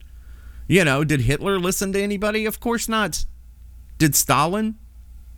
You 0.68 0.86
know, 0.86 1.04
did 1.04 1.22
Hitler 1.22 1.60
listen 1.60 1.92
to 1.94 2.02
anybody? 2.02 2.46
Of 2.46 2.60
course 2.60 2.88
not. 2.88 3.26
Did 3.98 4.16
Stalin? 4.16 4.76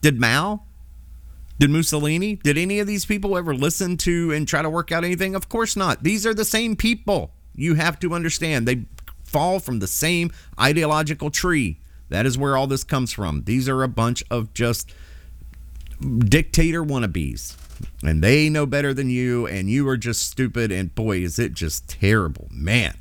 Did 0.02 0.20
Mao? 0.20 0.64
Did 1.60 1.72
Mussolini? 1.72 2.36
Did 2.36 2.58
any 2.58 2.80
of 2.80 2.86
these 2.86 3.04
people 3.04 3.36
ever 3.36 3.54
listen 3.56 3.98
to 3.98 4.32
and 4.32 4.48
try 4.48 4.62
to 4.62 4.70
work 4.70 4.91
out 4.91 5.04
anything? 5.04 5.34
Of 5.34 5.50
course 5.50 5.76
not. 5.76 6.04
These 6.04 6.26
are 6.26 6.36
the 6.36 6.45
same 6.45 6.76
people. 6.76 7.34
You 7.56 7.74
have 7.74 8.00
to 8.02 8.14
understand. 8.14 8.68
They 8.68 8.86
fall 9.24 9.60
from 9.60 9.80
the 9.80 9.88
same 9.88 10.32
ideological 10.60 11.32
tree. 11.32 11.80
That 12.10 12.28
is 12.28 12.38
where 12.38 12.56
all 12.56 12.68
this 12.68 12.84
comes 12.84 13.12
from. 13.12 13.43
These 13.45 13.68
are 13.68 13.82
a 13.82 13.88
bunch 13.88 14.24
of 14.30 14.54
just 14.54 14.93
dictator 16.00 16.84
wannabes. 16.84 17.58
And 18.04 18.24
they 18.24 18.50
know 18.50 18.66
better 18.66 18.94
than 18.94 19.10
you, 19.10 19.48
and 19.48 19.70
you 19.70 19.88
are 19.88 19.98
just 19.98 20.30
stupid. 20.30 20.72
And 20.72 20.94
boy, 20.94 21.20
is 21.20 21.40
it 21.40 21.54
just 21.54 21.88
terrible, 21.88 22.48
man. 22.52 22.96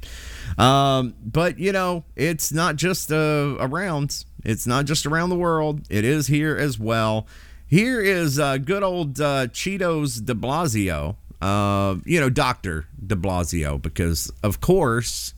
Um, 0.59 1.15
but 1.25 1.59
you 1.59 1.73
know, 1.73 2.05
it's 2.15 2.53
not 2.53 2.77
just 2.77 3.13
uh, 3.13 3.57
around. 3.59 4.25
It's 4.45 4.67
not 4.67 4.85
just 4.85 5.07
around 5.07 5.31
the 5.31 5.37
world. 5.37 5.83
It 5.91 6.05
is 6.05 6.29
here 6.29 6.57
as 6.57 6.79
well. 6.79 7.27
Here 7.67 8.01
is 8.01 8.39
uh, 8.39 8.59
good 8.59 8.83
old 8.83 9.21
uh, 9.21 9.49
Cheetos 9.49 10.25
De 10.25 10.35
Blasio. 10.35 11.17
Uh, 11.41 11.97
you 12.05 12.21
know, 12.21 12.31
Doctor 12.31 12.87
De 13.05 13.17
Blasio, 13.17 13.81
because 13.81 14.33
of 14.43 14.61
course. 14.61 15.35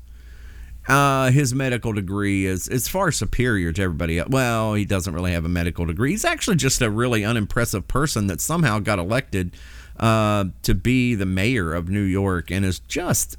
Uh, 0.88 1.30
his 1.30 1.54
medical 1.54 1.92
degree 1.92 2.46
is 2.46 2.66
is 2.66 2.88
far 2.88 3.12
superior 3.12 3.72
to 3.72 3.82
everybody 3.82 4.18
else. 4.18 4.30
Well, 4.30 4.72
he 4.74 4.86
doesn't 4.86 5.12
really 5.12 5.32
have 5.32 5.44
a 5.44 5.48
medical 5.48 5.84
degree. 5.84 6.12
He's 6.12 6.24
actually 6.24 6.56
just 6.56 6.80
a 6.80 6.90
really 6.90 7.24
unimpressive 7.24 7.86
person 7.86 8.26
that 8.28 8.40
somehow 8.40 8.78
got 8.78 8.98
elected 8.98 9.54
uh, 10.00 10.46
to 10.62 10.74
be 10.74 11.14
the 11.14 11.26
mayor 11.26 11.74
of 11.74 11.90
New 11.90 12.02
York 12.02 12.50
and 12.50 12.64
is 12.64 12.78
just 12.80 13.36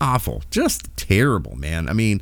awful, 0.00 0.42
just 0.50 0.96
terrible, 0.96 1.54
man. 1.54 1.88
I 1.88 1.92
mean, 1.92 2.20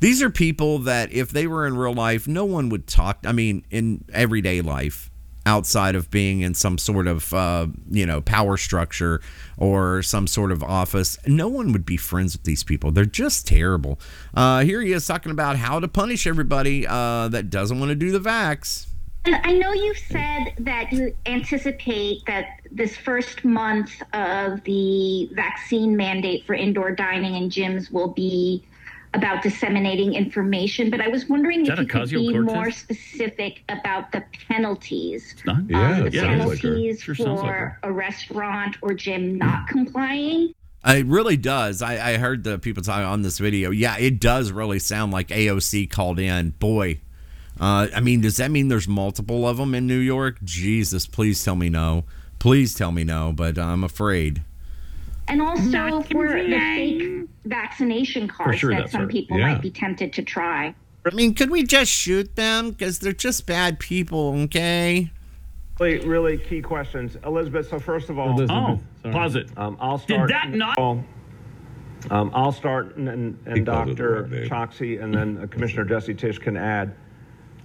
these 0.00 0.22
are 0.22 0.30
people 0.30 0.78
that 0.80 1.12
if 1.12 1.30
they 1.30 1.46
were 1.46 1.66
in 1.66 1.76
real 1.76 1.94
life, 1.94 2.26
no 2.26 2.44
one 2.44 2.68
would 2.70 2.86
talk. 2.86 3.18
I 3.24 3.32
mean, 3.32 3.64
in 3.70 4.04
everyday 4.12 4.60
life, 4.60 5.09
outside 5.50 5.96
of 5.96 6.12
being 6.12 6.42
in 6.42 6.54
some 6.54 6.78
sort 6.78 7.08
of 7.08 7.34
uh, 7.34 7.66
you 7.90 8.06
know 8.06 8.20
power 8.20 8.56
structure 8.56 9.20
or 9.58 10.00
some 10.00 10.26
sort 10.28 10.52
of 10.52 10.62
office, 10.62 11.18
no 11.26 11.48
one 11.48 11.72
would 11.72 11.84
be 11.84 11.96
friends 11.96 12.34
with 12.34 12.44
these 12.44 12.62
people. 12.62 12.92
They're 12.92 13.04
just 13.04 13.48
terrible. 13.48 13.98
Uh, 14.32 14.60
here 14.60 14.80
he 14.80 14.92
is 14.92 15.06
talking 15.06 15.32
about 15.32 15.56
how 15.56 15.80
to 15.80 15.88
punish 15.88 16.26
everybody 16.26 16.86
uh, 16.86 17.28
that 17.28 17.50
doesn't 17.50 17.80
want 17.80 17.90
to 17.90 17.96
do 17.96 18.12
the 18.12 18.20
vax. 18.20 18.86
I 19.26 19.52
know 19.52 19.72
you 19.74 19.92
said 19.94 20.54
that 20.60 20.92
you 20.92 21.14
anticipate 21.26 22.24
that 22.26 22.60
this 22.72 22.96
first 22.96 23.44
month 23.44 24.02
of 24.14 24.64
the 24.64 25.28
vaccine 25.34 25.94
mandate 25.94 26.46
for 26.46 26.54
indoor 26.54 26.92
dining 26.92 27.34
and 27.34 27.50
gyms 27.50 27.92
will 27.92 28.08
be 28.08 28.64
about 29.14 29.42
disseminating 29.42 30.14
information, 30.14 30.90
but 30.90 31.00
I 31.00 31.08
was 31.08 31.28
wondering 31.28 31.66
if 31.66 31.78
you 31.78 31.86
could 31.86 32.10
be 32.10 32.32
Cortez? 32.32 32.54
more 32.54 32.70
specific 32.70 33.62
about 33.68 34.12
the 34.12 34.22
penalties. 34.48 35.32
It's 35.32 35.44
not? 35.44 35.68
Yeah, 35.68 35.90
um, 35.90 36.04
the 36.04 36.12
yeah, 36.12 36.22
penalties 36.22 36.96
like 36.96 37.16
sure 37.16 37.26
for 37.26 37.32
like 37.34 37.72
a 37.82 37.92
restaurant 37.92 38.76
or 38.82 38.94
gym 38.94 39.36
not 39.36 39.66
complying. 39.68 40.54
It 40.86 41.06
really 41.06 41.36
does. 41.36 41.82
I, 41.82 42.12
I 42.12 42.16
heard 42.16 42.44
the 42.44 42.58
people 42.58 42.82
talking 42.82 43.04
on 43.04 43.22
this 43.22 43.38
video. 43.38 43.70
Yeah, 43.70 43.98
it 43.98 44.20
does 44.20 44.50
really 44.50 44.78
sound 44.78 45.12
like 45.12 45.28
AOC 45.28 45.90
called 45.90 46.18
in. 46.18 46.50
Boy, 46.50 47.00
uh, 47.60 47.88
I 47.94 48.00
mean, 48.00 48.22
does 48.22 48.38
that 48.38 48.50
mean 48.50 48.68
there's 48.68 48.88
multiple 48.88 49.46
of 49.46 49.58
them 49.58 49.74
in 49.74 49.86
New 49.86 49.98
York? 49.98 50.38
Jesus, 50.42 51.06
please 51.06 51.44
tell 51.44 51.56
me 51.56 51.68
no. 51.68 52.04
Please 52.38 52.74
tell 52.74 52.92
me 52.92 53.04
no, 53.04 53.32
but 53.34 53.58
I'm 53.58 53.84
afraid. 53.84 54.42
And 55.30 55.40
also 55.40 56.02
for 56.10 56.26
the 56.28 56.50
fake 56.50 57.28
vaccination 57.44 58.26
cards 58.28 58.58
sure, 58.58 58.70
that 58.74 58.90
some 58.90 59.02
right. 59.02 59.10
people 59.10 59.38
Yeah. 59.38 59.52
might 59.52 59.62
be 59.62 59.70
tempted 59.70 60.12
to 60.14 60.22
try. 60.22 60.74
I 61.10 61.14
mean, 61.14 61.34
could 61.34 61.50
we 61.50 61.62
just 61.62 61.90
shoot 61.90 62.34
them? 62.36 62.70
Because 62.72 62.98
they're 62.98 63.12
just 63.12 63.46
bad 63.46 63.78
people, 63.78 64.34
okay? 64.42 65.10
Really, 65.78 66.06
really 66.06 66.36
key 66.36 66.60
questions. 66.60 67.16
Elizabeth, 67.24 67.70
so 67.70 67.78
first 67.78 68.10
of 68.10 68.18
all, 68.18 68.38
Oh, 68.50 68.78
pause 69.10 69.36
it. 69.36 69.48
um, 69.56 69.76
I'll 69.80 69.96
start. 69.98 70.28
Did 70.28 70.36
start. 70.36 70.50
that 70.50 70.56
not? 70.56 70.78
Um, 72.10 72.30
I'll 72.34 72.52
start, 72.52 72.96
and, 72.96 73.08
and, 73.08 73.38
and 73.46 73.58
He 73.58 73.64
called 73.64 73.88
it 73.90 73.96
the 73.96 74.02
Dr. 74.02 74.22
wrong. 74.22 74.30
Chokshi, 74.68 75.02
and 75.02 75.14
then 75.14 75.38
uh, 75.42 75.46
Commissioner 75.46 75.84
Jesse 75.84 76.14
Tisch 76.14 76.38
can 76.38 76.56
add. 76.56 76.94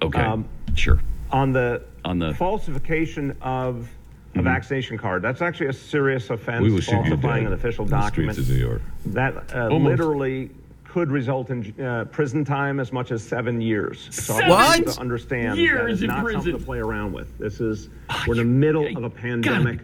Okay. 0.02 0.22
Um, 0.22 0.48
sure. 0.76 1.00
On 1.32 1.52
the 1.52 1.84
On 2.06 2.20
the 2.20 2.34
falsification 2.36 3.36
of 3.42 3.90
a 4.36 4.40
Mhm. 4.40 4.44
vaccination 4.44 4.98
card, 4.98 5.22
that's 5.22 5.42
actually 5.42 5.68
a 5.68 5.74
serious 5.74 6.30
offense. 6.30 6.62
We 6.62 6.72
will 6.72 6.80
shoot 6.82 6.92
you 6.92 6.98
falsifying 7.12 7.44
dead 7.44 7.54
an 7.54 7.54
official 7.54 7.86
in 7.86 7.92
the 7.92 7.98
document. 7.98 8.34
streets 8.36 8.50
of 8.50 8.56
New 8.56 8.62
York. 8.62 8.82
That 9.08 9.56
uh, 9.56 9.70
Almost. 9.70 9.90
literally 9.90 10.50
could 10.84 11.12
result 11.12 11.50
in 11.50 11.74
uh, 11.82 12.06
prison 12.06 12.46
time 12.46 12.80
as 12.80 12.94
much 12.94 13.12
as 13.12 13.22
seven 13.22 13.60
years. 13.60 14.08
So 14.12 14.34
I 14.36 14.38
Seven 14.38 14.50
want 14.50 14.80
you 14.80 14.86
to 14.94 15.00
understand 15.02 15.52
that 15.58 15.62
years 15.62 15.92
is 15.98 16.02
in 16.04 16.08
not 16.08 16.24
prison. 16.24 16.42
something 16.42 16.60
to 16.60 16.66
play 16.66 16.80
around 16.80 17.12
with. 17.14 17.38
This 17.38 17.60
is 17.60 17.90
we're 18.28 18.34
in 18.36 18.38
the 18.40 18.44
middle 18.46 18.86
of 18.98 19.04
a 19.04 19.10
pandemic. 19.10 19.80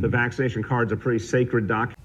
The 0.00 0.08
vaccination 0.08 0.62
card's 0.62 0.92
a 0.92 0.96
pretty 0.96 1.18
sacred 1.18 1.66
document. 1.66 1.98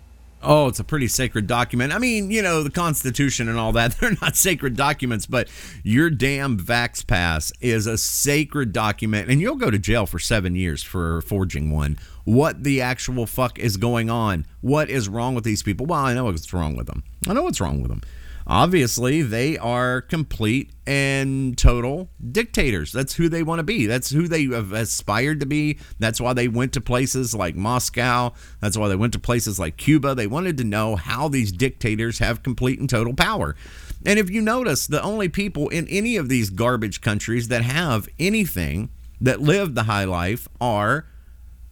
Oh, 0.49 0.67
it's 0.67 0.79
a 0.79 0.85
pretty 0.85 1.09
sacred 1.09 1.45
document. 1.45 1.91
I 1.91 1.97
mean, 1.97 2.31
you 2.31 2.41
know, 2.41 2.63
the 2.63 2.69
Constitution 2.69 3.49
and 3.49 3.59
all 3.59 3.73
that, 3.73 3.97
they're 3.99 4.15
not 4.21 4.37
sacred 4.37 4.77
documents, 4.77 5.25
but 5.25 5.49
your 5.83 6.09
damn 6.09 6.57
Vax 6.57 7.05
Pass 7.05 7.51
is 7.59 7.85
a 7.85 7.97
sacred 7.97 8.71
document, 8.71 9.29
and 9.29 9.41
you'll 9.41 9.57
go 9.57 9.69
to 9.69 9.77
jail 9.77 10.05
for 10.05 10.19
seven 10.19 10.55
years 10.55 10.81
for 10.81 11.21
forging 11.23 11.69
one. 11.69 11.99
What 12.23 12.63
the 12.63 12.79
actual 12.79 13.25
fuck 13.25 13.59
is 13.59 13.75
going 13.75 14.09
on? 14.09 14.45
What 14.61 14.89
is 14.89 15.09
wrong 15.09 15.35
with 15.35 15.43
these 15.43 15.63
people? 15.63 15.85
Well, 15.85 15.99
I 15.99 16.13
know 16.13 16.23
what's 16.23 16.53
wrong 16.53 16.77
with 16.77 16.87
them. 16.87 17.03
I 17.27 17.33
know 17.33 17.43
what's 17.43 17.59
wrong 17.59 17.81
with 17.81 17.89
them. 17.89 18.01
Obviously, 18.49 19.21
they 19.21 19.57
are 19.57 20.01
complete 20.01 20.71
and 20.85 21.57
total 21.57 22.07
dictators. 22.31 22.93
That's 22.93 23.15
who 23.15 23.27
they 23.27 23.43
want 23.43 23.59
to 23.59 23.63
be. 23.63 23.87
That's 23.87 24.09
who 24.09 24.29
they 24.29 24.45
have 24.45 24.71
aspired 24.71 25.41
to 25.41 25.45
be. 25.45 25.79
That's 25.99 26.21
why 26.21 26.31
they 26.31 26.47
went 26.47 26.71
to 26.73 26.81
places 26.81 27.35
like 27.35 27.55
Moscow. 27.55 28.31
That's 28.61 28.77
why 28.77 28.87
they 28.87 28.95
went 28.95 29.11
to 29.13 29.19
places 29.19 29.59
like 29.59 29.75
Cuba. 29.75 30.15
They 30.15 30.27
wanted 30.27 30.57
to 30.59 30.63
know 30.63 30.95
how 30.95 31.27
these 31.27 31.51
dictators 31.51 32.19
have 32.19 32.41
complete 32.41 32.79
and 32.79 32.89
total 32.89 33.13
power. 33.13 33.57
And 34.05 34.17
if 34.17 34.29
you 34.29 34.41
notice, 34.41 34.87
the 34.87 35.03
only 35.03 35.27
people 35.27 35.67
in 35.67 35.85
any 35.89 36.15
of 36.15 36.29
these 36.29 36.49
garbage 36.49 37.01
countries 37.01 37.49
that 37.49 37.63
have 37.63 38.07
anything 38.17 38.89
that 39.19 39.41
live 39.41 39.75
the 39.75 39.83
high 39.83 40.05
life 40.05 40.47
are 40.61 41.05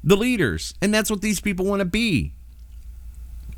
the 0.03 0.17
leaders. 0.17 0.73
And 0.82 0.93
that's 0.93 1.09
what 1.09 1.21
these 1.21 1.39
people 1.39 1.65
want 1.65 1.80
to 1.80 1.86
be. 1.86 2.34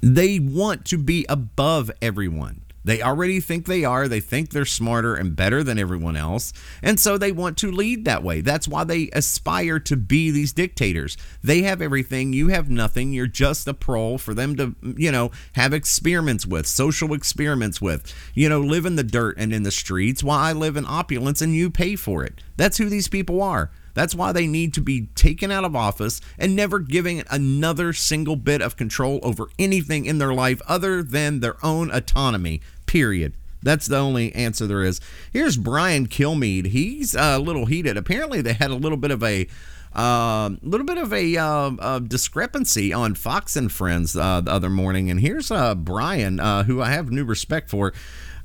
They 0.02 0.38
want 0.38 0.86
to 0.86 1.00
be 1.00 1.26
above 1.28 1.90
everyone. 2.00 2.62
They 2.88 3.02
already 3.02 3.42
think 3.42 3.66
they 3.66 3.84
are. 3.84 4.08
They 4.08 4.22
think 4.22 4.52
they're 4.52 4.64
smarter 4.64 5.14
and 5.14 5.36
better 5.36 5.62
than 5.62 5.78
everyone 5.78 6.16
else. 6.16 6.54
And 6.82 6.98
so 6.98 7.18
they 7.18 7.34
want 7.34 7.58
to 7.58 7.70
lead 7.70 8.06
that 8.06 8.24
way. 8.24 8.40
That's 8.40 8.66
why 8.66 8.86
they 8.86 9.10
aspire 9.12 9.78
to 9.82 9.98
be 9.98 10.32
these 10.32 10.54
dictators. 10.54 11.18
They 11.44 11.64
have 11.64 11.82
everything. 11.82 12.32
You 12.32 12.48
have 12.48 12.70
nothing. 12.70 13.12
You're 13.12 13.28
just 13.28 13.68
a 13.68 13.74
prole 13.74 14.18
for 14.18 14.34
them 14.34 14.56
to, 14.56 14.74
you 14.96 15.12
know, 15.12 15.32
have 15.56 15.74
experiments 15.74 16.46
with, 16.46 16.66
social 16.66 17.14
experiments 17.14 17.82
with, 17.82 18.14
you 18.34 18.48
know, 18.48 18.62
live 18.62 18.86
in 18.86 18.96
the 18.96 19.04
dirt 19.04 19.38
and 19.38 19.52
in 19.52 19.64
the 19.64 19.72
streets 19.72 20.24
while 20.24 20.40
I 20.40 20.54
live 20.54 20.78
in 20.78 20.86
opulence 20.88 21.42
and 21.42 21.54
you 21.54 21.70
pay 21.70 21.98
for 21.98 22.24
it. 22.24 22.42
That's 22.56 22.78
who 22.78 22.88
these 22.88 23.10
people 23.10 23.42
are. 23.42 23.70
That's 23.96 24.14
why 24.14 24.32
they 24.32 24.46
need 24.46 24.76
to 24.76 24.82
be 24.82 25.08
taken 25.16 25.52
out 25.52 25.64
of 25.64 25.76
office 25.76 26.22
and 26.38 26.56
never 26.56 26.78
giving 26.78 27.24
another 27.32 27.94
single 27.94 28.36
bit 28.36 28.62
of 28.62 28.78
control 28.78 29.20
over 29.24 29.48
anything 29.58 30.06
in 30.06 30.20
their 30.20 30.36
life 30.36 30.62
other 30.68 31.02
than 31.02 31.40
their 31.40 31.56
own 31.66 31.90
autonomy. 31.90 32.62
Period. 32.88 33.34
That's 33.62 33.88
the 33.88 33.98
only 33.98 34.34
answer 34.34 34.66
there 34.66 34.84
is. 34.84 35.00
Here's 35.32 35.58
Brian 35.58 36.08
Kilmeade. 36.08 36.68
He's 36.68 37.16
a 37.16 37.38
little 37.38 37.66
heated. 37.66 37.98
Apparently, 37.98 38.42
they 38.42 38.54
had 38.54 38.72
a 38.72 38.76
little 38.76 38.98
bit 38.98 39.12
of 39.12 39.24
a 39.24 39.48
a 39.94 40.00
uh, 40.00 40.50
little 40.62 40.86
bit 40.86 41.00
of 41.00 41.12
a, 41.12 41.38
uh, 41.38 41.72
a, 41.80 42.00
discrepancy 42.00 42.94
on 42.94 43.16
Fox 43.16 43.56
and 43.56 43.72
Friends 43.72 44.16
uh, 44.16 44.42
the 44.42 44.52
other 44.52 44.70
morning, 44.70 45.10
and 45.10 45.20
here's 45.20 45.50
uh, 45.50 45.74
Brian, 45.74 46.40
uh, 46.40 46.64
who 46.64 46.82
I 46.82 46.92
have 46.92 47.10
new 47.10 47.26
respect 47.26 47.72
for, 47.72 47.94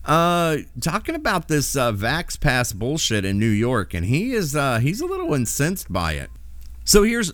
uh, 0.06 0.58
talking 0.80 1.14
about 1.14 1.48
this 1.48 1.74
Vax 1.74 2.40
Pass 2.40 2.72
bullshit 2.72 3.26
in 3.26 3.38
New 3.38 3.50
York, 3.50 3.92
and 3.92 4.06
he 4.06 4.32
is 4.32 4.52
he's 4.80 5.02
a 5.02 5.06
little 5.06 5.34
incensed 5.34 5.92
by 5.92 6.12
it. 6.12 6.30
So 6.84 7.02
here's 7.02 7.32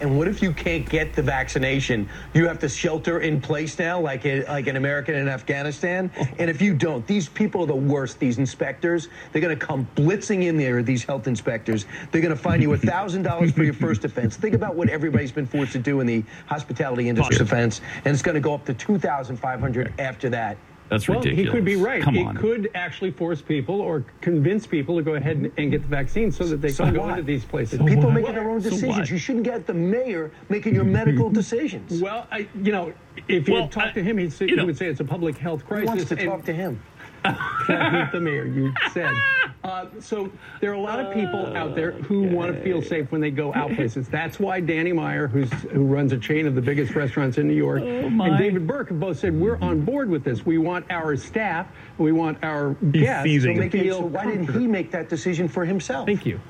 and 0.00 0.18
what 0.18 0.26
if 0.26 0.42
you 0.42 0.52
can't 0.52 0.88
get 0.88 1.14
the 1.14 1.22
vaccination? 1.22 2.08
You 2.34 2.48
have 2.48 2.58
to 2.60 2.68
shelter 2.68 3.20
in 3.20 3.40
place 3.40 3.78
now, 3.78 4.00
like 4.00 4.26
a, 4.26 4.44
like 4.46 4.66
an 4.66 4.74
American 4.74 5.14
in 5.14 5.28
Afghanistan. 5.28 6.10
And 6.38 6.48
if 6.50 6.62
you 6.62 6.74
don't, 6.74 7.04
these 7.06 7.28
people 7.28 7.62
are 7.62 7.66
the 7.66 7.74
worst. 7.74 8.18
These 8.18 8.38
inspectors, 8.38 9.08
they're 9.32 9.42
going 9.42 9.56
to 9.56 9.66
come 9.66 9.88
blitzing 9.96 10.44
in 10.44 10.56
there. 10.56 10.82
These 10.82 11.04
health 11.04 11.26
inspectors, 11.26 11.86
they're 12.10 12.20
going 12.20 12.34
to 12.34 12.40
find 12.40 12.62
you 12.62 12.72
a 12.72 12.76
thousand 12.76 13.22
dollars 13.22 13.52
for 13.52 13.64
your 13.64 13.74
first 13.74 14.04
offense. 14.08 14.36
Think 14.36 14.54
about 14.54 14.76
what 14.76 14.88
everybody's 14.88 15.32
been 15.32 15.46
forced 15.46 15.72
to 15.72 15.78
do 15.78 16.00
in 16.00 16.06
the 16.06 16.22
hospitality 16.46 17.08
industry 17.08 17.38
offense, 17.38 17.80
and 18.04 18.14
it's 18.14 18.22
going 18.22 18.34
to 18.34 18.40
go 18.40 18.54
up 18.54 18.64
to 18.66 18.74
two 18.74 18.98
thousand 18.98 19.36
five 19.36 19.58
hundred 19.58 19.92
after 19.98 20.28
that. 20.30 20.56
That's 20.88 21.06
well, 21.08 21.18
ridiculous. 21.18 21.46
he 21.46 21.50
could 21.52 21.64
be 21.64 21.76
right. 21.76 22.02
Come 22.02 22.16
it 22.16 22.26
on. 22.26 22.36
could 22.36 22.70
actually 22.74 23.10
force 23.10 23.42
people 23.42 23.80
or 23.80 24.04
convince 24.20 24.66
people 24.66 24.96
to 24.96 25.02
go 25.02 25.14
ahead 25.14 25.36
and, 25.36 25.52
and 25.58 25.70
get 25.70 25.82
the 25.82 25.88
vaccine 25.88 26.32
so 26.32 26.44
that 26.44 26.62
they 26.62 26.70
So 26.70 26.84
can 26.84 26.94
go 26.94 27.08
into 27.08 27.22
these 27.22 27.44
places. 27.44 27.78
people 27.84 28.10
making 28.10 28.34
their 28.34 28.50
own 28.50 28.60
decisions. 28.60 28.96
what? 28.96 29.10
you 29.10 29.18
shouldn't 29.18 29.44
get 29.44 29.66
the 29.66 29.74
mayor 29.74 30.30
making 30.48 30.74
your 30.74 30.84
medical 30.84 31.28
decisions. 31.40 32.00
Well, 32.00 32.26
I, 32.30 32.48
you 32.62 32.72
know, 32.72 32.92
if 33.28 33.46
you 33.48 33.54
Well, 33.54 33.62
had 33.64 33.72
talked 33.72 33.88
I- 33.88 33.92
to 33.92 34.02
him, 34.02 34.18
he'd 34.18 34.32
say, 34.32 34.46
you 34.46 34.50
he 34.52 34.56
know- 34.56 34.66
would 34.66 34.78
say 34.78 34.86
it's 34.86 35.00
a 35.00 35.04
public 35.04 35.36
health 35.36 35.60
Who 35.62 35.66
crisis. 35.68 35.86
wants 35.88 36.04
to 36.06 36.18
and- 36.18 36.28
talk 36.30 36.44
to 36.46 36.52
him? 36.54 36.80
Not 37.24 38.12
the 38.12 38.20
mayor, 38.20 38.44
you 38.46 38.72
said. 38.92 39.12
Uh, 39.64 39.86
so 40.00 40.30
there 40.60 40.70
are 40.70 40.74
a 40.74 40.80
lot 40.80 41.00
of 41.00 41.12
people 41.12 41.54
out 41.56 41.74
there 41.74 41.90
who 41.90 42.22
want 42.22 42.54
to 42.54 42.62
feel 42.62 42.80
safe 42.80 43.10
when 43.10 43.20
they 43.20 43.30
go 43.30 43.52
out 43.54 43.70
places. 43.74 44.08
That's 44.08 44.38
why 44.38 44.60
Danny 44.60 44.92
Meyer, 44.92 45.26
who's 45.26 45.50
who 45.50 45.84
runs 45.84 46.12
a 46.12 46.16
chain 46.16 46.46
of 46.46 46.54
the 46.54 46.62
biggest 46.62 46.94
restaurants 46.94 47.36
in 47.38 47.48
New 47.48 47.54
York, 47.54 47.82
my. 48.12 48.28
and 48.28 48.38
David 48.38 48.66
Burke 48.68 48.88
have 48.90 49.00
both 49.00 49.18
said 49.18 49.34
we're 49.38 49.58
on 49.58 49.80
board 49.84 50.08
with 50.08 50.22
this. 50.24 50.46
We 50.46 50.56
want 50.58 50.86
our 50.90 51.16
staff, 51.16 51.66
we 51.98 52.12
want 52.12 52.38
our 52.42 52.74
guests 52.92 53.30
So, 53.42 53.48
to 53.48 53.54
make 53.54 53.74
it- 53.74 53.82
feel 53.82 53.98
so 53.98 54.06
why 54.06 54.26
didn't 54.26 54.58
he 54.58 54.66
make 54.68 54.90
that 54.92 55.08
decision 55.08 55.48
for 55.48 55.64
himself? 55.64 56.06
Thank 56.06 56.24
you. 56.24 56.40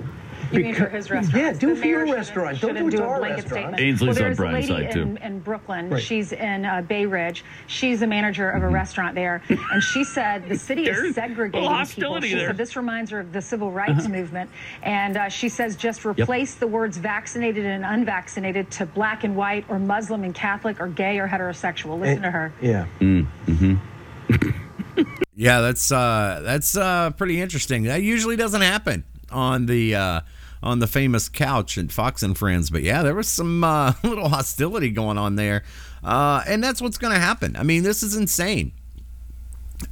You 0.53 0.61
mean 0.65 0.75
for 0.75 0.89
his 0.89 1.11
restaurant? 1.11 1.45
Yeah, 1.45 1.53
do 1.53 1.71
it 1.71 1.79
for 1.79 1.87
your 1.87 2.07
restaurant. 2.11 2.61
Don't 2.61 2.75
do 2.75 2.89
it 2.89 2.91
to 2.93 3.05
our 3.05 3.21
restaurant. 3.21 3.79
Ainsley's 3.79 4.01
well, 4.01 4.11
on 4.11 4.15
there's 4.17 4.37
a 4.39 4.41
Brian's 4.41 4.71
lady 4.71 4.85
side, 4.87 4.93
too. 4.95 5.03
in, 5.03 5.17
in 5.19 5.41
Brooklyn. 5.41 5.91
Right. 5.91 6.03
She's 6.03 6.33
in 6.33 6.65
uh, 6.65 6.81
Bay 6.83 7.05
Ridge. 7.07 7.45
She's 7.67 8.01
a 8.03 8.07
manager 8.07 8.49
of 8.51 8.63
a 8.63 8.69
restaurant 8.69 9.15
there, 9.15 9.43
and 9.49 9.83
she 9.83 10.05
said 10.05 10.49
the 10.49 10.57
city 10.57 10.85
There's 10.85 10.99
is 11.11 11.15
segregating 11.17 11.61
people. 11.63 11.75
hostility 11.77 12.29
She 12.29 12.35
there. 12.37 12.49
said 12.49 12.57
this 12.57 12.77
reminds 12.77 13.11
her 13.11 13.21
of 13.21 13.33
the 13.33 13.43
civil 13.43 13.71
rights 13.71 14.05
Uh-huh. 14.05 14.09
movement, 14.09 14.51
and 14.83 15.17
uh, 15.19 15.29
she 15.29 15.49
says 15.51 15.77
just 15.77 16.05
replace 16.07 16.55
the 16.55 16.67
words 16.67 16.97
vaccinated 16.97 17.67
and 17.67 17.85
unvaccinated 17.85 18.71
to 18.73 18.87
black 18.87 19.25
and 19.25 19.37
white, 19.37 19.65
or 19.69 19.79
Muslim 19.79 20.25
and 20.25 20.35
Catholic, 20.35 20.81
or 20.81 20.87
gay 20.89 21.19
or 21.19 21.29
heterosexual. 21.29 22.01
Listen 22.01 22.23
to 22.23 22.31
her. 22.31 22.53
Yeah. 22.63 22.87
Mm-hmm. 23.01 23.75
yeah, 25.35 25.61
that's 25.61 25.91
uh, 25.93 26.41
that's 26.43 26.77
uh, 26.77 27.11
pretty 27.11 27.41
interesting. 27.41 27.85
That 27.85 28.03
usually 28.03 28.37
doesn't 28.37 28.61
happen 28.63 29.05
on 29.31 29.67
the 29.67 29.95
uh, 29.95 30.21
on 30.63 30.79
the 30.79 30.87
famous 30.87 31.29
couch 31.29 31.79
at 31.79 31.93
Fox 31.93 32.23
and 32.23 32.37
Friends, 32.37 32.71
but 32.71 32.83
yeah, 32.83 33.03
there 33.03 33.15
was 33.15 33.29
some 33.29 33.63
uh, 33.65 33.93
little 34.03 34.29
hostility 34.29 34.91
going 34.91 35.19
on 35.19 35.37
there, 35.37 35.65
uh, 36.03 36.43
and 36.47 36.63
that's 36.63 36.81
what's 36.81 36.99
going 36.99 37.13
to 37.13 37.21
happen. 37.21 37.57
I 37.57 37.63
mean, 37.63 37.83
this 37.83 38.03
is 38.03 38.17
insane, 38.17 38.73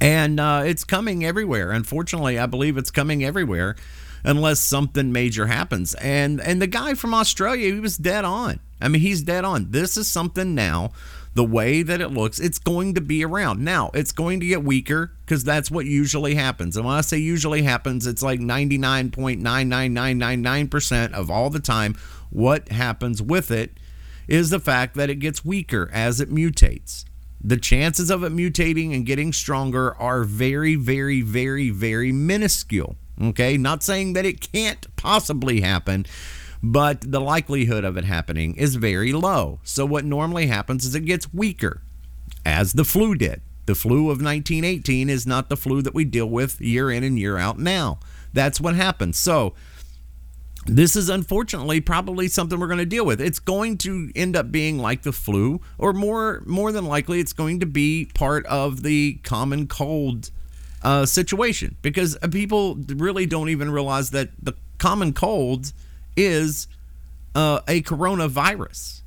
and 0.01 0.39
uh, 0.39 0.63
it's 0.65 0.83
coming 0.83 1.23
everywhere. 1.25 1.71
Unfortunately, 1.71 2.37
I 2.37 2.45
believe 2.45 2.77
it's 2.77 2.91
coming 2.91 3.23
everywhere, 3.23 3.75
unless 4.23 4.59
something 4.59 5.11
major 5.11 5.47
happens. 5.47 5.93
And 5.95 6.41
and 6.41 6.61
the 6.61 6.67
guy 6.67 6.93
from 6.93 7.13
Australia, 7.13 7.73
he 7.73 7.79
was 7.79 7.97
dead 7.97 8.25
on. 8.25 8.59
I 8.79 8.89
mean, 8.89 9.01
he's 9.01 9.21
dead 9.21 9.43
on. 9.43 9.71
This 9.71 9.97
is 9.97 10.07
something 10.07 10.53
now. 10.53 10.91
The 11.37 11.43
way 11.43 11.83
that 11.83 12.01
it 12.01 12.09
looks, 12.09 12.39
it's 12.39 12.57
going 12.57 12.95
to 12.95 13.01
be 13.01 13.23
around. 13.23 13.63
Now, 13.63 13.91
it's 13.93 14.11
going 14.11 14.39
to 14.39 14.47
get 14.47 14.63
weaker 14.63 15.11
because 15.23 15.43
that's 15.43 15.69
what 15.69 15.85
usually 15.85 16.33
happens. 16.33 16.75
And 16.75 16.83
when 16.83 16.95
I 16.95 17.01
say 17.01 17.19
usually 17.19 17.61
happens, 17.61 18.07
it's 18.07 18.23
like 18.23 18.39
99.99999% 18.39 21.13
of 21.13 21.29
all 21.29 21.51
the 21.51 21.59
time. 21.59 21.95
What 22.31 22.69
happens 22.69 23.21
with 23.21 23.51
it 23.51 23.77
is 24.27 24.49
the 24.49 24.59
fact 24.59 24.95
that 24.95 25.11
it 25.11 25.17
gets 25.17 25.45
weaker 25.45 25.91
as 25.93 26.19
it 26.19 26.31
mutates. 26.31 27.05
The 27.39 27.57
chances 27.57 28.09
of 28.09 28.23
it 28.23 28.33
mutating 28.33 28.95
and 28.95 29.05
getting 29.05 29.31
stronger 29.31 29.95
are 29.97 30.23
very, 30.23 30.73
very, 30.73 31.21
very, 31.21 31.69
very 31.69 32.11
minuscule. 32.11 32.95
Okay, 33.21 33.57
not 33.57 33.83
saying 33.83 34.13
that 34.13 34.25
it 34.25 34.51
can't 34.51 34.87
possibly 34.95 35.61
happen, 35.61 36.07
but 36.61 37.01
the 37.01 37.21
likelihood 37.21 37.83
of 37.83 37.97
it 37.97 38.05
happening 38.05 38.55
is 38.55 38.75
very 38.75 39.13
low. 39.13 39.59
So, 39.63 39.85
what 39.85 40.05
normally 40.05 40.47
happens 40.47 40.85
is 40.85 40.95
it 40.95 41.05
gets 41.05 41.33
weaker, 41.33 41.81
as 42.45 42.73
the 42.73 42.85
flu 42.85 43.15
did. 43.15 43.41
The 43.65 43.75
flu 43.75 44.09
of 44.09 44.21
1918 44.21 45.09
is 45.09 45.27
not 45.27 45.49
the 45.49 45.57
flu 45.57 45.81
that 45.81 45.93
we 45.93 46.05
deal 46.05 46.29
with 46.29 46.61
year 46.61 46.89
in 46.89 47.03
and 47.03 47.19
year 47.19 47.37
out 47.37 47.59
now. 47.59 47.99
That's 48.33 48.61
what 48.61 48.75
happens. 48.75 49.17
So, 49.17 49.53
this 50.65 50.95
is 50.95 51.09
unfortunately 51.09 51.79
probably 51.79 52.27
something 52.27 52.59
we're 52.59 52.67
going 52.67 52.79
to 52.79 52.85
deal 52.85 53.05
with. 53.05 53.21
It's 53.21 53.39
going 53.39 53.77
to 53.79 54.11
end 54.15 54.35
up 54.35 54.51
being 54.51 54.77
like 54.77 55.03
the 55.03 55.13
flu, 55.13 55.61
or 55.77 55.93
more 55.93 56.43
more 56.45 56.71
than 56.71 56.85
likely, 56.85 57.19
it's 57.19 57.33
going 57.33 57.59
to 57.61 57.65
be 57.65 58.09
part 58.13 58.45
of 58.47 58.83
the 58.83 59.19
common 59.23 59.67
cold 59.67 60.31
uh, 60.83 61.05
situation 61.05 61.77
because 61.81 62.17
people 62.31 62.75
really 62.87 63.25
don't 63.25 63.49
even 63.49 63.71
realize 63.71 64.11
that 64.11 64.29
the 64.41 64.53
common 64.77 65.13
cold 65.13 65.73
is 66.17 66.67
uh, 67.35 67.61
a 67.67 67.81
coronavirus. 67.83 69.03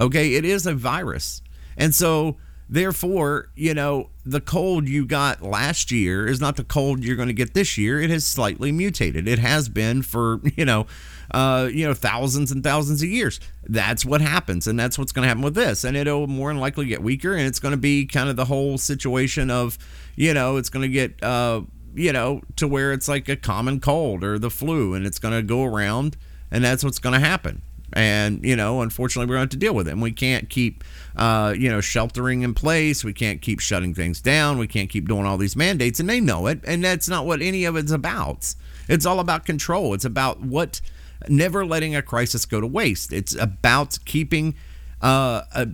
Okay, 0.00 0.34
it 0.34 0.44
is 0.44 0.66
a 0.66 0.74
virus, 0.74 1.42
and 1.76 1.94
so 1.94 2.36
therefore, 2.68 3.50
you 3.54 3.74
know, 3.74 4.08
the 4.24 4.40
cold 4.40 4.88
you 4.88 5.04
got 5.04 5.42
last 5.42 5.90
year 5.90 6.26
is 6.26 6.40
not 6.40 6.56
the 6.56 6.64
cold 6.64 7.04
you're 7.04 7.16
going 7.16 7.28
to 7.28 7.34
get 7.34 7.52
this 7.52 7.76
year. 7.76 8.00
It 8.00 8.08
has 8.08 8.24
slightly 8.24 8.72
mutated. 8.72 9.28
It 9.28 9.38
has 9.38 9.68
been 9.68 10.02
for 10.02 10.40
you 10.56 10.64
know, 10.64 10.86
uh, 11.32 11.68
you 11.72 11.86
know, 11.86 11.94
thousands 11.94 12.50
and 12.52 12.62
thousands 12.62 13.02
of 13.02 13.08
years. 13.08 13.40
That's 13.64 14.04
what 14.04 14.20
happens, 14.20 14.66
and 14.66 14.78
that's 14.78 14.98
what's 14.98 15.12
going 15.12 15.24
to 15.24 15.28
happen 15.28 15.42
with 15.42 15.54
this. 15.54 15.84
And 15.84 15.96
it'll 15.96 16.26
more 16.26 16.48
than 16.48 16.58
likely 16.58 16.86
get 16.86 17.02
weaker, 17.02 17.34
and 17.34 17.46
it's 17.46 17.58
going 17.58 17.72
to 17.72 17.78
be 17.78 18.06
kind 18.06 18.28
of 18.28 18.36
the 18.36 18.46
whole 18.46 18.78
situation 18.78 19.50
of, 19.50 19.76
you 20.16 20.32
know, 20.32 20.56
it's 20.56 20.70
going 20.70 20.82
to 20.82 20.92
get. 20.92 21.22
Uh, 21.22 21.62
you 21.94 22.10
know, 22.10 22.40
to 22.56 22.66
where 22.66 22.92
it's 22.92 23.06
like 23.06 23.28
a 23.28 23.36
common 23.36 23.78
cold 23.78 24.24
or 24.24 24.38
the 24.38 24.48
flu, 24.48 24.94
and 24.94 25.06
it's 25.06 25.18
going 25.18 25.34
to 25.34 25.42
go 25.42 25.62
around, 25.62 26.16
and 26.52 26.62
that's 26.62 26.84
what's 26.84 27.00
going 27.00 27.14
to 27.14 27.20
happen. 27.20 27.62
And 27.94 28.44
you 28.44 28.54
know, 28.54 28.82
unfortunately, 28.82 29.28
we're 29.28 29.36
going 29.36 29.48
to 29.48 29.56
to 29.56 29.58
deal 29.58 29.74
with 29.74 29.88
it. 29.88 29.92
And 29.92 30.02
we 30.02 30.12
can't 30.12 30.48
keep, 30.48 30.84
uh, 31.16 31.54
you 31.56 31.68
know, 31.68 31.80
sheltering 31.80 32.42
in 32.42 32.54
place. 32.54 33.04
We 33.04 33.12
can't 33.12 33.42
keep 33.42 33.60
shutting 33.60 33.94
things 33.94 34.20
down. 34.20 34.58
We 34.58 34.66
can't 34.66 34.88
keep 34.88 35.08
doing 35.08 35.26
all 35.26 35.36
these 35.36 35.56
mandates, 35.56 35.98
and 35.98 36.08
they 36.08 36.20
know 36.20 36.46
it. 36.46 36.60
And 36.64 36.84
that's 36.84 37.08
not 37.08 37.26
what 37.26 37.42
any 37.42 37.64
of 37.64 37.76
it's 37.76 37.92
about. 37.92 38.54
It's 38.88 39.06
all 39.06 39.20
about 39.20 39.44
control. 39.44 39.94
It's 39.94 40.04
about 40.04 40.40
what 40.40 40.80
never 41.28 41.64
letting 41.64 41.94
a 41.94 42.02
crisis 42.02 42.46
go 42.46 42.60
to 42.60 42.66
waste. 42.66 43.12
It's 43.12 43.34
about 43.34 43.98
keeping 44.04 44.54
uh, 45.00 45.42
a 45.54 45.68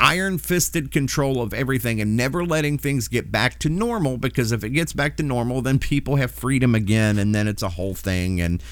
iron 0.00 0.38
fisted 0.38 0.90
control 0.90 1.40
of 1.40 1.52
everything 1.52 2.00
and 2.00 2.16
never 2.16 2.44
letting 2.44 2.78
things 2.78 3.08
get 3.08 3.30
back 3.30 3.58
to 3.60 3.68
normal 3.68 4.16
because 4.16 4.50
if 4.50 4.64
it 4.64 4.70
gets 4.70 4.92
back 4.92 5.16
to 5.16 5.22
normal 5.22 5.62
then 5.62 5.78
people 5.78 6.16
have 6.16 6.30
freedom 6.30 6.74
again 6.74 7.18
and 7.18 7.34
then 7.34 7.46
it's 7.46 7.62
a 7.62 7.68
whole 7.68 7.94
thing 7.94 8.40
and 8.40 8.62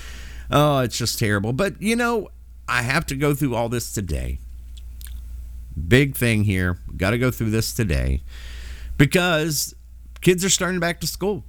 oh 0.51 0.81
it's 0.81 0.97
just 0.97 1.19
terrible. 1.19 1.53
But 1.53 1.81
you 1.81 1.97
know 1.97 2.29
i 2.71 2.83
have 2.83 3.05
to 3.07 3.17
go 3.17 3.35
through 3.35 3.55
all 3.55 3.69
this 3.69 3.93
today. 3.93 4.39
Big 5.89 6.17
thing 6.17 6.45
here. 6.45 6.79
Got 6.97 7.11
to 7.11 7.19
go 7.19 7.31
through 7.31 7.51
this 7.51 7.73
today. 7.73 8.23
Because 8.97 9.75
kids 10.21 10.45
are 10.45 10.51
starting 10.51 10.79
back 10.79 11.01
to 11.01 11.07
school. 11.07 11.45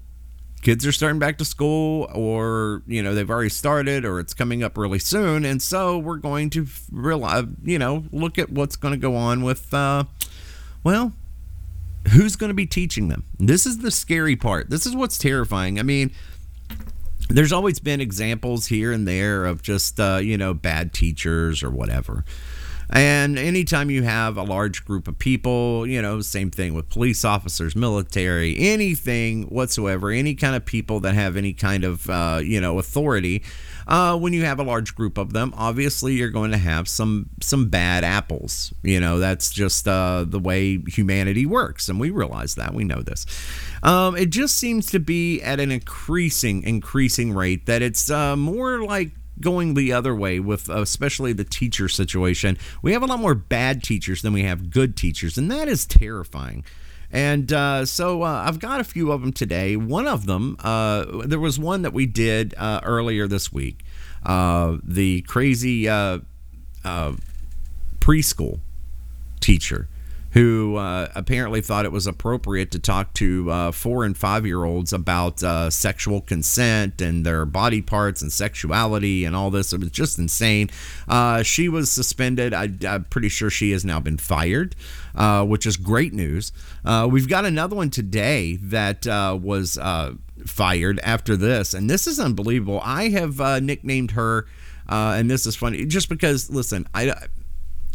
Kids 0.62 0.86
are 0.86 0.92
starting 0.92 1.20
back 1.20 1.38
to 1.40 1.46
school 1.46 2.10
or 2.14 2.84
you 2.86 3.02
know 3.02 3.16
they've 3.16 3.30
already 3.30 3.50
started 3.50 4.06
or 4.06 4.20
it's 4.20 4.34
coming 4.34 4.64
up 4.64 4.78
really 4.78 5.00
soon. 5.00 5.46
And 5.46 5.62
so 5.62 5.98
we're 5.98 6.18
going 6.18 6.50
to 6.52 6.68
realize 6.92 7.46
you 7.64 7.80
know 7.80 8.06
look 8.12 8.38
at 8.38 8.52
what's 8.52 8.76
going 8.76 8.94
to 8.94 9.00
go 9.00 9.16
on 9.16 9.44
with 9.44 9.74
uh 9.74 10.06
well 10.84 11.14
who's 12.14 12.36
going 12.36 12.50
to 12.50 12.56
be 12.56 12.66
teaching 12.66 13.08
them? 13.10 13.26
This 13.40 13.66
is 13.66 13.80
the 13.80 13.92
scary 13.92 14.36
part. 14.36 14.70
This 14.72 14.86
is 14.86 14.96
what's 14.96 15.18
terrifying. 15.18 15.80
I 15.80 15.84
mean 15.84 16.12
there's 17.34 17.52
always 17.52 17.80
been 17.80 18.02
examples 18.02 18.68
here 18.68 18.92
and 18.92 19.08
there 19.08 19.46
of 19.46 19.62
just 19.62 20.00
uh, 20.00 20.20
you 20.22 20.38
know 20.38 20.54
bad 20.54 20.94
teachers 20.94 21.64
or 21.64 21.70
whatever. 21.70 22.24
And 22.94 23.40
anytime 23.40 23.90
you 23.90 24.04
have 24.04 24.36
a 24.36 24.44
large 24.44 24.84
group 24.84 25.08
of 25.08 25.18
people, 25.18 25.88
you 25.88 26.02
know, 26.02 26.20
same 26.20 26.52
thing 26.52 26.74
with 26.74 26.90
police 26.90 27.24
officers, 27.24 27.74
military, 27.74 28.58
anything 28.60 29.44
whatsoever, 29.44 30.12
any 30.12 30.36
kind 30.36 30.58
of 30.58 30.66
people 30.66 31.00
that 31.02 31.14
have 31.14 31.38
any 31.38 31.54
kind 31.54 31.86
of, 31.86 32.10
uh, 32.10 32.42
you 32.44 32.60
know, 32.60 32.80
authority, 32.80 33.44
uh, 33.92 34.18
when 34.18 34.32
you 34.32 34.46
have 34.46 34.58
a 34.58 34.64
large 34.64 34.96
group 34.96 35.18
of 35.18 35.34
them, 35.34 35.54
obviously 35.58 36.14
you're 36.14 36.30
going 36.30 36.52
to 36.52 36.58
have 36.58 36.88
some 36.88 37.30
some 37.42 37.68
bad 37.68 38.06
apples. 38.06 38.74
You 38.84 39.02
know, 39.02 39.20
that's 39.20 39.52
just 39.52 39.86
uh, 39.86 40.24
the 40.26 40.40
way 40.40 40.80
humanity 40.88 41.46
works, 41.46 41.90
and 41.90 42.00
we 42.00 42.10
realize 42.10 42.56
that. 42.56 42.74
We 42.74 42.86
know 42.86 43.02
this. 43.02 43.26
Um, 43.84 44.16
it 44.16 44.30
just 44.30 44.58
seems 44.58 44.86
to 44.92 45.00
be 45.00 45.42
at 45.42 45.60
an 45.60 45.74
increasing, 45.74 46.64
increasing 46.64 47.34
rate 47.34 47.66
that 47.66 47.82
it's 47.82 48.10
uh, 48.10 48.38
more 48.38 48.82
like 48.82 49.12
going 49.42 49.74
the 49.74 49.92
other 49.92 50.16
way 50.16 50.40
with 50.40 50.70
uh, 50.70 50.80
especially 50.82 51.34
the 51.34 51.44
teacher 51.44 51.90
situation. 51.90 52.58
We 52.82 52.94
have 52.94 53.04
a 53.04 53.08
lot 53.08 53.20
more 53.20 53.36
bad 53.36 53.84
teachers 53.84 54.22
than 54.22 54.32
we 54.32 54.44
have 54.44 54.70
good 54.70 54.96
teachers, 54.96 55.38
and 55.38 55.52
that 55.52 55.68
is 55.68 55.86
terrifying. 55.86 56.64
And 57.12 57.52
uh, 57.52 57.86
so 57.86 58.24
uh, 58.24 58.44
I've 58.46 58.60
got 58.60 58.80
a 58.80 58.84
few 58.84 59.12
of 59.12 59.22
them 59.22 59.34
today. 59.34 59.76
One 59.76 60.08
of 60.08 60.26
them, 60.26 60.56
uh, 60.62 61.26
there 61.26 61.40
was 61.40 61.60
one 61.60 61.82
that 61.82 61.94
we 61.94 62.06
did 62.06 62.54
uh, 62.58 62.80
earlier 62.84 63.28
this 63.28 63.52
week. 63.52 63.84
Uh, 64.24 64.78
the 64.84 65.22
crazy 65.24 65.84
preschool 68.00 68.60
teacher 69.40 69.88
who 70.32 70.78
uh, 70.78 71.10
apparently 71.14 71.62
thought 71.62 71.86
it 71.86 71.92
was 71.92 72.08
appropriate 72.08 72.72
to 72.72 72.80
talk 72.80 73.14
to 73.14 73.52
uh, 73.52 73.72
four 73.72 74.06
and 74.06 74.18
five 74.18 74.46
year 74.46 74.64
olds 74.64 74.94
about 74.94 75.44
uh, 75.44 75.70
sexual 75.70 76.22
consent 76.22 77.02
and 77.02 77.26
their 77.26 77.46
body 77.46 77.82
parts 77.82 78.22
and 78.22 78.32
sexuality 78.32 79.26
and 79.26 79.36
all 79.36 79.50
this. 79.50 79.74
It 79.74 79.82
was 79.82 79.92
just 79.92 80.18
insane. 80.18 80.70
Uh, 81.08 81.44
she 81.44 81.68
was 81.68 81.92
suspended. 81.92 82.54
I, 82.54 82.70
am 82.84 83.06
pretty 83.06 83.30
sure 83.30 83.50
she 83.50 83.72
has 83.72 83.84
now 83.84 84.00
been 84.00 84.18
fired, 84.18 84.76
uh, 85.16 85.46
which 85.46 85.66
is 85.66 85.76
great 85.76 86.14
news. 86.14 86.54
Uh, 86.86 87.08
we've 87.12 87.28
got 87.28 87.44
another 87.44 87.76
one 87.76 87.90
today 87.90 88.56
that 88.58 89.06
was 89.06 89.78
fired 90.46 91.00
after 91.04 91.36
this, 91.36 91.74
and 91.74 91.90
this 91.90 92.08
is 92.08 92.20
unbelievable. 92.20 92.82
I 92.84 93.10
have 93.10 93.62
nicknamed 93.62 94.12
her. 94.12 94.48
and 94.88 95.30
this 95.30 95.46
is 95.46 95.58
funny 95.58 95.86
just 95.86 96.08
because, 96.08 96.50
listen, 96.50 96.88
I, 96.94 97.14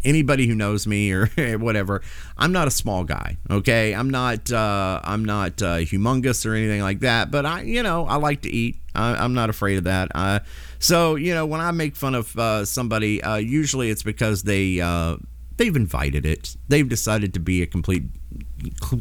anybody 0.06 0.46
who 0.46 0.54
knows 0.54 0.86
me 0.86 1.12
or 1.12 1.26
whatever, 1.58 2.00
I'm 2.38 2.52
not 2.52 2.68
a 2.68 2.70
small 2.70 3.04
guy. 3.04 3.36
Okay, 3.50 3.94
I'm 3.94 4.08
not 4.08 4.50
uh, 4.50 5.00
I'm 5.04 5.24
not 5.24 5.60
uh, 5.60 5.78
humongous 5.78 6.46
or 6.46 6.54
anything 6.54 6.80
like 6.80 7.00
that. 7.00 7.30
But 7.30 7.44
I, 7.44 7.62
you 7.62 7.82
know, 7.82 8.06
I 8.06 8.16
like 8.16 8.42
to 8.42 8.50
eat. 8.50 8.76
I, 8.94 9.22
am 9.22 9.34
not 9.34 9.50
afraid 9.50 9.76
of 9.76 9.84
that. 9.84 10.10
Uh, 10.14 10.40
so 10.78 11.16
you 11.16 11.34
know, 11.34 11.44
when 11.44 11.60
I 11.60 11.70
make 11.72 11.96
fun 11.96 12.14
of 12.14 12.36
uh, 12.38 12.64
somebody, 12.64 13.22
uh, 13.22 13.36
usually 13.36 13.90
it's 13.90 14.02
because 14.02 14.44
they 14.44 14.80
uh, 14.80 15.16
they've 15.56 15.76
invited 15.76 16.24
it. 16.24 16.56
They've 16.68 16.88
decided 16.88 17.34
to 17.34 17.40
be 17.40 17.62
a 17.62 17.66
complete 17.66 18.04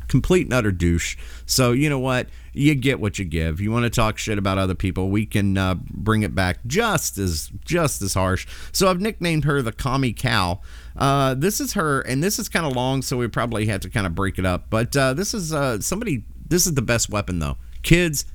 complete 0.08 0.45
and 0.45 0.53
utter 0.53 0.72
douche. 0.72 1.18
So 1.45 1.72
you 1.72 1.89
know 1.89 1.99
what? 1.99 2.28
You 2.53 2.76
get 2.76 2.99
what 2.99 3.20
you 3.20 3.26
give. 3.26 3.60
You 3.60 3.72
want 3.72 3.84
to 3.84 3.89
talk 3.89 4.18
shit 4.18 4.38
about 4.38 4.58
other 4.58 4.76
people? 4.76 5.10
We 5.10 5.26
can 5.26 5.58
uh, 5.58 5.76
bring 5.76 6.24
it 6.24 6.34
back 6.34 6.60
just 6.66 7.18
as 7.18 7.51
just 7.64 8.01
as 8.01 8.14
harsh. 8.14 8.47
So 8.72 8.88
I've 8.89 9.01
nicknamed 9.01 9.45
her 9.45 9.62
the 9.62 9.72
commie 9.72 10.14
cow. 10.14 10.62
Uh, 10.96 11.34
this 11.34 11.60
is 11.60 11.74
her, 11.74 12.02
and 12.02 12.24
this 12.24 12.39
is 12.39 12.48
kind 12.50 12.66
of 12.66 12.74
long, 12.74 13.02
so 13.02 13.18
we 13.18 13.28
probably 13.28 13.66
had 13.66 13.82
to 13.82 13.89
kind 13.89 14.06
of 14.06 14.16
break 14.16 14.39
it 14.39 14.46
up. 14.46 14.70
But 14.70 14.96
uh, 14.96 15.14
this 15.14 15.34
is 15.34 15.54
uh, 15.54 15.82
somebody. 15.82 16.24
This 16.48 16.66
is 16.68 16.74
the 16.76 16.82
best 16.82 17.10
weapon, 17.10 17.39
though. 17.39 17.58
Kids 17.82 18.26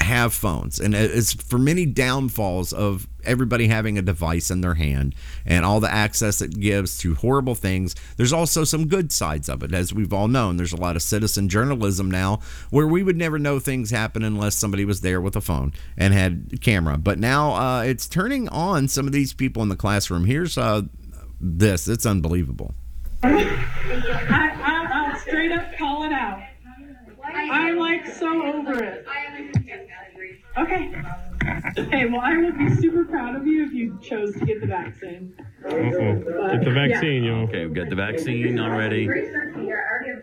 have 0.00 0.34
phones, 0.34 0.78
and 0.78 0.94
it's 0.94 1.32
for 1.32 1.58
many 1.58 1.86
downfalls 1.86 2.72
of 2.72 3.08
everybody 3.24 3.68
having 3.68 3.96
a 3.96 4.02
device 4.02 4.50
in 4.50 4.60
their 4.60 4.74
hand 4.74 5.14
and 5.46 5.64
all 5.64 5.80
the 5.80 5.90
access 5.90 6.42
it 6.42 6.60
gives 6.60 6.98
to 6.98 7.14
horrible 7.14 7.54
things. 7.54 7.94
There's 8.16 8.32
also 8.32 8.64
some 8.64 8.86
good 8.86 9.12
sides 9.12 9.48
of 9.48 9.62
it, 9.62 9.72
as 9.72 9.94
we've 9.94 10.12
all 10.12 10.28
known. 10.28 10.56
There's 10.56 10.72
a 10.72 10.80
lot 10.80 10.96
of 10.96 11.02
citizen 11.02 11.48
journalism 11.48 12.10
now 12.10 12.40
where 12.70 12.86
we 12.86 13.02
would 13.02 13.16
never 13.16 13.38
know 13.38 13.58
things 13.58 13.90
happen 13.90 14.22
unless 14.22 14.56
somebody 14.56 14.84
was 14.84 15.00
there 15.00 15.20
with 15.20 15.36
a 15.36 15.40
phone 15.40 15.72
and 15.96 16.12
had 16.12 16.60
camera. 16.60 16.98
But 16.98 17.18
now 17.18 17.54
uh, 17.54 17.82
it's 17.82 18.06
turning 18.06 18.48
on 18.50 18.88
some 18.88 19.06
of 19.06 19.12
these 19.12 19.32
people 19.32 19.62
in 19.62 19.68
the 19.68 19.76
classroom. 19.76 20.26
Here's 20.26 20.58
uh, 20.58 20.82
this. 21.44 21.88
It's 21.88 22.06
unbelievable. 22.06 22.74
I, 23.22 25.10
will 25.10 25.20
straight 25.20 25.52
up 25.52 25.76
call 25.76 26.04
it 26.04 26.12
out. 26.12 26.40
I'm 27.24 27.78
like 27.78 28.06
so 28.06 28.42
over 28.42 28.82
it. 28.82 29.06
Okay. 30.56 30.94
Okay, 31.76 32.06
well, 32.06 32.20
I 32.22 32.36
would 32.38 32.56
be 32.56 32.74
super 32.76 33.04
proud 33.04 33.36
of 33.36 33.46
you 33.46 33.66
if 33.66 33.72
you 33.72 33.98
chose 34.02 34.32
to 34.34 34.46
get 34.46 34.60
the 34.60 34.66
vaccine. 34.66 35.34
Uh-oh. 35.66 36.52
Get 36.52 36.64
the 36.64 36.70
vaccine, 36.70 37.24
yeah. 37.24 37.30
yo. 37.30 37.42
Okay, 37.42 37.66
we've 37.66 37.74
got 37.74 37.90
the 37.90 37.96
vaccine 37.96 38.58
already. 38.58 39.04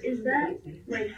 Is 0.03 0.23
that 0.23 0.57
like 0.87 1.11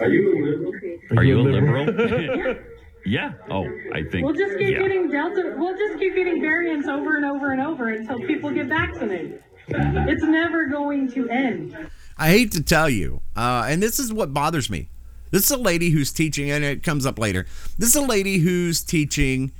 Are 0.00 0.08
you 0.08 0.32
a 0.32 0.36
liberal? 0.42 0.72
Are 1.18 1.24
you 1.24 1.40
a 1.40 1.42
liberal? 1.42 2.56
yeah. 3.06 3.32
Oh, 3.50 3.66
I 3.92 4.02
think. 4.02 4.24
We'll 4.24 4.34
just 4.34 4.58
keep 4.58 4.72
yeah. 4.72 4.80
getting 4.80 5.10
Delta. 5.10 5.54
We'll 5.56 5.76
just 5.76 5.98
keep 5.98 6.14
getting 6.14 6.40
variants 6.40 6.88
over 6.88 7.16
and 7.16 7.24
over 7.24 7.52
and 7.52 7.60
over 7.60 7.88
until 7.88 8.18
people 8.20 8.50
get 8.50 8.66
vaccinated. 8.66 9.42
It's 9.68 10.22
never 10.22 10.66
going 10.66 11.10
to 11.12 11.28
end. 11.28 11.76
I 12.18 12.30
hate 12.30 12.52
to 12.52 12.62
tell 12.62 12.88
you, 12.88 13.20
uh, 13.36 13.66
and 13.68 13.82
this 13.82 13.98
is 13.98 14.12
what 14.12 14.32
bothers 14.32 14.70
me. 14.70 14.88
This 15.30 15.44
is 15.44 15.50
a 15.50 15.56
lady 15.56 15.90
who's 15.90 16.12
teaching, 16.12 16.50
and 16.50 16.64
it 16.64 16.82
comes 16.82 17.04
up 17.04 17.18
later. 17.18 17.46
This 17.78 17.90
is 17.90 17.96
a 17.96 18.06
lady 18.06 18.38
who's 18.38 18.82
teaching 18.82 19.52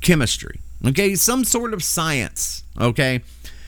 chemistry, 0.00 0.60
okay? 0.86 1.14
Some 1.14 1.44
sort 1.44 1.74
of 1.74 1.84
science, 1.84 2.64
okay? 2.80 3.22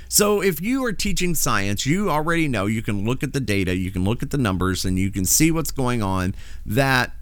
So 0.09 0.43
if 0.43 0.61
you 0.61 0.85
are 0.85 0.93
teaching 0.93 1.35
science, 1.35 1.87
you 1.87 2.11
already 2.11 2.49
know 2.49 2.67
you 2.67 2.83
can 2.83 3.05
look 3.05 3.23
at 3.23 3.33
the 3.33 3.41
data, 3.41 3.77
you 3.77 3.91
can 3.91 4.05
look 4.05 4.23
at 4.23 4.31
the 4.31 4.39
numbers, 4.39 4.85
and 4.85 4.99
you 4.99 5.11
can 5.11 5.25
see 5.25 5.51
what's 5.51 5.71
going 5.71 6.03
on. 6.03 6.35
That 6.67 7.13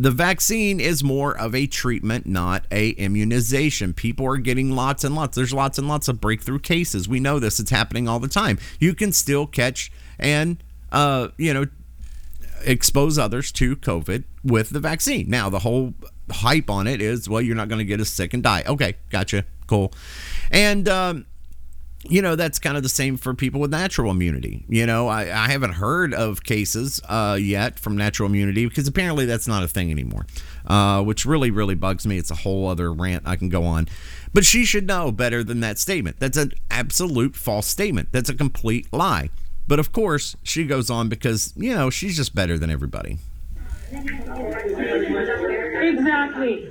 the 0.00 0.10
vaccine 0.10 0.80
is 0.80 1.04
more 1.04 1.36
of 1.38 1.54
a 1.54 1.66
treatment, 1.66 2.24
not 2.24 2.64
a 2.70 2.90
immunization. 2.90 3.92
People 3.92 4.26
are 4.26 4.38
getting 4.38 4.70
lots 4.70 5.04
and 5.04 5.14
lots. 5.14 5.36
There's 5.36 5.52
lots 5.52 5.76
and 5.76 5.88
lots 5.88 6.08
of 6.08 6.22
breakthrough 6.22 6.60
cases. 6.60 7.06
We 7.06 7.20
know 7.20 7.38
this. 7.38 7.60
It's 7.60 7.70
happening 7.70 8.08
all 8.08 8.18
the 8.18 8.26
time. 8.26 8.58
You 8.78 8.94
can 8.94 9.12
still 9.12 9.46
catch 9.46 9.92
and 10.18 10.64
uh, 10.90 11.28
you 11.36 11.52
know 11.52 11.66
expose 12.64 13.18
others 13.18 13.52
to 13.52 13.76
COVID 13.76 14.24
with 14.42 14.70
the 14.70 14.80
vaccine. 14.80 15.28
Now 15.28 15.50
the 15.50 15.58
whole 15.58 15.92
hype 16.30 16.70
on 16.70 16.86
it 16.86 17.02
is 17.02 17.28
well, 17.28 17.42
you're 17.42 17.54
not 17.54 17.68
going 17.68 17.80
to 17.80 17.84
get 17.84 18.00
as 18.00 18.08
sick 18.08 18.32
and 18.32 18.42
die. 18.42 18.64
Okay, 18.66 18.96
gotcha, 19.10 19.44
cool, 19.66 19.92
and. 20.50 20.88
Um, 20.88 21.26
you 22.04 22.22
know 22.22 22.34
that's 22.34 22.58
kind 22.58 22.76
of 22.76 22.82
the 22.82 22.88
same 22.88 23.16
for 23.16 23.34
people 23.34 23.60
with 23.60 23.70
natural 23.70 24.10
immunity. 24.10 24.64
You 24.68 24.86
know 24.86 25.08
i, 25.08 25.22
I 25.22 25.48
haven't 25.48 25.72
heard 25.74 26.14
of 26.14 26.42
cases 26.42 27.00
uh, 27.08 27.36
yet 27.40 27.78
from 27.78 27.96
natural 27.96 28.28
immunity 28.28 28.66
because 28.66 28.88
apparently 28.88 29.26
that's 29.26 29.46
not 29.46 29.62
a 29.62 29.68
thing 29.68 29.90
anymore 29.90 30.26
uh, 30.66 31.02
which 31.02 31.26
really 31.26 31.50
really 31.50 31.74
bugs 31.74 32.06
me. 32.06 32.18
It's 32.18 32.30
a 32.30 32.36
whole 32.36 32.68
other 32.68 32.92
rant 32.92 33.24
i 33.26 33.36
can 33.36 33.48
go 33.48 33.64
on. 33.64 33.88
But 34.32 34.44
she 34.44 34.64
should 34.64 34.86
know 34.86 35.10
better 35.10 35.42
than 35.42 35.60
that 35.60 35.78
statement. 35.78 36.20
That's 36.20 36.36
an 36.36 36.52
absolute 36.70 37.34
false 37.34 37.66
statement. 37.66 38.10
That's 38.12 38.28
a 38.28 38.34
complete 38.34 38.86
lie. 38.92 39.30
But 39.66 39.78
of 39.78 39.92
course, 39.92 40.36
she 40.42 40.64
goes 40.64 40.88
on 40.90 41.08
because, 41.08 41.52
you 41.56 41.74
know, 41.74 41.90
she's 41.90 42.16
just 42.16 42.34
better 42.34 42.58
than 42.58 42.70
everybody. 42.70 43.18
Exactly. 45.82 46.70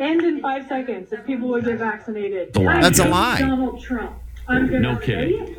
It 0.00 0.02
end 0.02 0.22
in 0.22 0.40
five 0.40 0.66
seconds 0.66 1.12
if 1.12 1.26
people 1.26 1.48
would 1.48 1.64
get 1.64 1.78
vaccinated. 1.78 2.54
That's 2.54 2.98
a 2.98 3.08
lie. 3.08 3.40
Donald 3.40 3.82
Trump. 3.82 4.16
I'm 4.48 4.66
gonna 4.66 4.80
No 4.80 4.96
kidding. 4.96 5.46
say, 5.54 5.56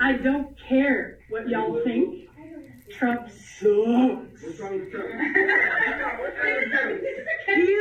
I 0.00 0.12
don't 0.14 0.56
care 0.68 1.18
what 1.28 1.48
y'all 1.48 1.82
think. 1.84 2.28
Trump 2.90 3.28
sucks. 3.28 4.40
He's 4.40 4.60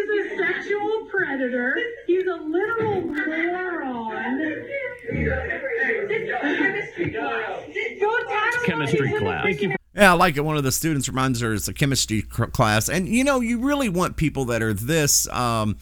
a 0.09 0.37
sexual 0.37 1.05
predator. 1.11 1.75
He's 2.07 2.25
a 2.27 2.35
literal 2.35 3.01
moron. 3.01 4.39
Go 7.99 8.23
tax 8.27 8.63
Chemistry 8.65 8.99
money 8.99 9.11
to 9.11 9.13
the 9.13 9.19
class. 9.19 9.45
freaking 9.45 9.75
Yeah, 9.93 10.11
I 10.11 10.15
like 10.15 10.37
it. 10.37 10.41
One 10.41 10.55
of 10.55 10.63
the 10.63 10.71
students 10.71 11.09
reminds 11.09 11.41
her 11.41 11.53
it's 11.53 11.67
a 11.67 11.73
chemistry 11.73 12.21
class, 12.21 12.87
and 12.87 13.09
you 13.09 13.23
know, 13.25 13.41
you 13.41 13.59
really 13.59 13.89
want 13.89 14.15
people 14.15 14.45
that 14.45 14.61
are 14.61 14.73
this, 14.73 15.27
um, 15.29 15.77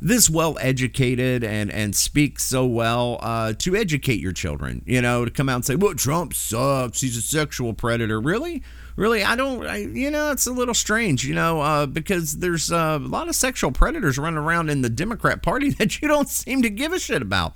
this 0.00 0.30
well 0.30 0.56
educated 0.62 1.44
and 1.44 1.70
and 1.70 1.94
speak 1.94 2.38
so 2.38 2.64
well 2.64 3.18
uh, 3.20 3.52
to 3.58 3.76
educate 3.76 4.18
your 4.18 4.32
children. 4.32 4.82
You 4.86 5.02
know, 5.02 5.26
to 5.26 5.30
come 5.30 5.50
out 5.50 5.56
and 5.56 5.64
say, 5.66 5.74
"Well, 5.74 5.94
Trump 5.94 6.32
sucks. 6.32 7.02
He's 7.02 7.18
a 7.18 7.22
sexual 7.22 7.74
predator." 7.74 8.18
Really, 8.18 8.62
really, 8.96 9.22
I 9.22 9.36
don't. 9.36 9.66
I, 9.66 9.78
you 9.78 10.10
know, 10.10 10.30
it's 10.30 10.46
a 10.46 10.52
little 10.52 10.74
strange. 10.74 11.24
You 11.24 11.34
know, 11.34 11.60
uh, 11.60 11.86
because 11.86 12.38
there's 12.38 12.70
uh, 12.70 12.98
a 13.00 13.08
lot 13.08 13.28
of 13.28 13.34
sexual 13.34 13.72
predators 13.72 14.18
running 14.18 14.38
around 14.38 14.70
in 14.70 14.82
the 14.82 14.90
Democrat 14.90 15.42
Party 15.42 15.70
that 15.70 16.00
you 16.00 16.08
don't 16.08 16.28
seem 16.28 16.62
to 16.62 16.70
give 16.70 16.92
a 16.92 16.98
shit 16.98 17.22
about. 17.22 17.54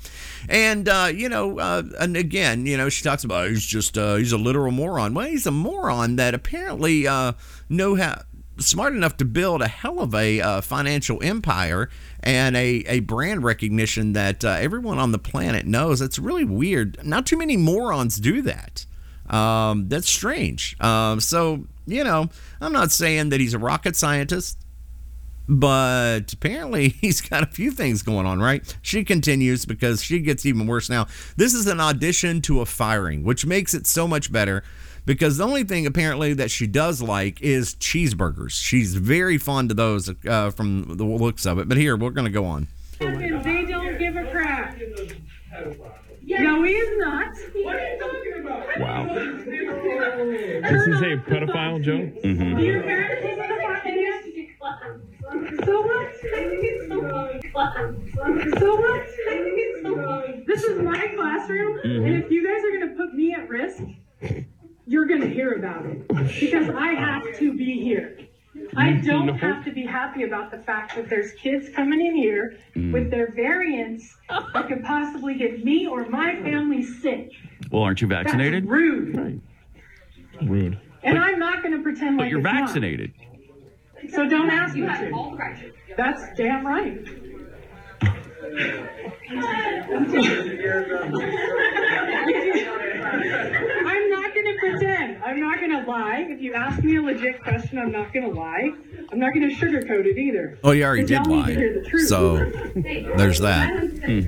And 0.48 0.88
uh, 0.88 1.10
you 1.14 1.28
know, 1.28 1.58
uh, 1.58 1.82
and 2.00 2.16
again, 2.16 2.66
you 2.66 2.76
know, 2.76 2.88
she 2.88 3.04
talks 3.04 3.24
about 3.24 3.48
he's 3.48 3.64
just 3.64 3.96
uh, 3.98 4.16
he's 4.16 4.32
a 4.32 4.38
literal 4.38 4.72
moron. 4.72 5.14
Well, 5.14 5.26
he's 5.26 5.46
a 5.46 5.50
moron 5.52 6.16
that 6.16 6.34
apparently 6.34 7.06
uh, 7.06 7.32
know 7.68 7.94
how 7.94 8.22
smart 8.58 8.94
enough 8.94 9.16
to 9.16 9.24
build 9.24 9.62
a 9.62 9.68
hell 9.68 10.00
of 10.00 10.14
a 10.14 10.40
uh, 10.40 10.60
financial 10.60 11.22
empire 11.22 11.88
and 12.20 12.56
a, 12.56 12.84
a 12.86 13.00
brand 13.00 13.42
recognition 13.42 14.12
that 14.12 14.44
uh, 14.44 14.48
everyone 14.48 14.98
on 14.98 15.12
the 15.12 15.18
planet 15.18 15.66
knows. 15.66 16.00
It's 16.00 16.18
really 16.18 16.44
weird. 16.44 17.04
Not 17.04 17.26
too 17.26 17.36
many 17.36 17.56
morons 17.56 18.16
do 18.16 18.42
that. 18.42 18.86
Um, 19.28 19.88
that's 19.88 20.08
strange. 20.08 20.80
Um, 20.80 21.20
so, 21.20 21.64
you 21.86 22.04
know, 22.04 22.28
I'm 22.60 22.72
not 22.72 22.90
saying 22.90 23.30
that 23.30 23.40
he's 23.40 23.54
a 23.54 23.58
rocket 23.58 23.96
scientist, 23.96 24.58
but 25.48 26.32
apparently 26.32 26.88
he's 27.00 27.20
got 27.20 27.42
a 27.42 27.46
few 27.46 27.70
things 27.70 28.02
going 28.02 28.26
on, 28.26 28.40
right? 28.40 28.76
She 28.82 29.04
continues 29.04 29.64
because 29.64 30.02
she 30.02 30.20
gets 30.20 30.44
even 30.46 30.66
worse 30.66 30.88
now. 30.90 31.06
This 31.36 31.54
is 31.54 31.66
an 31.66 31.80
audition 31.80 32.40
to 32.42 32.60
a 32.60 32.66
firing, 32.66 33.24
which 33.24 33.46
makes 33.46 33.74
it 33.74 33.86
so 33.86 34.06
much 34.06 34.30
better 34.30 34.62
because 35.06 35.36
the 35.36 35.44
only 35.44 35.64
thing 35.64 35.86
apparently 35.86 36.32
that 36.34 36.50
she 36.50 36.66
does 36.66 37.02
like 37.02 37.40
is 37.42 37.74
cheeseburgers. 37.74 38.52
She's 38.52 38.94
very 38.94 39.38
fond 39.38 39.70
of 39.70 39.76
those 39.76 40.10
uh, 40.26 40.50
from 40.50 40.96
the 40.96 41.04
looks 41.04 41.46
of 41.46 41.58
it. 41.58 41.68
But 41.68 41.76
here, 41.78 41.96
we're 41.96 42.10
going 42.10 42.26
to 42.26 42.30
go 42.30 42.44
on. 42.44 42.68
They 42.98 43.06
don't 43.08 43.98
give 43.98 44.16
a 44.16 44.30
crap. 44.30 44.78
No, 46.26 46.62
he 46.62 46.72
is 46.72 46.98
not. 46.98 47.34
Wow. 48.78 49.06
Does 49.06 49.44
he 50.86 50.92
say 50.98 51.16
pedophile, 51.16 51.80
Joe? 51.82 52.10
Mm-hmm. 52.24 52.56
Do 52.58 52.64
your 52.64 52.82
parents 52.82 53.22
give 53.24 53.38
a 53.38 53.44
So 55.64 55.80
what? 55.82 56.08
I 56.08 56.10
think 56.40 56.62
it's 56.62 56.88
so 56.88 56.98
what? 59.94 60.46
This 60.46 60.64
is 60.64 60.80
my 60.82 61.06
classroom, 61.16 61.78
Mm-hmm. 61.84 62.04
and 62.06 62.14
if 62.24 62.30
you 62.30 62.46
guys 62.46 62.62
are 62.64 62.70
going 62.78 62.88
to 62.88 62.94
put 62.96 63.14
me 63.14 63.34
at 63.34 63.48
risk, 63.48 63.82
you're 64.86 65.06
going 65.06 65.20
to 65.20 65.28
hear 65.28 65.52
about 65.54 65.84
it 65.86 66.06
because 66.40 66.68
I 66.70 66.94
have 66.94 67.22
to 67.38 67.52
be 67.56 67.80
here. 67.82 68.18
I 68.76 68.92
don't 68.92 69.26
No. 69.26 69.32
have 69.34 69.64
to 69.64 69.72
be 69.72 69.84
happy 69.84 70.22
about 70.22 70.50
the 70.50 70.58
fact 70.58 70.94
that 70.96 71.08
there's 71.08 71.32
kids 71.32 71.68
coming 71.70 72.04
in 72.04 72.14
here 72.14 72.56
Mm. 72.76 72.92
with 72.92 73.10
their 73.10 73.30
variants 73.32 74.16
that 74.28 74.68
could 74.68 74.82
possibly 74.84 75.34
get 75.34 75.64
me 75.64 75.86
or 75.86 76.06
my 76.08 76.36
family 76.36 76.82
sick. 76.82 77.30
Well, 77.70 77.82
aren't 77.82 78.00
you 78.00 78.06
vaccinated? 78.08 78.64
That's 78.64 78.70
rude. 78.70 79.40
Rude. 80.42 80.78
And 81.02 81.18
I'm 81.18 81.38
not 81.38 81.62
going 81.62 81.76
to 81.76 81.82
pretend 81.82 82.16
But 82.16 82.24
like 82.24 82.30
you're 82.30 82.40
it's 82.40 82.44
not. 82.44 82.60
vaccinated. 82.66 83.12
So 84.10 84.28
don't 84.28 84.50
ask 84.50 84.74
me 84.76 84.82
to. 84.82 85.72
That's 85.96 86.22
damn 86.36 86.66
right. 86.66 86.98
I'm 92.74 94.10
not 94.10 94.34
gonna 94.34 94.54
pretend. 94.58 95.22
I'm 95.22 95.40
not 95.40 95.60
gonna 95.60 95.84
lie. 95.86 96.26
If 96.28 96.40
you 96.40 96.54
ask 96.54 96.82
me 96.82 96.96
a 96.96 97.02
legit 97.02 97.42
question, 97.42 97.78
I'm 97.78 97.92
not 97.92 98.12
gonna 98.12 98.28
lie. 98.30 98.70
I'm 99.12 99.18
not 99.18 99.32
gonna 99.34 99.50
sugarcoat 99.50 100.06
it 100.06 100.18
either. 100.18 100.58
Oh, 100.64 100.72
you 100.72 100.84
already 100.84 101.04
did 101.04 101.26
lie. 101.26 101.54
the. 101.54 102.04
So 102.06 102.38
there's 103.16 103.38
that. 103.40 103.68
Hmm. 104.04 104.20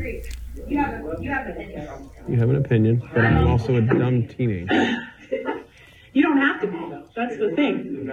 You 0.69 0.79
have, 0.79 0.95
a- 1.05 1.17
you 1.23 1.31
have 1.31 1.47
an 1.47 1.53
opinion. 1.53 2.11
You 2.29 2.39
have 2.39 2.51
an 2.51 2.57
opinion, 2.57 3.03
but 3.15 3.25
I'm 3.25 3.47
also 3.47 3.77
a 3.77 3.81
dumb 3.81 4.27
teenager. 4.27 4.97
You 6.17 6.23
don't 6.23 6.39
have 6.39 6.63
to 6.63 6.67
be 6.67 6.79
though. 6.79 7.03
That's 7.15 7.37
the 7.37 7.51
thing. 7.55 8.11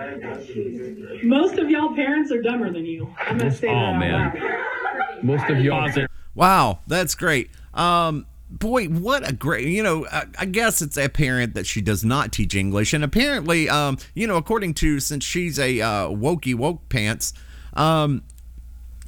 Most 1.24 1.58
of 1.58 1.70
y'all 1.70 1.95
parents 1.95 2.34
are 2.34 2.41
dumber 2.41 2.70
than 2.70 2.86
you. 2.86 3.08
I'm 3.18 3.38
gonna 3.38 3.49
say 3.49 3.68
that 3.68 3.74
Oh, 3.74 3.78
out 3.78 3.97
man. 3.97 4.34
loud. 4.36 5.24
Most 5.24 5.49
of 5.49 5.60
y'all. 5.62 5.89
Wow, 6.36 6.80
that's 6.86 7.16
great. 7.16 7.49
Um, 7.74 8.26
boy, 8.49 8.88
what 8.88 9.26
a 9.26 9.32
great, 9.32 9.68
you 9.70 9.82
know, 9.84 10.06
I, 10.12 10.26
I 10.38 10.45
guess 10.45 10.82
it's 10.82 10.97
apparent 10.97 11.54
that 11.54 11.66
she 11.66 11.80
does 11.80 12.04
not 12.04 12.34
teach 12.34 12.56
English. 12.56 12.91
And 12.93 13.06
apparently, 13.06 13.70
um, 13.70 13.97
you 14.14 14.28
know, 14.28 14.36
according 14.36 14.74
to, 14.76 14.99
since 14.99 15.24
she's 15.24 15.58
a 15.58 15.80
uh, 15.80 16.10
wokey 16.10 16.56
woke 16.56 16.89
pants, 16.89 17.32
um, 17.74 18.22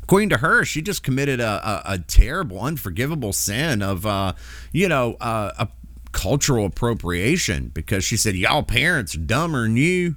according 0.03 0.29
to 0.29 0.37
her, 0.37 0.63
she 0.63 0.81
just 0.81 1.03
committed 1.03 1.41
a, 1.41 1.67
a, 1.89 1.93
a 1.95 1.99
terrible, 1.99 2.61
unforgivable 2.61 3.33
sin 3.33 3.81
of, 3.81 4.05
uh, 4.05 4.31
you 4.71 4.87
know, 4.87 5.15
uh, 5.19 5.51
a 5.59 5.67
cultural 6.15 6.65
appropriation 6.65 7.69
because 7.73 8.05
she 8.05 8.15
said, 8.15 8.35
y'all 8.35 8.63
parents 8.63 9.15
are 9.15 9.19
dumber 9.19 9.63
than 9.63 9.75
you. 9.75 10.15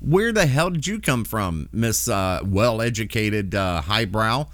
Where 0.00 0.32
the 0.32 0.46
hell 0.46 0.70
did 0.70 0.86
you 0.86 1.00
come 1.00 1.24
from, 1.24 1.68
Miss 1.72 2.08
uh, 2.08 2.40
well 2.44 2.80
educated 2.80 3.52
uh, 3.52 3.80
highbrow? 3.80 4.46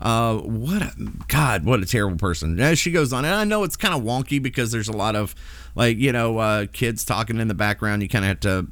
Uh, 0.00 0.38
what 0.38 0.82
a 0.82 0.92
God, 1.28 1.64
what 1.64 1.80
a 1.80 1.86
terrible 1.86 2.18
person. 2.18 2.58
As 2.58 2.80
she 2.80 2.90
goes 2.90 3.12
on, 3.12 3.24
and 3.24 3.34
I 3.34 3.44
know 3.44 3.62
it's 3.62 3.76
kind 3.76 3.94
of 3.94 4.02
wonky 4.02 4.42
because 4.42 4.72
there's 4.72 4.88
a 4.88 4.92
lot 4.92 5.14
of 5.14 5.36
like 5.76 5.98
you 5.98 6.10
know 6.10 6.38
uh, 6.38 6.66
kids 6.72 7.04
talking 7.04 7.38
in 7.38 7.46
the 7.46 7.54
background. 7.54 8.02
You 8.02 8.08
kind 8.08 8.24
of 8.24 8.28
have 8.28 8.40
to 8.40 8.66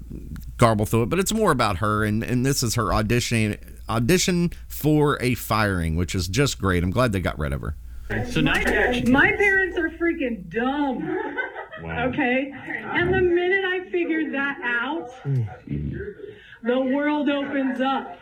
garble 0.57 0.84
through 0.84 1.05
it, 1.05 1.09
but 1.11 1.20
it's 1.20 1.32
more 1.32 1.53
about 1.53 1.78
her, 1.78 2.05
and 2.05 2.24
and 2.24 2.44
this 2.44 2.64
is 2.64 2.74
her 2.74 2.92
audition 2.92 3.57
audition 3.88 4.51
for 4.66 5.20
a 5.22 5.34
firing, 5.34 5.94
which 5.94 6.14
is 6.14 6.26
just 6.26 6.59
great. 6.61 6.82
I'm 6.82 6.90
glad 6.90 7.12
they 7.12 7.20
got 7.20 7.38
rid 7.38 7.53
of 7.53 7.61
her. 7.61 7.76
So 8.31 8.41
now, 8.41 8.55
My 9.07 9.33
parents 9.33 9.77
are 9.77 9.91
freaking 9.91 10.49
dumb. 10.49 11.27
Okay? 11.85 12.53
And 12.53 13.13
the 13.13 13.21
minute 13.21 13.65
I 13.65 13.91
figured 13.91 14.33
that 14.33 14.59
out, 14.63 15.11
hmm. 15.23 15.43
the 16.63 16.81
world 16.81 17.29
opens 17.29 17.81
up. 17.81 18.19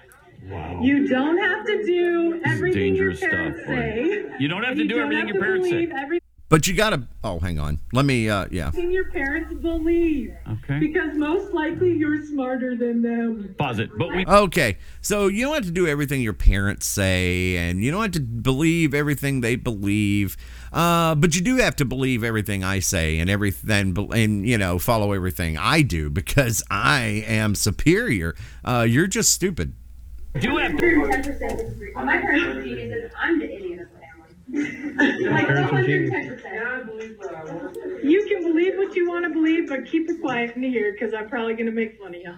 You 0.80 1.09
don't 1.09 1.39
have 1.39 1.66
to 1.66 1.85
do 1.85 2.41
everything 2.45 2.95
your 2.95 3.12
dangerous 3.12 3.20
parents 3.20 3.61
stuff, 3.61 3.68
say. 3.68 4.24
You 4.39 4.49
don't 4.49 4.62
have 4.62 4.76
to 4.76 4.87
do 4.87 4.99
everything 4.99 5.28
your 5.28 5.41
parents 5.41 5.68
say. 5.68 5.89
Everything 5.95 6.23
But 6.51 6.66
you 6.66 6.74
gotta. 6.74 7.09
Oh, 7.24 7.38
hang 7.40 7.59
on. 7.59 7.80
Let 7.92 8.05
me. 8.05 8.28
Uh, 8.28 8.47
yeah. 8.51 8.70
your 8.72 9.11
parents 9.11 9.53
believe. 9.55 10.34
Okay. 10.49 10.78
Because 10.78 11.16
most 11.16 11.53
likely 11.55 11.97
you're 11.97 12.24
smarter 12.26 12.76
than 12.76 13.03
them. 13.03 13.55
pause 13.59 13.78
it. 13.78 13.90
But 13.97 14.09
we 14.14 14.26
Okay, 14.26 14.76
so 15.01 15.26
you 15.26 15.47
don't 15.47 15.55
have 15.55 15.64
to 15.64 15.70
do 15.70 15.86
everything 15.86 16.20
your 16.20 16.34
parents 16.34 16.86
say, 16.86 17.57
and 17.57 17.82
you 17.82 17.90
don't 17.90 18.03
have 18.03 18.12
to 18.12 18.20
believe 18.20 18.92
everything 18.95 19.40
they 19.40 19.57
believe, 19.57 20.36
uh, 20.72 21.14
but 21.14 21.34
you 21.34 21.40
do 21.40 21.57
have 21.57 21.76
to 21.76 21.84
believe 21.84 22.22
everything 22.22 22.62
I 22.62 22.78
say 22.78 23.18
and 23.18 23.30
everything, 23.30 23.97
and 24.12 24.47
you 24.47 24.59
know, 24.59 24.78
follow 24.78 25.12
everything 25.12 25.57
I 25.57 25.80
do 25.82 26.11
because 26.11 26.62
I 26.70 27.24
am 27.26 27.55
superior. 27.55 28.36
Uh, 28.64 28.86
you're 28.88 29.07
just 29.07 29.32
stupid. 29.32 29.74
do 30.38 30.57
have 30.59 30.76
to. 30.76 31.09
Ten 31.11 31.22
percent 31.22 31.59
disagree. 31.59 31.92
My 31.95 32.18
parents 32.18 32.59
are 32.59 32.62
geniuses. 32.62 33.12
I'm 33.18 33.38
the 33.38 33.47
idiot 33.55 33.80
of 33.80 33.88
the 33.88 33.99
family. 33.99 34.28
like 34.28 34.43
parents 34.55 35.72
are 35.72 35.82
geniuses. 35.82 36.42
110%. 36.42 38.05
You 38.05 38.26
can 38.28 38.42
believe 38.42 38.76
what 38.76 38.94
you 38.94 39.09
want 39.09 39.24
to 39.24 39.30
believe, 39.30 39.68
but 39.68 39.86
keep 39.86 40.09
it 40.09 40.20
quiet 40.20 40.55
in 40.57 40.62
here 40.62 40.92
because 40.92 41.12
I'm 41.14 41.28
probably 41.28 41.55
going 41.55 41.66
to 41.66 41.72
make 41.72 41.98
fun 41.98 42.14
of 42.14 42.20
you. 42.20 42.34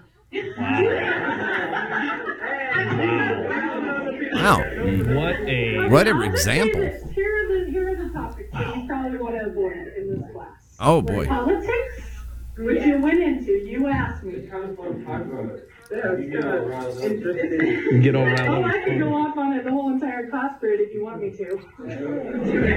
Wow, 4.33 4.59
What 5.15 5.37
a. 5.49 5.89
what 5.89 6.07
I'll 6.09 6.23
an 6.23 6.31
example! 6.31 6.81
this. 6.81 7.03
Here 7.11 7.33
are 7.35 7.49
the 7.65 7.71
here 7.71 7.89
are 7.91 7.97
the 8.07 8.13
topics 8.13 8.53
that 8.53 8.77
you 8.77 8.87
probably 8.87 9.19
want 9.19 9.35
to 9.37 9.47
avoid 9.47 9.73
in 9.97 10.21
this 10.21 10.31
class. 10.33 10.77
Oh 10.79 11.01
boy, 11.01 11.27
Politics, 11.27 12.05
which 12.59 12.85
you 12.85 12.99
went 13.01 13.21
into. 13.23 13.53
You 13.53 13.87
asked 13.89 14.25
me. 14.25 14.49
Get 15.89 16.45
all 18.15 18.25
riled 18.27 18.49
Oh, 18.49 18.63
up. 18.63 18.75
I 18.75 18.85
could 18.85 18.99
go 18.99 19.15
off 19.15 19.37
on 19.39 19.53
it 19.53 19.65
the 19.65 19.71
whole 19.71 19.91
entire 19.93 20.29
class 20.29 20.59
period 20.61 20.81
if 20.81 20.95
you 20.95 21.05
want 21.05 21.23
me 21.23 21.31
to. 21.31 21.61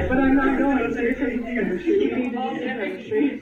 But 0.08 0.18
I'm 0.18 0.36
not 0.36 0.58
going 0.60 0.94
to. 0.94 1.02
You're 1.02 1.14
taking. 1.16 1.46
You 1.46 2.16
need 2.16 2.32
to 2.34 2.38
do 2.38 2.60
chemistry. 2.60 3.42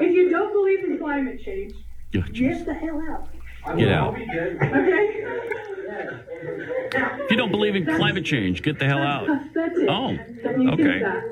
If 0.00 0.12
you 0.12 0.30
don't 0.30 0.52
believe 0.52 0.84
in 0.84 0.98
climate 0.98 1.40
change, 1.42 1.74
get 2.12 2.64
the 2.64 2.74
hell 2.74 3.02
out. 3.10 3.28
Get 3.76 3.88
out. 3.88 4.14
Okay? 4.14 4.56
If 7.22 7.30
you 7.30 7.36
don't 7.36 7.50
believe 7.50 7.76
in 7.76 7.84
climate 7.84 8.24
change, 8.24 8.62
get 8.62 8.78
the 8.78 8.86
hell 8.86 9.02
out. 9.02 9.26
That's 9.54 9.76
it. 9.78 9.88
Oh, 9.88 10.16
Don't 10.42 10.62
you 10.62 10.70
okay. 10.70 11.00
that? 11.00 11.22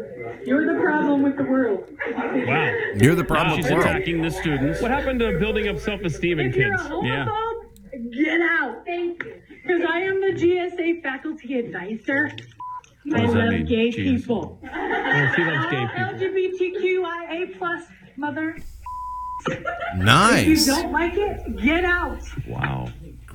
You're 0.45 0.75
the 0.75 0.81
problem 0.81 1.23
with 1.23 1.37
the 1.37 1.45
world. 1.45 1.89
Wow. 2.13 2.73
you're 2.97 3.15
the 3.15 3.25
problem 3.25 3.57
she's 3.57 3.65
with 3.65 3.71
the 3.71 3.77
world. 3.77 3.87
attacking 3.87 4.23
the 4.23 4.31
students. 4.31 4.81
What 4.81 4.91
happened 4.91 5.21
to 5.21 5.39
building 5.39 5.69
up 5.69 5.79
self 5.79 6.01
esteem 6.03 6.41
in 6.41 6.47
If 6.49 6.57
you're 6.57 6.75
a 6.75 6.79
kids? 6.79 6.91
Yeah. 7.03 7.29
get 8.13 8.41
out. 8.41 8.85
Thank 8.87 9.23
you. 9.25 9.35
Because 9.63 9.83
I 9.89 9.99
am 10.01 10.21
the 10.21 10.33
GSA 10.33 11.03
faculty 11.03 11.59
advisor. 11.59 12.31
I 13.15 13.21
does 13.21 13.33
that 13.33 13.39
love 13.39 13.49
mean? 13.51 13.67
gay 13.67 13.91
Jesus. 13.91 14.23
people. 14.23 14.59
Oh, 14.65 15.33
she 15.37 15.45
loves 15.45 15.71
gay 15.71 15.87
people. 15.87 16.29
LGBTQIA 16.29 17.59
plus 17.59 17.85
mother. 18.17 18.57
Nice. 19.97 20.47
If 20.47 20.67
you 20.67 20.67
don't 20.75 20.93
like 20.93 21.15
it, 21.17 21.57
get 21.57 21.85
out. 21.85 22.21
Wow. 22.49 22.89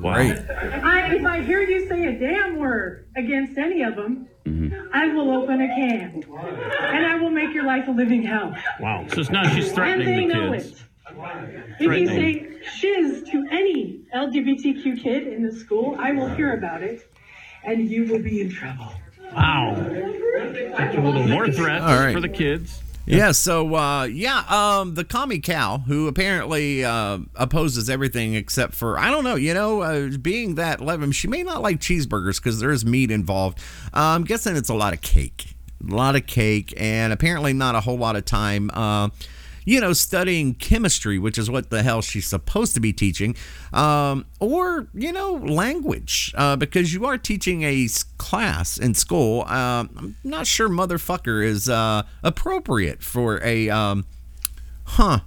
Great. 0.04 0.38
I, 0.84 1.16
if 1.16 1.26
I 1.26 1.42
hear 1.42 1.62
you 1.62 1.88
say 1.88 2.06
a 2.06 2.20
damn 2.20 2.58
word 2.58 3.08
against 3.16 3.58
any 3.58 3.82
of 3.84 3.96
them, 3.96 4.28
Mm-hmm. 4.46 4.90
I 4.94 5.08
will 5.08 5.32
open 5.42 5.62
a 5.62 5.68
can. 5.70 6.22
And 6.22 7.06
I 7.06 7.16
will 7.16 7.30
make 7.30 7.54
your 7.54 7.64
life 7.64 7.88
a 7.88 7.92
living 7.92 8.24
hell. 8.24 8.54
Wow. 8.82 9.06
So 9.14 9.22
now 9.32 9.48
she's 9.56 9.68
And 9.68 9.76
threatening 9.76 10.28
they 10.28 10.34
the 10.36 10.42
know 10.42 10.52
kids. 10.52 10.72
it. 10.74 10.84
If 11.80 11.98
you 12.00 12.08
say 12.08 12.58
shiz 12.76 13.24
to 13.30 13.46
any 13.52 14.02
LGBTQ 14.14 15.02
kid 15.02 15.28
in 15.28 15.44
the 15.44 15.52
school, 15.54 15.96
I 15.98 16.12
will 16.12 16.28
hear 16.28 16.58
about 16.58 16.84
it, 16.84 17.10
and 17.64 17.90
you 17.90 18.04
will 18.04 18.20
be 18.20 18.42
in 18.42 18.50
trouble. 18.52 18.92
Wow. 19.34 19.76
A 19.78 20.92
little 21.02 21.26
More 21.26 21.50
threats 21.50 21.86
All 21.86 21.98
right. 21.98 22.14
for 22.14 22.20
the 22.20 22.28
kids. 22.28 22.82
Yeah, 23.06 23.32
so 23.34 23.76
uh, 23.76 24.04
yeah, 24.06 24.44
um, 24.48 24.96
the 24.96 25.04
commie 25.04 25.40
cow 25.40 25.80
who 25.80 26.08
apparently 26.08 26.86
uh, 26.86 27.20
opposes 27.36 27.90
everything 27.90 28.34
except 28.34 28.74
for 28.74 28.98
I 28.98 29.12
don't 29.12 29.24
know, 29.24 29.36
you 29.36 29.54
know, 29.54 29.82
uh, 29.82 30.10
being 30.22 30.56
that 30.56 30.80
Levin, 30.80 31.12
she 31.12 31.28
may 31.28 31.44
not 31.44 31.62
like 31.62 31.80
cheeseburgers 31.80 32.38
because 32.38 32.60
there 32.60 32.72
is 32.72 32.86
meat 32.86 33.12
involved. 33.12 33.60
Uh, 33.94 34.16
I'm 34.16 34.24
guessing 34.24 34.56
it's 34.56 34.70
a 34.70 34.74
lot 34.74 34.94
of 34.94 35.02
cake, 35.02 35.56
a 35.88 35.94
lot 35.94 36.16
of 36.16 36.26
cake, 36.28 36.74
and 36.78 37.12
apparently 37.12 37.52
not 37.54 37.76
a 37.76 37.82
whole 37.82 37.98
lot 37.98 38.16
of 38.16 38.26
time. 38.26 38.72
Uh, 39.64 39.70
you 39.74 39.80
know, 39.80 39.94
studying 39.94 40.54
chemistry, 40.54 41.20
which 41.20 41.38
is 41.38 41.50
what 41.50 41.70
the 41.70 41.84
hell 41.84 42.02
she's 42.02 42.28
supposed 42.28 42.74
to 42.76 42.80
be 42.80 42.94
teaching, 42.94 43.36
um, 43.72 44.26
or, 44.40 44.88
you 44.94 45.12
know, 45.12 45.34
language, 45.34 46.34
uh, 46.38 46.56
because 46.56 46.94
you 46.94 47.06
are 47.06 47.18
teaching 47.18 47.64
a 47.64 47.88
class 48.18 48.78
in 48.78 48.94
school. 48.94 49.42
Um, 49.44 49.90
I'm 49.98 50.16
not 50.24 50.48
sure 50.48 50.70
motherfucker 50.70 51.44
is 51.44 51.70
uh, 51.70 52.04
appropriate 52.24 53.02
for 53.04 53.44
a, 53.44 53.70
um, 53.70 54.06
huh, 54.86 55.20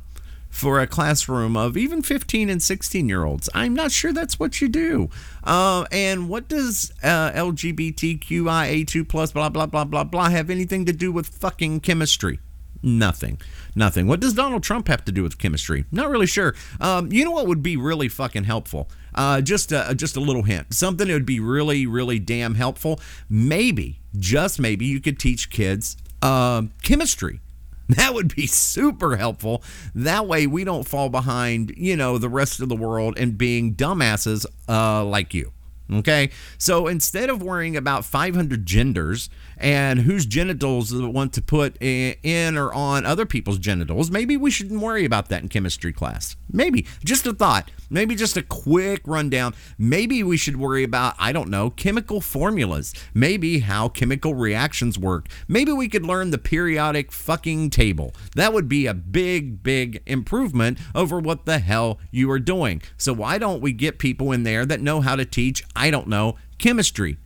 for 0.51 0.81
a 0.81 0.87
classroom 0.87 1.57
of 1.57 1.77
even 1.77 2.03
15 2.03 2.49
and 2.49 2.63
16 2.63 3.09
year 3.09 3.25
olds. 3.25 3.49
I'm 3.55 3.75
not 3.75 3.93
sure 3.93 4.13
that's 4.13 4.39
what 4.39 4.61
you 4.61 4.69
do. 4.69 5.11
Uh, 5.45 5.85
and 5.93 6.29
what 6.29 6.49
does 6.49 6.93
uh, 7.03 7.31
LGBTQIA2 7.33 9.09
plus 9.09 9.33
blah, 9.33 9.49
blah, 9.49 9.67
blah, 9.67 9.85
blah, 9.85 10.05
blah 10.05 10.31
have 10.31 10.51
anything 10.51 10.87
to 10.87 10.93
do 10.93 11.13
with 11.13 11.29
fucking 11.29 11.81
chemistry? 11.81 12.41
Nothing. 12.83 13.41
Nothing. 13.75 14.07
What 14.07 14.21
does 14.21 14.35
Donald 14.35 14.63
Trump 14.63 14.89
have 14.89 15.05
to 15.07 15.13
do 15.13 15.23
with 15.23 15.39
chemistry? 15.39 15.85
Not 15.91 16.11
really 16.11 16.27
sure. 16.27 16.55
Um, 16.81 17.11
you 17.13 17.25
know 17.25 17.31
what 17.31 17.47
would 17.47 17.63
be 17.63 17.77
really 17.77 18.09
fucking 18.09 18.45
helpful? 18.45 18.89
Uh, 19.15 19.41
just 19.41 19.73
a, 19.73 19.95
just 19.97 20.17
a 20.17 20.21
little 20.21 20.43
hint. 20.43 20.75
Something 20.75 21.09
that 21.09 21.15
would 21.15 21.27
be 21.27 21.41
really, 21.41 21.87
really 21.87 22.19
damn 22.19 22.55
helpful. 22.55 23.01
Maybe, 23.29 24.01
just 24.17 24.61
maybe, 24.61 24.85
you 24.87 25.01
could 25.01 25.19
teach 25.19 25.51
kids 25.51 25.97
uh, 26.23 26.63
chemistry. 26.83 27.41
That 27.89 28.15
would 28.15 28.35
be 28.35 28.49
super 28.49 29.17
helpful. 29.17 29.63
That 29.95 30.27
way, 30.27 30.49
we 30.49 30.65
don't 30.65 30.83
fall 30.83 31.09
behind, 31.09 31.73
you 31.77 31.95
know, 31.97 32.19
the 32.19 32.29
rest 32.29 32.59
of 32.59 32.69
the 32.69 32.75
world 32.75 33.17
and 33.17 33.39
being 33.39 33.77
dumbasses 33.77 34.45
uh, 34.69 35.05
like 35.05 35.33
you. 35.33 35.53
Okay, 35.93 36.31
so 36.59 36.89
instead 36.89 37.31
of 37.31 37.45
worrying 37.45 37.77
about 37.77 38.05
500 38.05 38.67
genders 38.67 39.31
and 39.57 40.01
whose 40.01 40.27
genitals 40.27 40.95
want 40.95 41.33
to 41.35 41.43
put 41.43 41.81
in 41.83 42.57
or 42.57 42.73
on 42.73 43.07
other 43.07 43.27
people's 43.27 43.59
genitals, 43.59 44.11
maybe 44.11 44.37
we 44.37 44.51
shouldn't 44.51 44.81
worry 44.81 45.05
about 45.05 45.29
that 45.29 45.43
in 45.43 45.49
chemistry 45.49 45.93
class. 45.93 46.37
Maybe 46.51 46.87
just 47.05 47.27
a 47.27 47.33
thought. 47.33 47.71
Maybe 47.89 48.15
just 48.15 48.37
a 48.37 48.43
quick 48.43 49.03
rundown. 49.07 49.55
Maybe 49.79 50.23
we 50.23 50.37
should 50.37 50.57
worry 50.57 50.83
about, 50.83 51.15
I 51.19 51.33
don't 51.33 51.49
know, 51.49 51.71
chemical 51.71 52.21
formulas. 52.21 52.93
Maybe 53.15 53.61
how 53.61 53.89
chemical 53.89 54.35
reactions 54.35 54.99
work. 54.99 55.29
Maybe 55.47 55.73
we 55.73 55.89
could 55.89 56.05
learn 56.05 56.31
the 56.31 56.39
periodic 56.39 57.13
fucking 57.13 57.71
table. 57.71 58.15
That 58.35 58.53
would 58.53 58.69
be 58.69 58.87
a 58.87 58.95
big, 58.95 59.63
big 59.63 60.03
improvement 60.07 60.79
over 60.95 61.21
what 61.21 61.47
the 61.47 61.59
hell 61.61 61.99
you 62.11 62.31
are 62.31 62.41
doing. 62.41 62.83
So 62.97 63.13
why 63.13 63.39
don't 63.39 63.63
we 63.63 63.73
get 63.73 63.99
people 63.99 64.33
in 64.33 64.43
there 64.43 64.67
that 64.67 64.81
know 64.81 65.01
how 65.01 65.17
to 65.17 65.25
teach, 65.25 65.65
I 65.75 65.91
don't 65.91 66.09
know, 66.09 66.37
chemistry? 66.59 67.19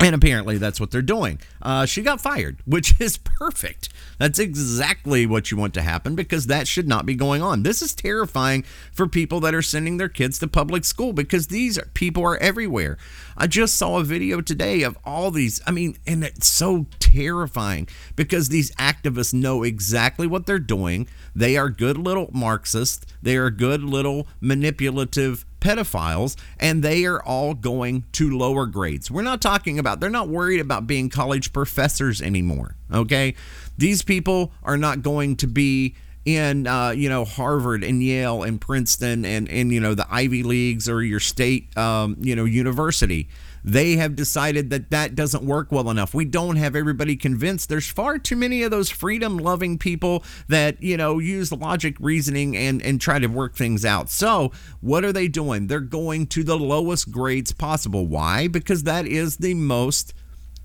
And 0.00 0.14
apparently 0.14 0.56
that's 0.56 0.80
what 0.80 0.90
they're 0.90 1.02
doing. 1.02 1.40
Uh, 1.60 1.84
she 1.84 2.02
got 2.02 2.22
fired, 2.22 2.58
which 2.64 2.98
is 3.00 3.18
perfect. 3.18 3.90
That's 4.18 4.38
exactly 4.38 5.26
what 5.26 5.50
you 5.50 5.56
want 5.56 5.74
to 5.74 5.82
happen 5.82 6.14
because 6.14 6.46
that 6.46 6.66
should 6.66 6.88
not 6.88 7.06
be 7.06 7.14
going 7.14 7.42
on. 7.42 7.62
This 7.62 7.82
is 7.82 7.94
terrifying 7.94 8.64
for 8.92 9.06
people 9.06 9.40
that 9.40 9.54
are 9.54 9.62
sending 9.62 9.98
their 9.98 10.08
kids 10.08 10.38
to 10.38 10.48
public 10.48 10.84
school 10.84 11.12
because 11.12 11.48
these 11.48 11.78
are, 11.78 11.86
people 11.94 12.24
are 12.24 12.38
everywhere. 12.38 12.96
I 13.36 13.46
just 13.46 13.76
saw 13.76 13.98
a 13.98 14.04
video 14.04 14.40
today 14.40 14.82
of 14.82 14.98
all 15.04 15.30
these. 15.30 15.60
I 15.66 15.70
mean, 15.70 15.96
and 16.06 16.24
it's 16.24 16.46
so 16.46 16.86
terrifying 16.98 17.88
because 18.16 18.48
these 18.48 18.74
activists 18.76 19.34
know 19.34 19.62
exactly 19.62 20.26
what 20.26 20.46
they're 20.46 20.58
doing. 20.58 21.08
They 21.34 21.56
are 21.56 21.68
good 21.68 21.98
little 21.98 22.30
Marxists, 22.32 23.06
they 23.22 23.36
are 23.36 23.50
good 23.50 23.82
little 23.82 24.26
manipulative 24.40 25.44
pedophiles 25.60 26.36
and 26.58 26.82
they 26.82 27.04
are 27.04 27.22
all 27.22 27.54
going 27.54 28.04
to 28.12 28.36
lower 28.36 28.66
grades. 28.66 29.10
We're 29.10 29.22
not 29.22 29.40
talking 29.40 29.78
about, 29.78 30.00
they're 30.00 30.10
not 30.10 30.28
worried 30.28 30.60
about 30.60 30.86
being 30.86 31.08
college 31.08 31.52
professors 31.52 32.20
anymore. 32.20 32.76
Okay. 32.92 33.34
These 33.78 34.02
people 34.02 34.52
are 34.62 34.76
not 34.76 35.02
going 35.02 35.36
to 35.36 35.46
be 35.46 35.94
in, 36.36 36.66
uh, 36.66 36.90
you 36.90 37.08
know, 37.08 37.24
Harvard 37.24 37.84
and 37.84 38.02
Yale 38.02 38.42
and 38.42 38.60
Princeton 38.60 39.24
and, 39.24 39.48
and, 39.48 39.72
you 39.72 39.80
know, 39.80 39.94
the 39.94 40.06
Ivy 40.10 40.42
Leagues 40.42 40.88
or 40.88 41.02
your 41.02 41.20
state, 41.20 41.76
um, 41.76 42.16
you 42.20 42.34
know, 42.34 42.44
university. 42.44 43.28
They 43.62 43.96
have 43.96 44.16
decided 44.16 44.70
that 44.70 44.90
that 44.90 45.14
doesn't 45.14 45.44
work 45.44 45.70
well 45.70 45.90
enough. 45.90 46.14
We 46.14 46.24
don't 46.24 46.56
have 46.56 46.74
everybody 46.74 47.16
convinced. 47.16 47.68
There's 47.68 47.90
far 47.90 48.18
too 48.18 48.36
many 48.36 48.62
of 48.62 48.70
those 48.70 48.88
freedom 48.88 49.36
loving 49.36 49.78
people 49.78 50.24
that, 50.48 50.82
you 50.82 50.96
know, 50.96 51.18
use 51.18 51.52
logic, 51.52 51.96
reasoning, 52.00 52.56
and, 52.56 52.80
and 52.82 53.00
try 53.00 53.18
to 53.18 53.26
work 53.26 53.56
things 53.56 53.84
out. 53.84 54.08
So, 54.08 54.52
what 54.80 55.04
are 55.04 55.12
they 55.12 55.28
doing? 55.28 55.66
They're 55.66 55.80
going 55.80 56.26
to 56.28 56.42
the 56.42 56.58
lowest 56.58 57.10
grades 57.10 57.52
possible. 57.52 58.06
Why? 58.06 58.48
Because 58.48 58.84
that 58.84 59.06
is 59.06 59.36
the 59.36 59.54
most 59.54 60.14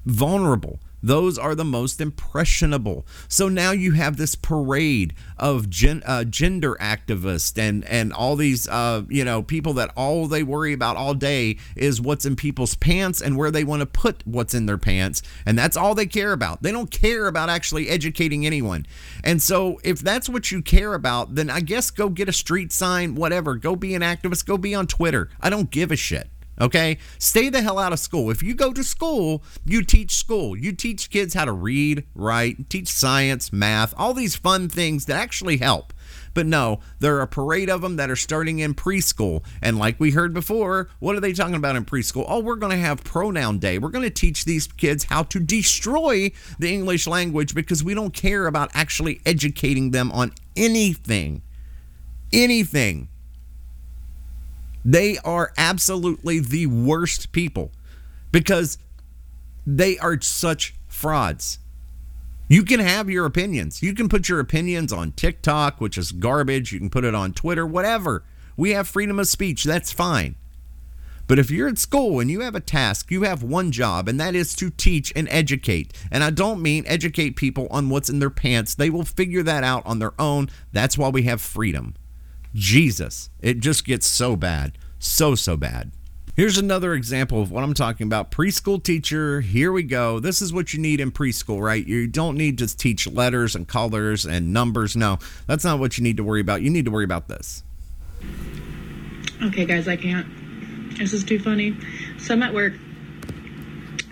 vulnerable. 0.06 0.80
Those 1.06 1.38
are 1.38 1.54
the 1.54 1.64
most 1.64 2.02
impressionable. 2.02 3.06
So 3.28 3.48
now 3.48 3.70
you 3.70 3.92
have 3.92 4.18
this 4.18 4.34
parade 4.34 5.14
of 5.38 5.70
gen, 5.70 6.02
uh, 6.04 6.24
gender 6.24 6.76
activists 6.82 7.60
and 7.60 7.86
and 7.86 8.12
all 8.12 8.36
these 8.36 8.68
uh, 8.68 9.04
you 9.08 9.24
know 9.24 9.44
people 9.44 9.74
that 9.74 9.92
all 9.96 10.26
they 10.26 10.42
worry 10.42 10.74
about 10.74 10.98
all 10.98 11.14
day 11.14 11.58
is 11.76 12.02
what's 12.02 12.26
in 12.26 12.36
people's 12.36 12.74
pants 12.74 13.22
and 13.22 13.38
where 13.38 13.52
they 13.52 13.64
want 13.64 13.82
to 13.82 13.86
put 13.86 14.26
what's 14.26 14.56
in 14.56 14.66
their 14.66 14.80
pants, 14.80 15.22
and 15.46 15.60
that's 15.60 15.78
all 15.78 15.94
they 15.94 16.08
care 16.08 16.34
about. 16.34 16.64
They 16.64 16.72
don't 16.72 16.90
care 16.90 17.28
about 17.28 17.50
actually 17.50 17.88
educating 17.88 18.44
anyone. 18.44 18.88
And 19.24 19.44
so 19.44 19.80
if 19.84 20.00
that's 20.00 20.28
what 20.28 20.52
you 20.52 20.64
care 20.64 20.96
about, 20.96 21.36
then 21.36 21.52
I 21.52 21.60
guess 21.60 21.92
go 21.92 22.10
get 22.10 22.30
a 22.30 22.34
street 22.34 22.72
sign, 22.72 23.14
whatever. 23.14 23.54
Go 23.54 23.76
be 23.76 23.94
an 23.94 24.02
activist. 24.02 24.48
Go 24.48 24.58
be 24.58 24.74
on 24.74 24.88
Twitter. 24.88 25.30
I 25.40 25.52
don't 25.52 25.70
give 25.70 25.92
a 25.92 25.96
shit. 25.96 26.32
Okay? 26.60 26.98
Stay 27.18 27.50
the 27.50 27.62
hell 27.62 27.80
out 27.80 27.94
of 27.94 28.00
school. 28.00 28.32
If 28.32 28.42
you 28.42 28.54
go 28.54 28.72
to 28.72 28.84
school, 28.84 29.44
you 29.66 29.84
teach 29.84 30.16
school. 30.16 30.58
You 30.58 30.72
teach 30.72 31.10
kids 31.10 31.34
how 31.34 31.46
to 31.46 31.52
read, 31.52 32.06
write, 32.16 32.70
teach 32.70 32.88
science, 32.88 33.52
math, 33.52 33.94
all 33.98 34.14
these 34.14 34.36
fun 34.36 34.70
things 34.70 35.06
that 35.06 35.18
actually 35.18 35.58
help. 35.58 35.94
But 36.34 36.46
no, 36.46 36.82
there 37.00 37.16
are 37.18 37.22
a 37.22 37.28
parade 37.28 37.70
of 37.70 37.82
them 37.82 37.96
that 37.96 38.12
are 38.12 38.16
starting 38.16 38.60
in 38.60 38.74
preschool. 38.74 39.44
And 39.62 39.80
like 39.80 40.00
we 40.00 40.12
heard 40.12 40.34
before, 40.34 40.90
what 41.00 41.16
are 41.16 41.22
they 41.22 41.34
talking 41.34 41.56
about 41.56 41.78
in 41.78 41.86
preschool? 41.86 42.26
Oh, 42.28 42.40
we're 42.40 42.58
going 42.58 42.74
to 42.74 42.78
have 42.78 43.04
pronoun 43.04 43.58
day. 43.58 43.80
We're 43.80 43.90
going 43.90 44.04
to 44.04 44.10
teach 44.10 44.46
these 44.46 44.68
kids 44.68 45.06
how 45.06 45.24
to 45.24 45.40
destroy 45.40 46.32
the 46.60 46.74
English 46.74 47.08
language 47.08 47.56
because 47.56 47.84
we 47.84 47.94
don't 47.94 48.14
care 48.14 48.48
about 48.48 48.70
actually 48.74 49.22
educating 49.26 49.92
them 49.92 50.12
on 50.12 50.34
anything. 50.56 51.42
Anything. 52.34 53.08
They 54.86 55.18
are 55.18 55.52
absolutely 55.58 56.40
the 56.40 56.68
worst 56.68 57.32
people 57.32 57.72
because 58.32 58.78
they 59.66 59.98
are 59.98 60.22
such 60.22 60.76
frauds. 60.88 61.58
You 62.48 62.64
can 62.64 62.80
have 62.80 63.10
your 63.10 63.26
opinions. 63.26 63.82
You 63.82 63.96
can 63.96 64.08
put 64.08 64.30
your 64.30 64.40
opinions 64.40 64.94
on 64.94 65.14
TikTok, 65.14 65.82
which 65.82 65.98
is 65.98 66.12
garbage. 66.12 66.72
You 66.72 66.78
can 66.78 66.92
put 66.92 67.04
it 67.04 67.16
on 67.16 67.34
Twitter, 67.34 67.66
whatever. 67.66 68.24
We 68.56 68.72
have 68.72 68.88
freedom 68.88 69.20
of 69.20 69.28
speech. 69.28 69.64
That's 69.64 69.92
fine. 69.92 70.36
But 71.28 71.40
if 71.40 71.50
you're 71.50 71.68
at 71.68 71.80
school 71.80 72.20
and 72.20 72.30
you 72.30 72.42
have 72.42 72.54
a 72.54 72.60
task, 72.60 73.10
you 73.10 73.24
have 73.24 73.42
one 73.42 73.72
job, 73.72 74.08
and 74.08 74.20
that 74.20 74.36
is 74.36 74.56
to 74.58 74.70
teach 74.70 75.12
and 75.16 75.28
educate. 75.32 75.92
And 76.12 76.24
I 76.24 76.30
don't 76.30 76.62
mean 76.62 76.84
educate 76.86 77.36
people 77.36 77.68
on 77.72 77.90
what's 77.90 78.12
in 78.12 78.20
their 78.20 78.30
pants. 78.30 78.76
They 78.76 78.92
will 78.92 79.04
figure 79.04 79.42
that 79.42 79.64
out 79.64 79.84
on 79.88 79.98
their 79.98 80.14
own. 80.22 80.50
That's 80.72 81.00
why 81.00 81.10
we 81.10 81.24
have 81.24 81.42
freedom. 81.42 81.96
Jesus, 82.56 83.30
it 83.42 83.60
just 83.60 83.84
gets 83.86 84.08
so 84.08 84.38
bad. 84.38 84.78
So, 84.98 85.36
so 85.36 85.58
bad. 85.58 85.92
Here's 86.38 86.58
another 86.58 86.94
example 86.94 87.42
of 87.42 87.52
what 87.52 87.66
I'm 87.66 87.74
talking 87.74 88.08
about. 88.08 88.32
Preschool 88.32 88.82
teacher, 88.82 89.42
here 89.42 89.74
we 89.74 89.84
go. 89.84 90.22
This 90.22 90.42
is 90.42 90.54
what 90.54 90.74
you 90.74 90.80
need 90.80 91.02
in 91.02 91.12
preschool, 91.12 91.62
right? 91.62 91.86
You 91.86 92.08
don't 92.08 92.38
need 92.38 92.58
to 92.60 92.68
teach 92.78 93.08
letters 93.08 93.56
and 93.56 93.68
colors 93.68 94.26
and 94.26 94.54
numbers. 94.54 94.96
No, 94.96 95.20
that's 95.48 95.66
not 95.66 95.80
what 95.80 95.98
you 95.98 96.04
need 96.04 96.16
to 96.16 96.24
worry 96.24 96.40
about. 96.40 96.62
You 96.62 96.70
need 96.70 96.86
to 96.86 96.92
worry 96.92 97.04
about 97.04 97.28
this. 97.28 97.64
Okay, 99.44 99.66
guys, 99.66 99.90
I 99.90 99.98
can't. 99.98 100.98
This 100.98 101.12
is 101.12 101.26
too 101.26 101.40
funny. 101.40 101.78
So 102.20 102.34
I'm 102.34 102.44
at 102.44 102.54
work, 102.54 102.74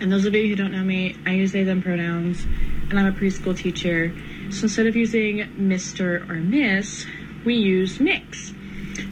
and 0.00 0.12
those 0.12 0.26
of 0.26 0.34
you 0.34 0.48
who 0.48 0.54
don't 0.54 0.72
know 0.72 0.84
me, 0.84 1.16
I 1.24 1.32
use 1.32 1.52
they, 1.52 1.62
them 1.62 1.82
pronouns, 1.82 2.44
and 2.90 2.98
I'm 2.98 3.06
a 3.06 3.12
preschool 3.12 3.56
teacher. 3.56 4.14
So 4.50 4.64
instead 4.64 4.86
of 4.86 4.96
using 4.96 5.38
Mr. 5.56 6.28
or 6.28 6.34
Miss, 6.34 7.06
we 7.44 7.54
use 7.54 8.00
mix. 8.00 8.52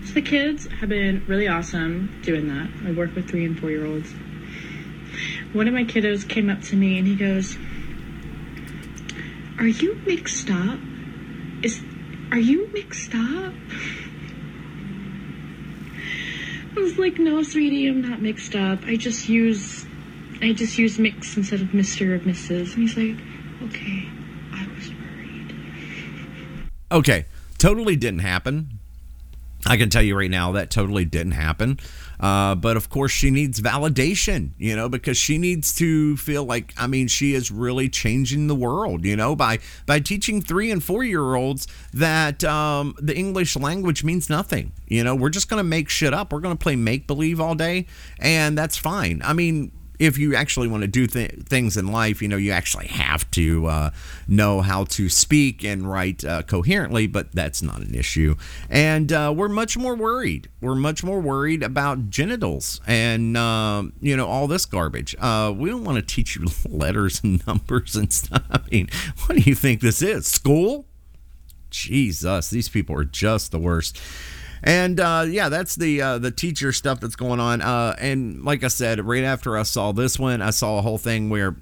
So 0.06 0.14
the 0.14 0.22
kids 0.22 0.66
have 0.80 0.88
been 0.88 1.24
really 1.26 1.48
awesome 1.48 2.20
doing 2.22 2.48
that. 2.48 2.70
I 2.88 2.92
work 2.92 3.14
with 3.14 3.28
three 3.28 3.44
and 3.44 3.58
four 3.58 3.70
year 3.70 3.86
olds. 3.86 4.12
One 5.52 5.68
of 5.68 5.74
my 5.74 5.84
kiddos 5.84 6.28
came 6.28 6.48
up 6.48 6.62
to 6.62 6.76
me 6.76 6.98
and 6.98 7.06
he 7.06 7.14
goes, 7.14 7.56
Are 9.58 9.66
you 9.66 9.94
mixed 10.06 10.50
up? 10.50 10.78
Is 11.62 11.82
are 12.32 12.38
you 12.38 12.66
mixed 12.72 13.14
up? 13.14 13.52
I 16.74 16.80
was 16.80 16.98
like, 16.98 17.18
no, 17.18 17.42
sweetie, 17.42 17.86
I'm 17.86 18.00
not 18.00 18.22
mixed 18.22 18.54
up. 18.54 18.84
I 18.84 18.96
just 18.96 19.28
use, 19.28 19.84
I 20.40 20.54
just 20.54 20.78
use 20.78 20.98
mix 20.98 21.36
instead 21.36 21.60
of 21.60 21.68
Mr. 21.68 22.08
or 22.08 22.18
Mrs. 22.20 22.74
And 22.74 22.88
he's 22.88 22.96
like, 22.96 23.18
okay, 23.68 24.08
I 24.54 24.66
was 24.74 24.88
worried. 24.88 25.54
Okay, 26.90 27.26
totally 27.62 27.94
didn't 27.94 28.20
happen. 28.20 28.80
I 29.64 29.76
can 29.76 29.88
tell 29.88 30.02
you 30.02 30.16
right 30.16 30.30
now 30.30 30.50
that 30.52 30.68
totally 30.68 31.04
didn't 31.04 31.32
happen. 31.32 31.78
Uh, 32.18 32.56
but 32.56 32.76
of 32.76 32.90
course, 32.90 33.12
she 33.12 33.30
needs 33.30 33.60
validation, 33.60 34.50
you 34.58 34.74
know, 34.74 34.88
because 34.88 35.16
she 35.16 35.38
needs 35.38 35.72
to 35.76 36.16
feel 36.16 36.44
like, 36.44 36.74
I 36.76 36.88
mean, 36.88 37.06
she 37.06 37.34
is 37.34 37.52
really 37.52 37.88
changing 37.88 38.48
the 38.48 38.56
world, 38.56 39.04
you 39.04 39.14
know, 39.14 39.36
by 39.36 39.60
by 39.86 40.00
teaching 40.00 40.40
three 40.40 40.72
and 40.72 40.82
four 40.82 41.04
year 41.04 41.36
olds 41.36 41.68
that 41.94 42.42
um, 42.42 42.96
the 42.98 43.16
English 43.16 43.54
language 43.54 44.02
means 44.02 44.28
nothing. 44.28 44.72
You 44.88 45.04
know, 45.04 45.14
we're 45.14 45.30
just 45.30 45.48
to 45.62 45.68
make 45.68 45.88
shit 45.88 46.12
up. 46.12 46.32
We're 46.32 46.40
to 46.56 46.62
play 46.62 46.74
make 46.74 47.06
believe 47.06 47.40
all 47.40 47.54
day, 47.54 47.86
and 48.18 48.58
that's 48.58 48.76
fine. 48.76 49.22
I 49.24 49.34
mean, 49.34 49.70
if 50.02 50.18
you 50.18 50.34
actually 50.34 50.66
want 50.66 50.82
to 50.82 50.88
do 50.88 51.06
th- 51.06 51.30
things 51.46 51.76
in 51.76 51.86
life, 51.86 52.20
you 52.20 52.26
know, 52.26 52.36
you 52.36 52.50
actually 52.50 52.88
have 52.88 53.30
to 53.30 53.66
uh, 53.66 53.90
know 54.26 54.60
how 54.60 54.82
to 54.82 55.08
speak 55.08 55.62
and 55.62 55.88
write 55.88 56.24
uh, 56.24 56.42
coherently, 56.42 57.06
but 57.06 57.30
that's 57.30 57.62
not 57.62 57.80
an 57.82 57.94
issue. 57.94 58.34
And 58.68 59.12
uh, 59.12 59.32
we're 59.34 59.48
much 59.48 59.78
more 59.78 59.94
worried. 59.94 60.48
We're 60.60 60.74
much 60.74 61.04
more 61.04 61.20
worried 61.20 61.62
about 61.62 62.10
genitals 62.10 62.80
and, 62.84 63.36
um, 63.36 63.92
you 64.00 64.16
know, 64.16 64.26
all 64.26 64.48
this 64.48 64.66
garbage. 64.66 65.14
Uh, 65.20 65.54
we 65.56 65.70
don't 65.70 65.84
want 65.84 65.96
to 65.96 66.14
teach 66.14 66.34
you 66.34 66.46
letters 66.68 67.22
and 67.22 67.46
numbers 67.46 67.94
and 67.94 68.12
stuff. 68.12 68.42
I 68.50 68.60
mean, 68.72 68.88
what 69.26 69.36
do 69.36 69.42
you 69.42 69.54
think 69.54 69.80
this 69.80 70.02
is? 70.02 70.26
School? 70.26 70.84
Jesus, 71.70 72.50
these 72.50 72.68
people 72.68 72.96
are 72.96 73.04
just 73.04 73.52
the 73.52 73.58
worst. 73.60 74.00
And 74.62 75.00
uh, 75.00 75.24
yeah, 75.28 75.48
that's 75.48 75.74
the 75.74 76.00
uh, 76.00 76.18
the 76.18 76.30
teacher 76.30 76.72
stuff 76.72 77.00
that's 77.00 77.16
going 77.16 77.40
on. 77.40 77.60
Uh, 77.60 77.96
and 77.98 78.44
like 78.44 78.62
I 78.62 78.68
said, 78.68 79.04
right 79.04 79.24
after 79.24 79.58
I 79.58 79.64
saw 79.64 79.92
this 79.92 80.18
one, 80.18 80.40
I 80.40 80.50
saw 80.50 80.78
a 80.78 80.82
whole 80.82 80.98
thing 80.98 81.30
where 81.30 81.56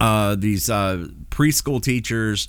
uh, 0.00 0.34
these 0.36 0.70
uh, 0.70 1.08
preschool 1.30 1.82
teachers 1.82 2.48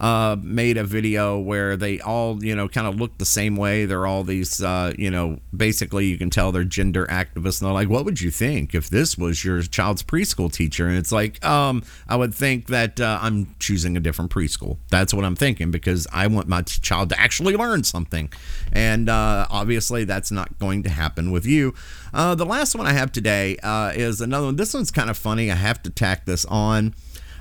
uh, 0.00 0.34
made 0.40 0.78
a 0.78 0.84
video 0.84 1.38
where 1.38 1.76
they 1.76 2.00
all, 2.00 2.42
you 2.42 2.56
know, 2.56 2.66
kind 2.68 2.86
of 2.86 2.96
look 2.96 3.18
the 3.18 3.26
same 3.26 3.54
way. 3.54 3.84
They're 3.84 4.06
all 4.06 4.24
these, 4.24 4.62
uh, 4.62 4.94
you 4.98 5.10
know, 5.10 5.40
basically 5.54 6.06
you 6.06 6.16
can 6.16 6.30
tell 6.30 6.52
they're 6.52 6.64
gender 6.64 7.06
activists. 7.06 7.60
And 7.60 7.66
they're 7.66 7.74
like, 7.74 7.90
what 7.90 8.06
would 8.06 8.20
you 8.20 8.30
think 8.30 8.74
if 8.74 8.88
this 8.88 9.18
was 9.18 9.44
your 9.44 9.60
child's 9.62 10.02
preschool 10.02 10.50
teacher? 10.50 10.88
And 10.88 10.96
it's 10.96 11.12
like, 11.12 11.44
um, 11.44 11.82
I 12.08 12.16
would 12.16 12.34
think 12.34 12.68
that 12.68 12.98
uh, 12.98 13.18
I'm 13.20 13.54
choosing 13.58 13.94
a 13.96 14.00
different 14.00 14.30
preschool. 14.30 14.78
That's 14.88 15.12
what 15.12 15.26
I'm 15.26 15.36
thinking 15.36 15.70
because 15.70 16.06
I 16.10 16.26
want 16.28 16.48
my 16.48 16.62
child 16.62 17.10
to 17.10 17.20
actually 17.20 17.54
learn 17.54 17.84
something. 17.84 18.32
And 18.72 19.10
uh, 19.10 19.46
obviously 19.50 20.04
that's 20.04 20.30
not 20.30 20.58
going 20.58 20.82
to 20.84 20.88
happen 20.88 21.30
with 21.30 21.44
you. 21.44 21.74
Uh, 22.14 22.34
the 22.34 22.46
last 22.46 22.74
one 22.74 22.86
I 22.86 22.94
have 22.94 23.12
today 23.12 23.58
uh, 23.62 23.92
is 23.94 24.22
another 24.22 24.46
one. 24.46 24.56
This 24.56 24.72
one's 24.72 24.90
kind 24.90 25.10
of 25.10 25.18
funny. 25.18 25.50
I 25.50 25.56
have 25.56 25.82
to 25.82 25.90
tack 25.90 26.24
this 26.24 26.46
on 26.46 26.94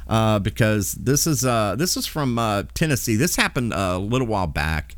uh, 0.09 0.39
because 0.39 0.93
this 0.93 1.27
is 1.27 1.45
uh, 1.45 1.75
this 1.77 1.95
is 1.95 2.07
from 2.07 2.37
uh, 2.39 2.63
Tennessee. 2.73 3.15
This 3.15 3.35
happened 3.35 3.73
a 3.73 3.97
little 3.97 4.27
while 4.27 4.47
back. 4.47 4.95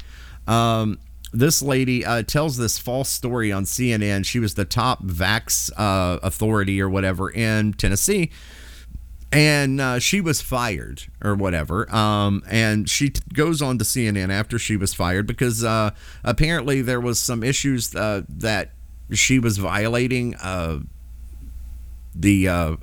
Um, 0.47 0.99
this 1.33 1.61
lady 1.61 2.05
uh, 2.05 2.23
tells 2.23 2.57
this 2.57 2.79
false 2.79 3.09
story 3.09 3.51
on 3.51 3.65
CNN. 3.65 4.25
She 4.25 4.39
was 4.39 4.55
the 4.55 4.65
top 4.65 5.03
vax 5.03 5.69
uh, 5.77 6.19
authority 6.23 6.81
or 6.81 6.89
whatever 6.89 7.29
in 7.29 7.73
Tennessee. 7.73 8.31
And 9.33 9.79
uh, 9.79 9.99
she 9.99 10.19
was 10.19 10.41
fired 10.41 11.03
or 11.23 11.35
whatever. 11.35 11.93
Um, 11.93 12.43
and 12.49 12.89
she 12.89 13.11
t- 13.11 13.21
goes 13.33 13.61
on 13.61 13.77
to 13.77 13.85
CNN 13.85 14.29
after 14.29 14.59
she 14.59 14.75
was 14.75 14.93
fired 14.93 15.25
because 15.25 15.63
apparently 16.25 16.81
there 16.81 16.99
was 16.99 17.17
some 17.17 17.41
issues 17.41 17.91
that 17.91 18.71
she 19.11 19.39
was 19.39 19.57
violating 19.57 20.35
the 22.13 22.77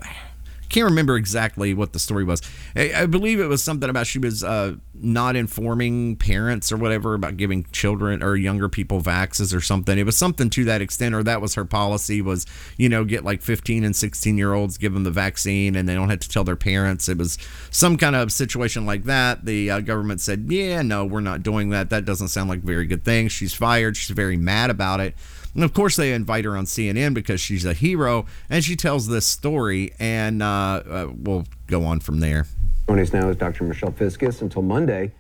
can't 0.69 0.86
remember 0.86 1.16
exactly 1.16 1.74
what 1.74 1.93
the 1.93 1.99
story 1.99 2.24
was. 2.24 2.43
I, 2.77 2.93
I 2.95 3.07
believe 3.07 3.40
it 3.40 3.47
was 3.47 3.62
something 3.62 3.89
about 3.89 4.07
she 4.07 4.19
was 4.19 4.45
uh, 4.45 4.77
not 4.95 5.36
informing 5.36 6.16
parents 6.16 6.70
or 6.70 6.77
whatever 6.77 7.15
about 7.15 7.36
giving 7.36 7.65
children 7.73 8.23
or 8.23 8.36
younger 8.36 8.69
people 8.69 9.01
vaxes 9.01 9.55
or 9.55 9.61
something. 9.61 9.99
It 9.99 10.05
was 10.05 10.16
something 10.16 10.51
to 10.51 10.65
that 10.65 10.82
extent, 10.82 11.15
or 11.15 11.23
that 11.23 11.40
was 11.40 11.55
her 11.55 11.65
policy 11.65 12.20
was, 12.20 12.47
you 12.77 12.89
know, 12.89 13.05
get 13.05 13.24
like 13.24 13.43
15 13.43 13.85
and 13.85 13.95
16 13.95 14.36
year 14.39 14.53
olds, 14.53 14.78
give 14.78 14.95
them 14.95 15.05
the 15.05 15.11
vaccine, 15.11 15.77
and 15.77 15.89
they 15.89 15.95
don't 15.95 16.11
have 16.11 16.20
to 16.20 16.28
tell 16.28 16.45
their 16.45 16.57
parents. 16.57 17.09
It 17.09 17.19
was 17.19 17.39
some 17.70 17.97
kind 17.97 18.16
of 18.16 18.32
situation 18.32 18.86
like 18.86 19.05
that. 19.05 19.45
The 19.45 19.70
uh, 19.70 19.81
government 19.81 20.20
said, 20.20 20.47
yeah, 20.49 20.82
no, 20.82 21.05
we're 21.05 21.20
not 21.20 21.43
doing 21.43 21.70
that. 21.70 21.90
That 21.90 22.05
doesn't 22.05 22.28
sound 22.28 22.51
like 22.51 22.62
a 22.62 22.66
very 22.66 22.86
good 22.86 23.05
thing. 23.05 23.28
She's 23.28 23.55
fired. 23.55 23.97
She's 23.97 24.15
very 24.15 24.36
mad 24.36 24.70
about 24.70 25.01
it. 25.01 25.15
And 25.59 25.64
of 25.64 25.74
course, 25.74 25.97
they 25.97 26.12
invite 26.12 26.44
her 26.44 26.56
on 26.56 26.66
CNN 26.66 27.14
because 27.14 27.40
she's 27.40 27.64
a 27.64 27.72
hero 27.72 28.26
and 28.48 28.62
she 28.62 28.76
tells 28.76 29.09
this 29.09 29.26
story, 29.26 29.93
and 29.98 30.40
uh, 30.40 30.47
uh, 30.47 31.12
we'll 31.12 31.47
go 31.66 31.85
on 31.85 31.98
from 31.98 32.20
there. 32.20 32.47
Joining 32.86 33.02
us 33.02 33.12
now 33.12 33.28
is 33.28 33.35
Dr. 33.35 33.64
Michelle 33.64 33.90
Fiscus. 33.90 34.40
Until 34.40 34.62
Monday, 34.62 35.10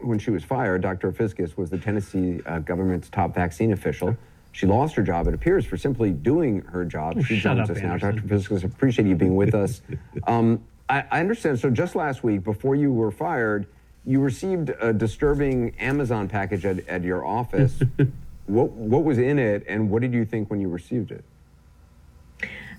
when 0.00 0.18
she 0.18 0.30
was 0.30 0.44
fired, 0.44 0.82
Dr. 0.82 1.12
Fiscus 1.12 1.56
was 1.56 1.70
the 1.70 1.78
Tennessee 1.78 2.42
uh, 2.44 2.58
government's 2.58 3.08
top 3.08 3.34
vaccine 3.34 3.72
official. 3.72 4.14
She 4.52 4.66
lost 4.66 4.94
her 4.96 5.02
job, 5.02 5.28
it 5.28 5.34
appears, 5.34 5.64
for 5.64 5.78
simply 5.78 6.10
doing 6.10 6.60
her 6.60 6.84
job. 6.84 7.14
Oh, 7.16 7.22
she 7.22 7.38
shut 7.38 7.56
joins 7.56 7.70
up, 7.70 7.76
us 7.78 7.82
now. 7.82 7.92
Anderson. 7.94 8.16
Dr. 8.16 8.28
Fiscus, 8.28 8.64
appreciate 8.64 9.08
you 9.08 9.16
being 9.16 9.34
with 9.34 9.54
us. 9.54 9.80
Um, 10.26 10.62
I, 10.90 11.04
I 11.10 11.20
understand. 11.20 11.58
So, 11.58 11.70
just 11.70 11.94
last 11.94 12.22
week, 12.22 12.44
before 12.44 12.74
you 12.74 12.92
were 12.92 13.10
fired, 13.10 13.66
you 14.04 14.20
received 14.20 14.72
a 14.78 14.92
disturbing 14.92 15.74
Amazon 15.78 16.28
package 16.28 16.66
at, 16.66 16.86
at 16.86 17.02
your 17.02 17.24
office. 17.24 17.80
what, 18.46 18.70
what 18.70 19.04
was 19.04 19.18
in 19.18 19.38
it, 19.38 19.64
and 19.68 19.90
what 19.90 20.02
did 20.02 20.12
you 20.12 20.24
think 20.24 20.50
when 20.50 20.60
you 20.60 20.68
received 20.68 21.10
it? 21.10 21.24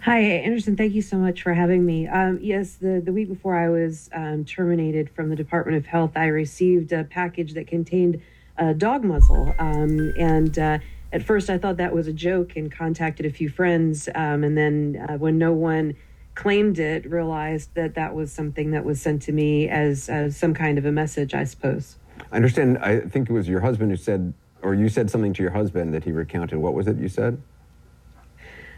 Hi, 0.02 0.20
Anderson. 0.20 0.78
Thank 0.78 0.94
you 0.94 1.02
so 1.02 1.18
much 1.18 1.42
for 1.42 1.54
having 1.54 1.86
me. 1.86 2.08
Um, 2.08 2.40
yes, 2.42 2.76
the, 2.76 3.02
the 3.04 3.12
week 3.12 3.28
before 3.28 3.58
I 3.58 3.68
was 3.68 4.10
um, 4.14 4.46
terminated 4.46 5.10
from 5.10 5.30
the 5.30 5.36
Department 5.36 5.78
of 5.78 5.86
Health, 5.86 6.12
I 6.16 6.28
received 6.28 6.94
a 6.94 7.04
package 7.04 7.54
that 7.56 7.68
contained 7.68 8.22
a 8.58 8.74
dog 8.74 9.04
muzzle. 9.04 9.54
Um, 9.60 10.14
and 10.18 10.58
uh, 10.58 10.80
at 11.12 11.24
first, 11.24 11.50
I 11.50 11.58
thought 11.58 11.78
that 11.78 11.94
was 11.94 12.08
a 12.08 12.14
joke 12.14 12.56
and 12.56 12.72
contacted 12.72 13.26
a 13.26 13.32
few 13.32 13.50
friends. 13.50 14.08
Um, 14.14 14.44
and 14.44 14.58
then, 14.58 15.06
uh, 15.10 15.18
when 15.18 15.38
no 15.38 15.52
one 15.52 15.96
claimed 16.36 16.78
it, 16.80 17.10
realized 17.10 17.74
that 17.74 17.96
that 17.96 18.14
was 18.14 18.32
something 18.32 18.72
that 18.72 18.86
was 18.86 19.02
sent 19.02 19.24
to 19.24 19.32
me 19.32 19.68
as, 19.68 20.08
as 20.08 20.38
some 20.38 20.54
kind 20.54 20.78
of 20.78 20.86
a 20.86 20.92
message, 20.92 21.34
I 21.34 21.44
suppose. 21.44 21.98
I 22.32 22.36
understand. 22.36 22.78
I 22.78 23.00
think 23.00 23.30
it 23.30 23.34
was 23.34 23.50
your 23.50 23.62
husband 23.62 23.92
who 23.92 23.98
said, 23.98 24.34
or 24.68 24.76
you 24.76 24.90
said 24.90 25.10
something 25.10 25.34
to 25.34 25.42
your 25.42 25.52
husband 25.52 25.94
that 25.94 26.04
he 26.04 26.12
recounted. 26.12 26.60
What 26.60 26.74
was 26.74 26.88
it 26.88 26.98
you 26.98 27.08
said? 27.08 27.42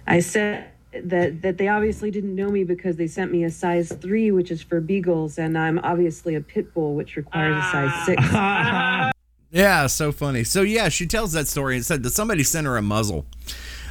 I 0.05 0.19
said 0.19 0.69
that 0.93 1.41
that 1.41 1.57
they 1.57 1.67
obviously 1.67 2.11
didn't 2.11 2.35
know 2.35 2.49
me 2.49 2.63
because 2.63 2.95
they 2.95 3.07
sent 3.07 3.31
me 3.31 3.43
a 3.43 3.49
size 3.49 3.91
three, 3.91 4.31
which 4.31 4.51
is 4.51 4.61
for 4.61 4.79
beagles, 4.81 5.39
and 5.39 5.57
I'm 5.57 5.79
obviously 5.79 6.35
a 6.35 6.41
pit 6.41 6.73
bull, 6.73 6.93
which 6.93 7.15
requires 7.15 7.57
a 7.57 7.71
size 7.71 8.05
six. 8.05 9.15
Yeah, 9.51 9.87
so 9.87 10.11
funny. 10.11 10.43
So 10.43 10.61
yeah, 10.61 10.89
she 10.89 11.07
tells 11.07 11.31
that 11.31 11.47
story 11.47 11.75
and 11.75 11.83
said 11.83 12.03
that 12.03 12.11
somebody 12.11 12.43
sent 12.43 12.67
her 12.67 12.77
a 12.77 12.83
muzzle 12.83 13.25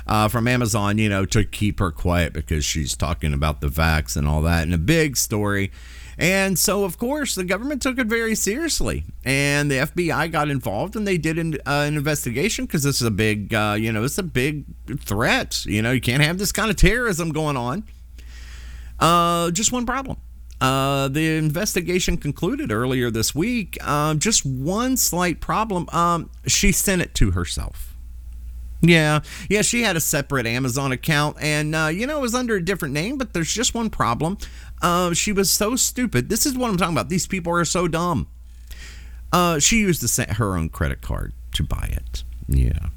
uh, 0.06 0.28
from 0.28 0.46
Amazon, 0.46 0.98
you 0.98 1.08
know, 1.08 1.24
to 1.26 1.44
keep 1.44 1.80
her 1.80 1.90
quiet 1.90 2.32
because 2.32 2.64
she's 2.64 2.96
talking 2.96 3.34
about 3.34 3.60
the 3.60 3.66
vax 3.66 4.16
and 4.16 4.28
all 4.28 4.40
that, 4.42 4.62
and 4.62 4.72
a 4.72 4.78
big 4.78 5.16
story. 5.16 5.72
And 6.18 6.58
so, 6.58 6.82
of 6.82 6.98
course, 6.98 7.36
the 7.36 7.44
government 7.44 7.80
took 7.80 7.96
it 7.96 8.08
very 8.08 8.34
seriously, 8.34 9.04
and 9.24 9.70
the 9.70 9.76
FBI 9.76 10.32
got 10.32 10.50
involved, 10.50 10.96
and 10.96 11.06
they 11.06 11.16
did 11.16 11.38
an, 11.38 11.54
uh, 11.64 11.84
an 11.86 11.96
investigation 11.96 12.66
because 12.66 12.82
this 12.82 13.00
is 13.00 13.06
a 13.06 13.12
big, 13.12 13.54
uh, 13.54 13.76
you 13.78 13.92
know, 13.92 14.02
it's 14.02 14.18
a 14.18 14.24
big 14.24 14.64
threat. 14.98 15.64
You 15.64 15.80
know, 15.80 15.92
you 15.92 16.00
can't 16.00 16.22
have 16.22 16.38
this 16.38 16.50
kind 16.50 16.70
of 16.70 16.76
terrorism 16.76 17.30
going 17.30 17.56
on. 17.56 17.84
Uh, 18.98 19.52
just 19.52 19.70
one 19.70 19.86
problem. 19.86 20.16
Uh, 20.60 21.06
the 21.06 21.36
investigation 21.36 22.16
concluded 22.16 22.72
earlier 22.72 23.12
this 23.12 23.32
week. 23.32 23.80
Um, 23.86 24.18
just 24.18 24.44
one 24.44 24.96
slight 24.96 25.40
problem. 25.40 25.88
Um, 25.90 26.30
she 26.48 26.72
sent 26.72 27.00
it 27.00 27.14
to 27.14 27.30
herself. 27.30 27.96
Yeah, 28.80 29.20
yeah, 29.48 29.62
she 29.62 29.82
had 29.82 29.96
a 29.96 30.00
separate 30.00 30.46
Amazon 30.46 30.92
account, 30.92 31.36
and 31.40 31.74
uh, 31.74 31.88
you 31.92 32.06
know 32.06 32.18
it 32.18 32.22
was 32.22 32.34
under 32.34 32.56
a 32.56 32.64
different 32.64 32.94
name. 32.94 33.18
But 33.18 33.32
there's 33.32 33.52
just 33.52 33.74
one 33.74 33.90
problem. 33.90 34.38
Uh, 34.80 35.12
she 35.14 35.32
was 35.32 35.50
so 35.50 35.74
stupid. 35.74 36.28
This 36.28 36.46
is 36.46 36.56
what 36.56 36.70
I'm 36.70 36.76
talking 36.76 36.94
about. 36.94 37.08
These 37.08 37.26
people 37.26 37.52
are 37.52 37.64
so 37.64 37.88
dumb. 37.88 38.28
Uh, 39.32 39.58
she 39.58 39.78
used 39.78 40.08
set 40.08 40.34
her 40.34 40.56
own 40.56 40.68
credit 40.68 41.00
card 41.00 41.32
to 41.54 41.64
buy 41.64 41.90
it. 41.92 42.22
Yeah, 42.46 42.90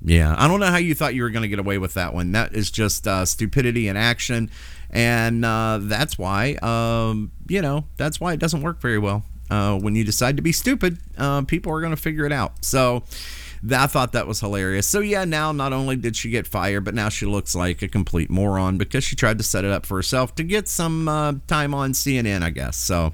yeah. 0.00 0.36
I 0.38 0.46
don't 0.46 0.60
know 0.60 0.66
how 0.66 0.76
you 0.76 0.94
thought 0.94 1.14
you 1.14 1.22
were 1.22 1.30
going 1.30 1.42
to 1.42 1.48
get 1.48 1.58
away 1.58 1.78
with 1.78 1.94
that 1.94 2.14
one. 2.14 2.32
That 2.32 2.54
is 2.54 2.70
just 2.70 3.08
uh, 3.08 3.26
stupidity 3.26 3.88
in 3.88 3.96
action, 3.96 4.50
and 4.88 5.44
uh, 5.44 5.80
that's 5.82 6.16
why, 6.16 6.54
um, 6.62 7.32
you 7.48 7.60
know, 7.60 7.86
that's 7.96 8.20
why 8.20 8.34
it 8.34 8.38
doesn't 8.38 8.62
work 8.62 8.80
very 8.80 8.98
well. 8.98 9.24
Uh, 9.50 9.78
when 9.78 9.96
you 9.96 10.04
decide 10.04 10.36
to 10.36 10.42
be 10.42 10.52
stupid, 10.52 10.98
uh, 11.16 11.42
people 11.42 11.72
are 11.72 11.80
going 11.80 11.94
to 11.94 12.00
figure 12.00 12.24
it 12.24 12.32
out. 12.32 12.64
So. 12.64 13.02
I 13.70 13.86
thought 13.86 14.12
that 14.12 14.26
was 14.26 14.40
hilarious. 14.40 14.86
So 14.86 15.00
yeah, 15.00 15.24
now 15.24 15.52
not 15.52 15.72
only 15.72 15.96
did 15.96 16.16
she 16.16 16.30
get 16.30 16.46
fired, 16.46 16.84
but 16.84 16.94
now 16.94 17.08
she 17.08 17.26
looks 17.26 17.54
like 17.54 17.82
a 17.82 17.88
complete 17.88 18.30
moron 18.30 18.78
because 18.78 19.04
she 19.04 19.16
tried 19.16 19.38
to 19.38 19.44
set 19.44 19.64
it 19.64 19.70
up 19.70 19.86
for 19.86 19.96
herself 19.96 20.34
to 20.36 20.44
get 20.44 20.68
some 20.68 21.08
uh, 21.08 21.34
time 21.46 21.74
on 21.74 21.92
CNN, 21.92 22.42
I 22.42 22.50
guess. 22.50 22.76
So 22.76 23.12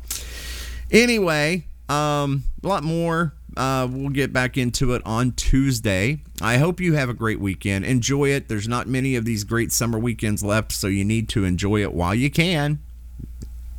anyway, 0.91 1.65
um, 1.89 2.45
a 2.63 2.69
lot 2.69 2.85
more. 2.85 3.33
Uh, 3.57 3.87
we'll 3.89 4.11
get 4.11 4.33
back 4.33 4.57
into 4.57 4.95
it 4.95 5.03
on 5.05 5.31
Tuesday. 5.33 6.21
I 6.43 6.57
hope 6.57 6.81
you 6.81 6.95
have 6.95 7.09
a 7.09 7.15
great 7.15 7.39
weekend. 7.39 7.85
Enjoy 7.85 8.31
it. 8.31 8.49
There's 8.49 8.67
not 8.67 8.89
many 8.89 9.15
of 9.15 9.25
these 9.25 9.45
great 9.45 9.71
summer 9.71 9.99
weekends 9.99 10.43
left, 10.43 10.73
so 10.73 10.89
you 10.89 11.05
need 11.05 11.29
to 11.31 11.45
enjoy 11.45 11.83
it 11.83 11.93
while 11.93 12.15
you 12.15 12.31
can. 12.31 12.81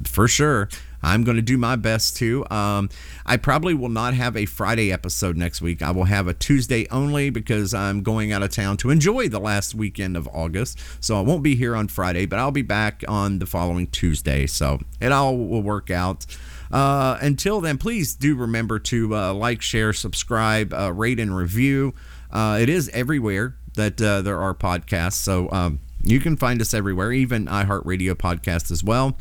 For 0.05 0.27
sure. 0.27 0.69
I'm 1.06 1.23
going 1.23 1.38
to 1.38 1.41
do 1.41 1.57
my 1.57 1.76
best 1.76 2.18
too. 2.18 2.45
Um, 2.49 2.90
I 3.26 3.38
probably 3.38 3.73
will 3.73 3.90
not 3.90 4.14
have 4.15 4.36
a 4.36 4.45
Friday 4.45 4.91
episode 4.91 5.38
next 5.38 5.61
week. 5.61 5.82
I 5.82 5.91
will 5.91 6.06
have 6.06 6.27
a 6.27 6.34
Tuesday 6.34 6.88
only 6.90 7.30
because 7.30 7.73
I'm 7.73 8.02
going 8.02 8.32
out 8.32 8.44
of 8.44 8.49
town 8.49 8.77
to 8.77 8.90
enjoy 8.90 9.30
the 9.30 9.40
last 9.40 9.76
weekend 9.76 10.18
of 10.18 10.27
August. 10.34 10.80
So 10.99 11.18
I 11.18 11.22
won't 11.22 11.44
be 11.44 11.56
here 11.56 11.76
on 11.76 11.88
Friday, 11.88 12.26
but 12.26 12.40
I'll 12.40 12.52
be 12.52 12.61
back 12.64 13.03
on 13.07 13.40
the 13.40 13.45
following 13.45 13.88
Tuesday. 13.88 14.48
So 14.48 14.80
it 14.99 15.11
all 15.11 15.38
will 15.38 15.61
work 15.61 15.91
out. 15.91 16.26
Uh, 16.72 17.18
until 17.22 17.61
then, 17.61 17.77
please 17.77 18.15
do 18.15 18.36
remember 18.36 18.80
to 18.80 19.15
uh, 19.15 19.34
like, 19.34 19.61
share, 19.61 19.94
subscribe, 19.94 20.73
uh, 20.73 20.91
rate, 20.91 21.19
and 21.19 21.36
review. 21.36 21.94
Uh, 22.32 22.57
it 22.60 22.69
is 22.69 22.90
everywhere 22.90 23.56
that 23.76 24.02
uh, 24.02 24.22
there 24.22 24.40
are 24.40 24.53
podcasts. 24.53 25.14
So 25.14 25.49
um, 25.52 25.80
you 26.03 26.19
can 26.19 26.36
find 26.36 26.61
us 26.61 26.73
everywhere, 26.73 27.11
even 27.11 27.45
iHeartRadio 27.45 28.15
podcast 28.15 28.72
as 28.72 28.84
well. 28.84 29.18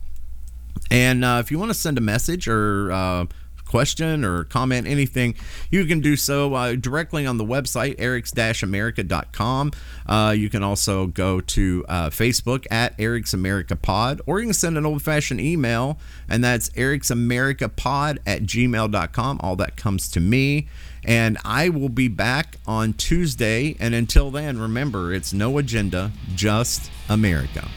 And 0.91 1.25
uh, 1.25 1.39
if 1.41 1.51
you 1.51 1.59
want 1.59 1.71
to 1.71 1.75
send 1.75 1.99
a 1.99 2.01
message 2.01 2.49
or 2.49 2.93
uh, 2.93 3.27
question 3.75 4.25
or 4.25 4.45
comment 4.45 4.87
anything, 4.87 5.35
you 5.69 5.85
can 5.85 5.99
do 5.99 6.15
so 6.15 6.55
uh, 6.55 6.77
directly 6.77 7.27
on 7.27 7.39
the 7.39 7.45
website, 7.45 7.97
erics-america.com. 7.97 9.73
Uh, 10.07 10.35
you 10.37 10.49
can 10.49 10.63
also 10.63 11.09
go 11.09 11.41
to 11.41 11.85
uh, 11.89 12.09
Facebook 12.11 12.67
at 12.71 12.95
Eric's 13.01 13.35
America 13.35 13.75
Pod, 13.75 14.21
or 14.27 14.39
you 14.39 14.47
can 14.47 14.55
send 14.55 14.79
an 14.79 14.87
old-fashioned 14.87 15.41
email, 15.41 15.99
and 16.29 16.45
that's 16.45 16.69
ericsamericapod 16.71 18.19
at 18.25 18.43
gmail.com. 18.43 19.41
All 19.43 19.57
that 19.57 19.77
comes 19.77 20.09
to 20.11 20.21
me. 20.21 20.69
And 21.07 21.37
I 21.45 21.69
will 21.69 21.89
be 21.89 22.09
back 22.09 22.57
on 22.67 22.95
Tuesday. 22.95 23.77
And 23.79 23.95
until 23.95 24.31
then, 24.31 24.59
remember, 24.59 25.13
it's 25.13 25.33
no 25.33 25.59
agenda, 25.59 26.13
just 26.35 26.91
America. 27.09 27.69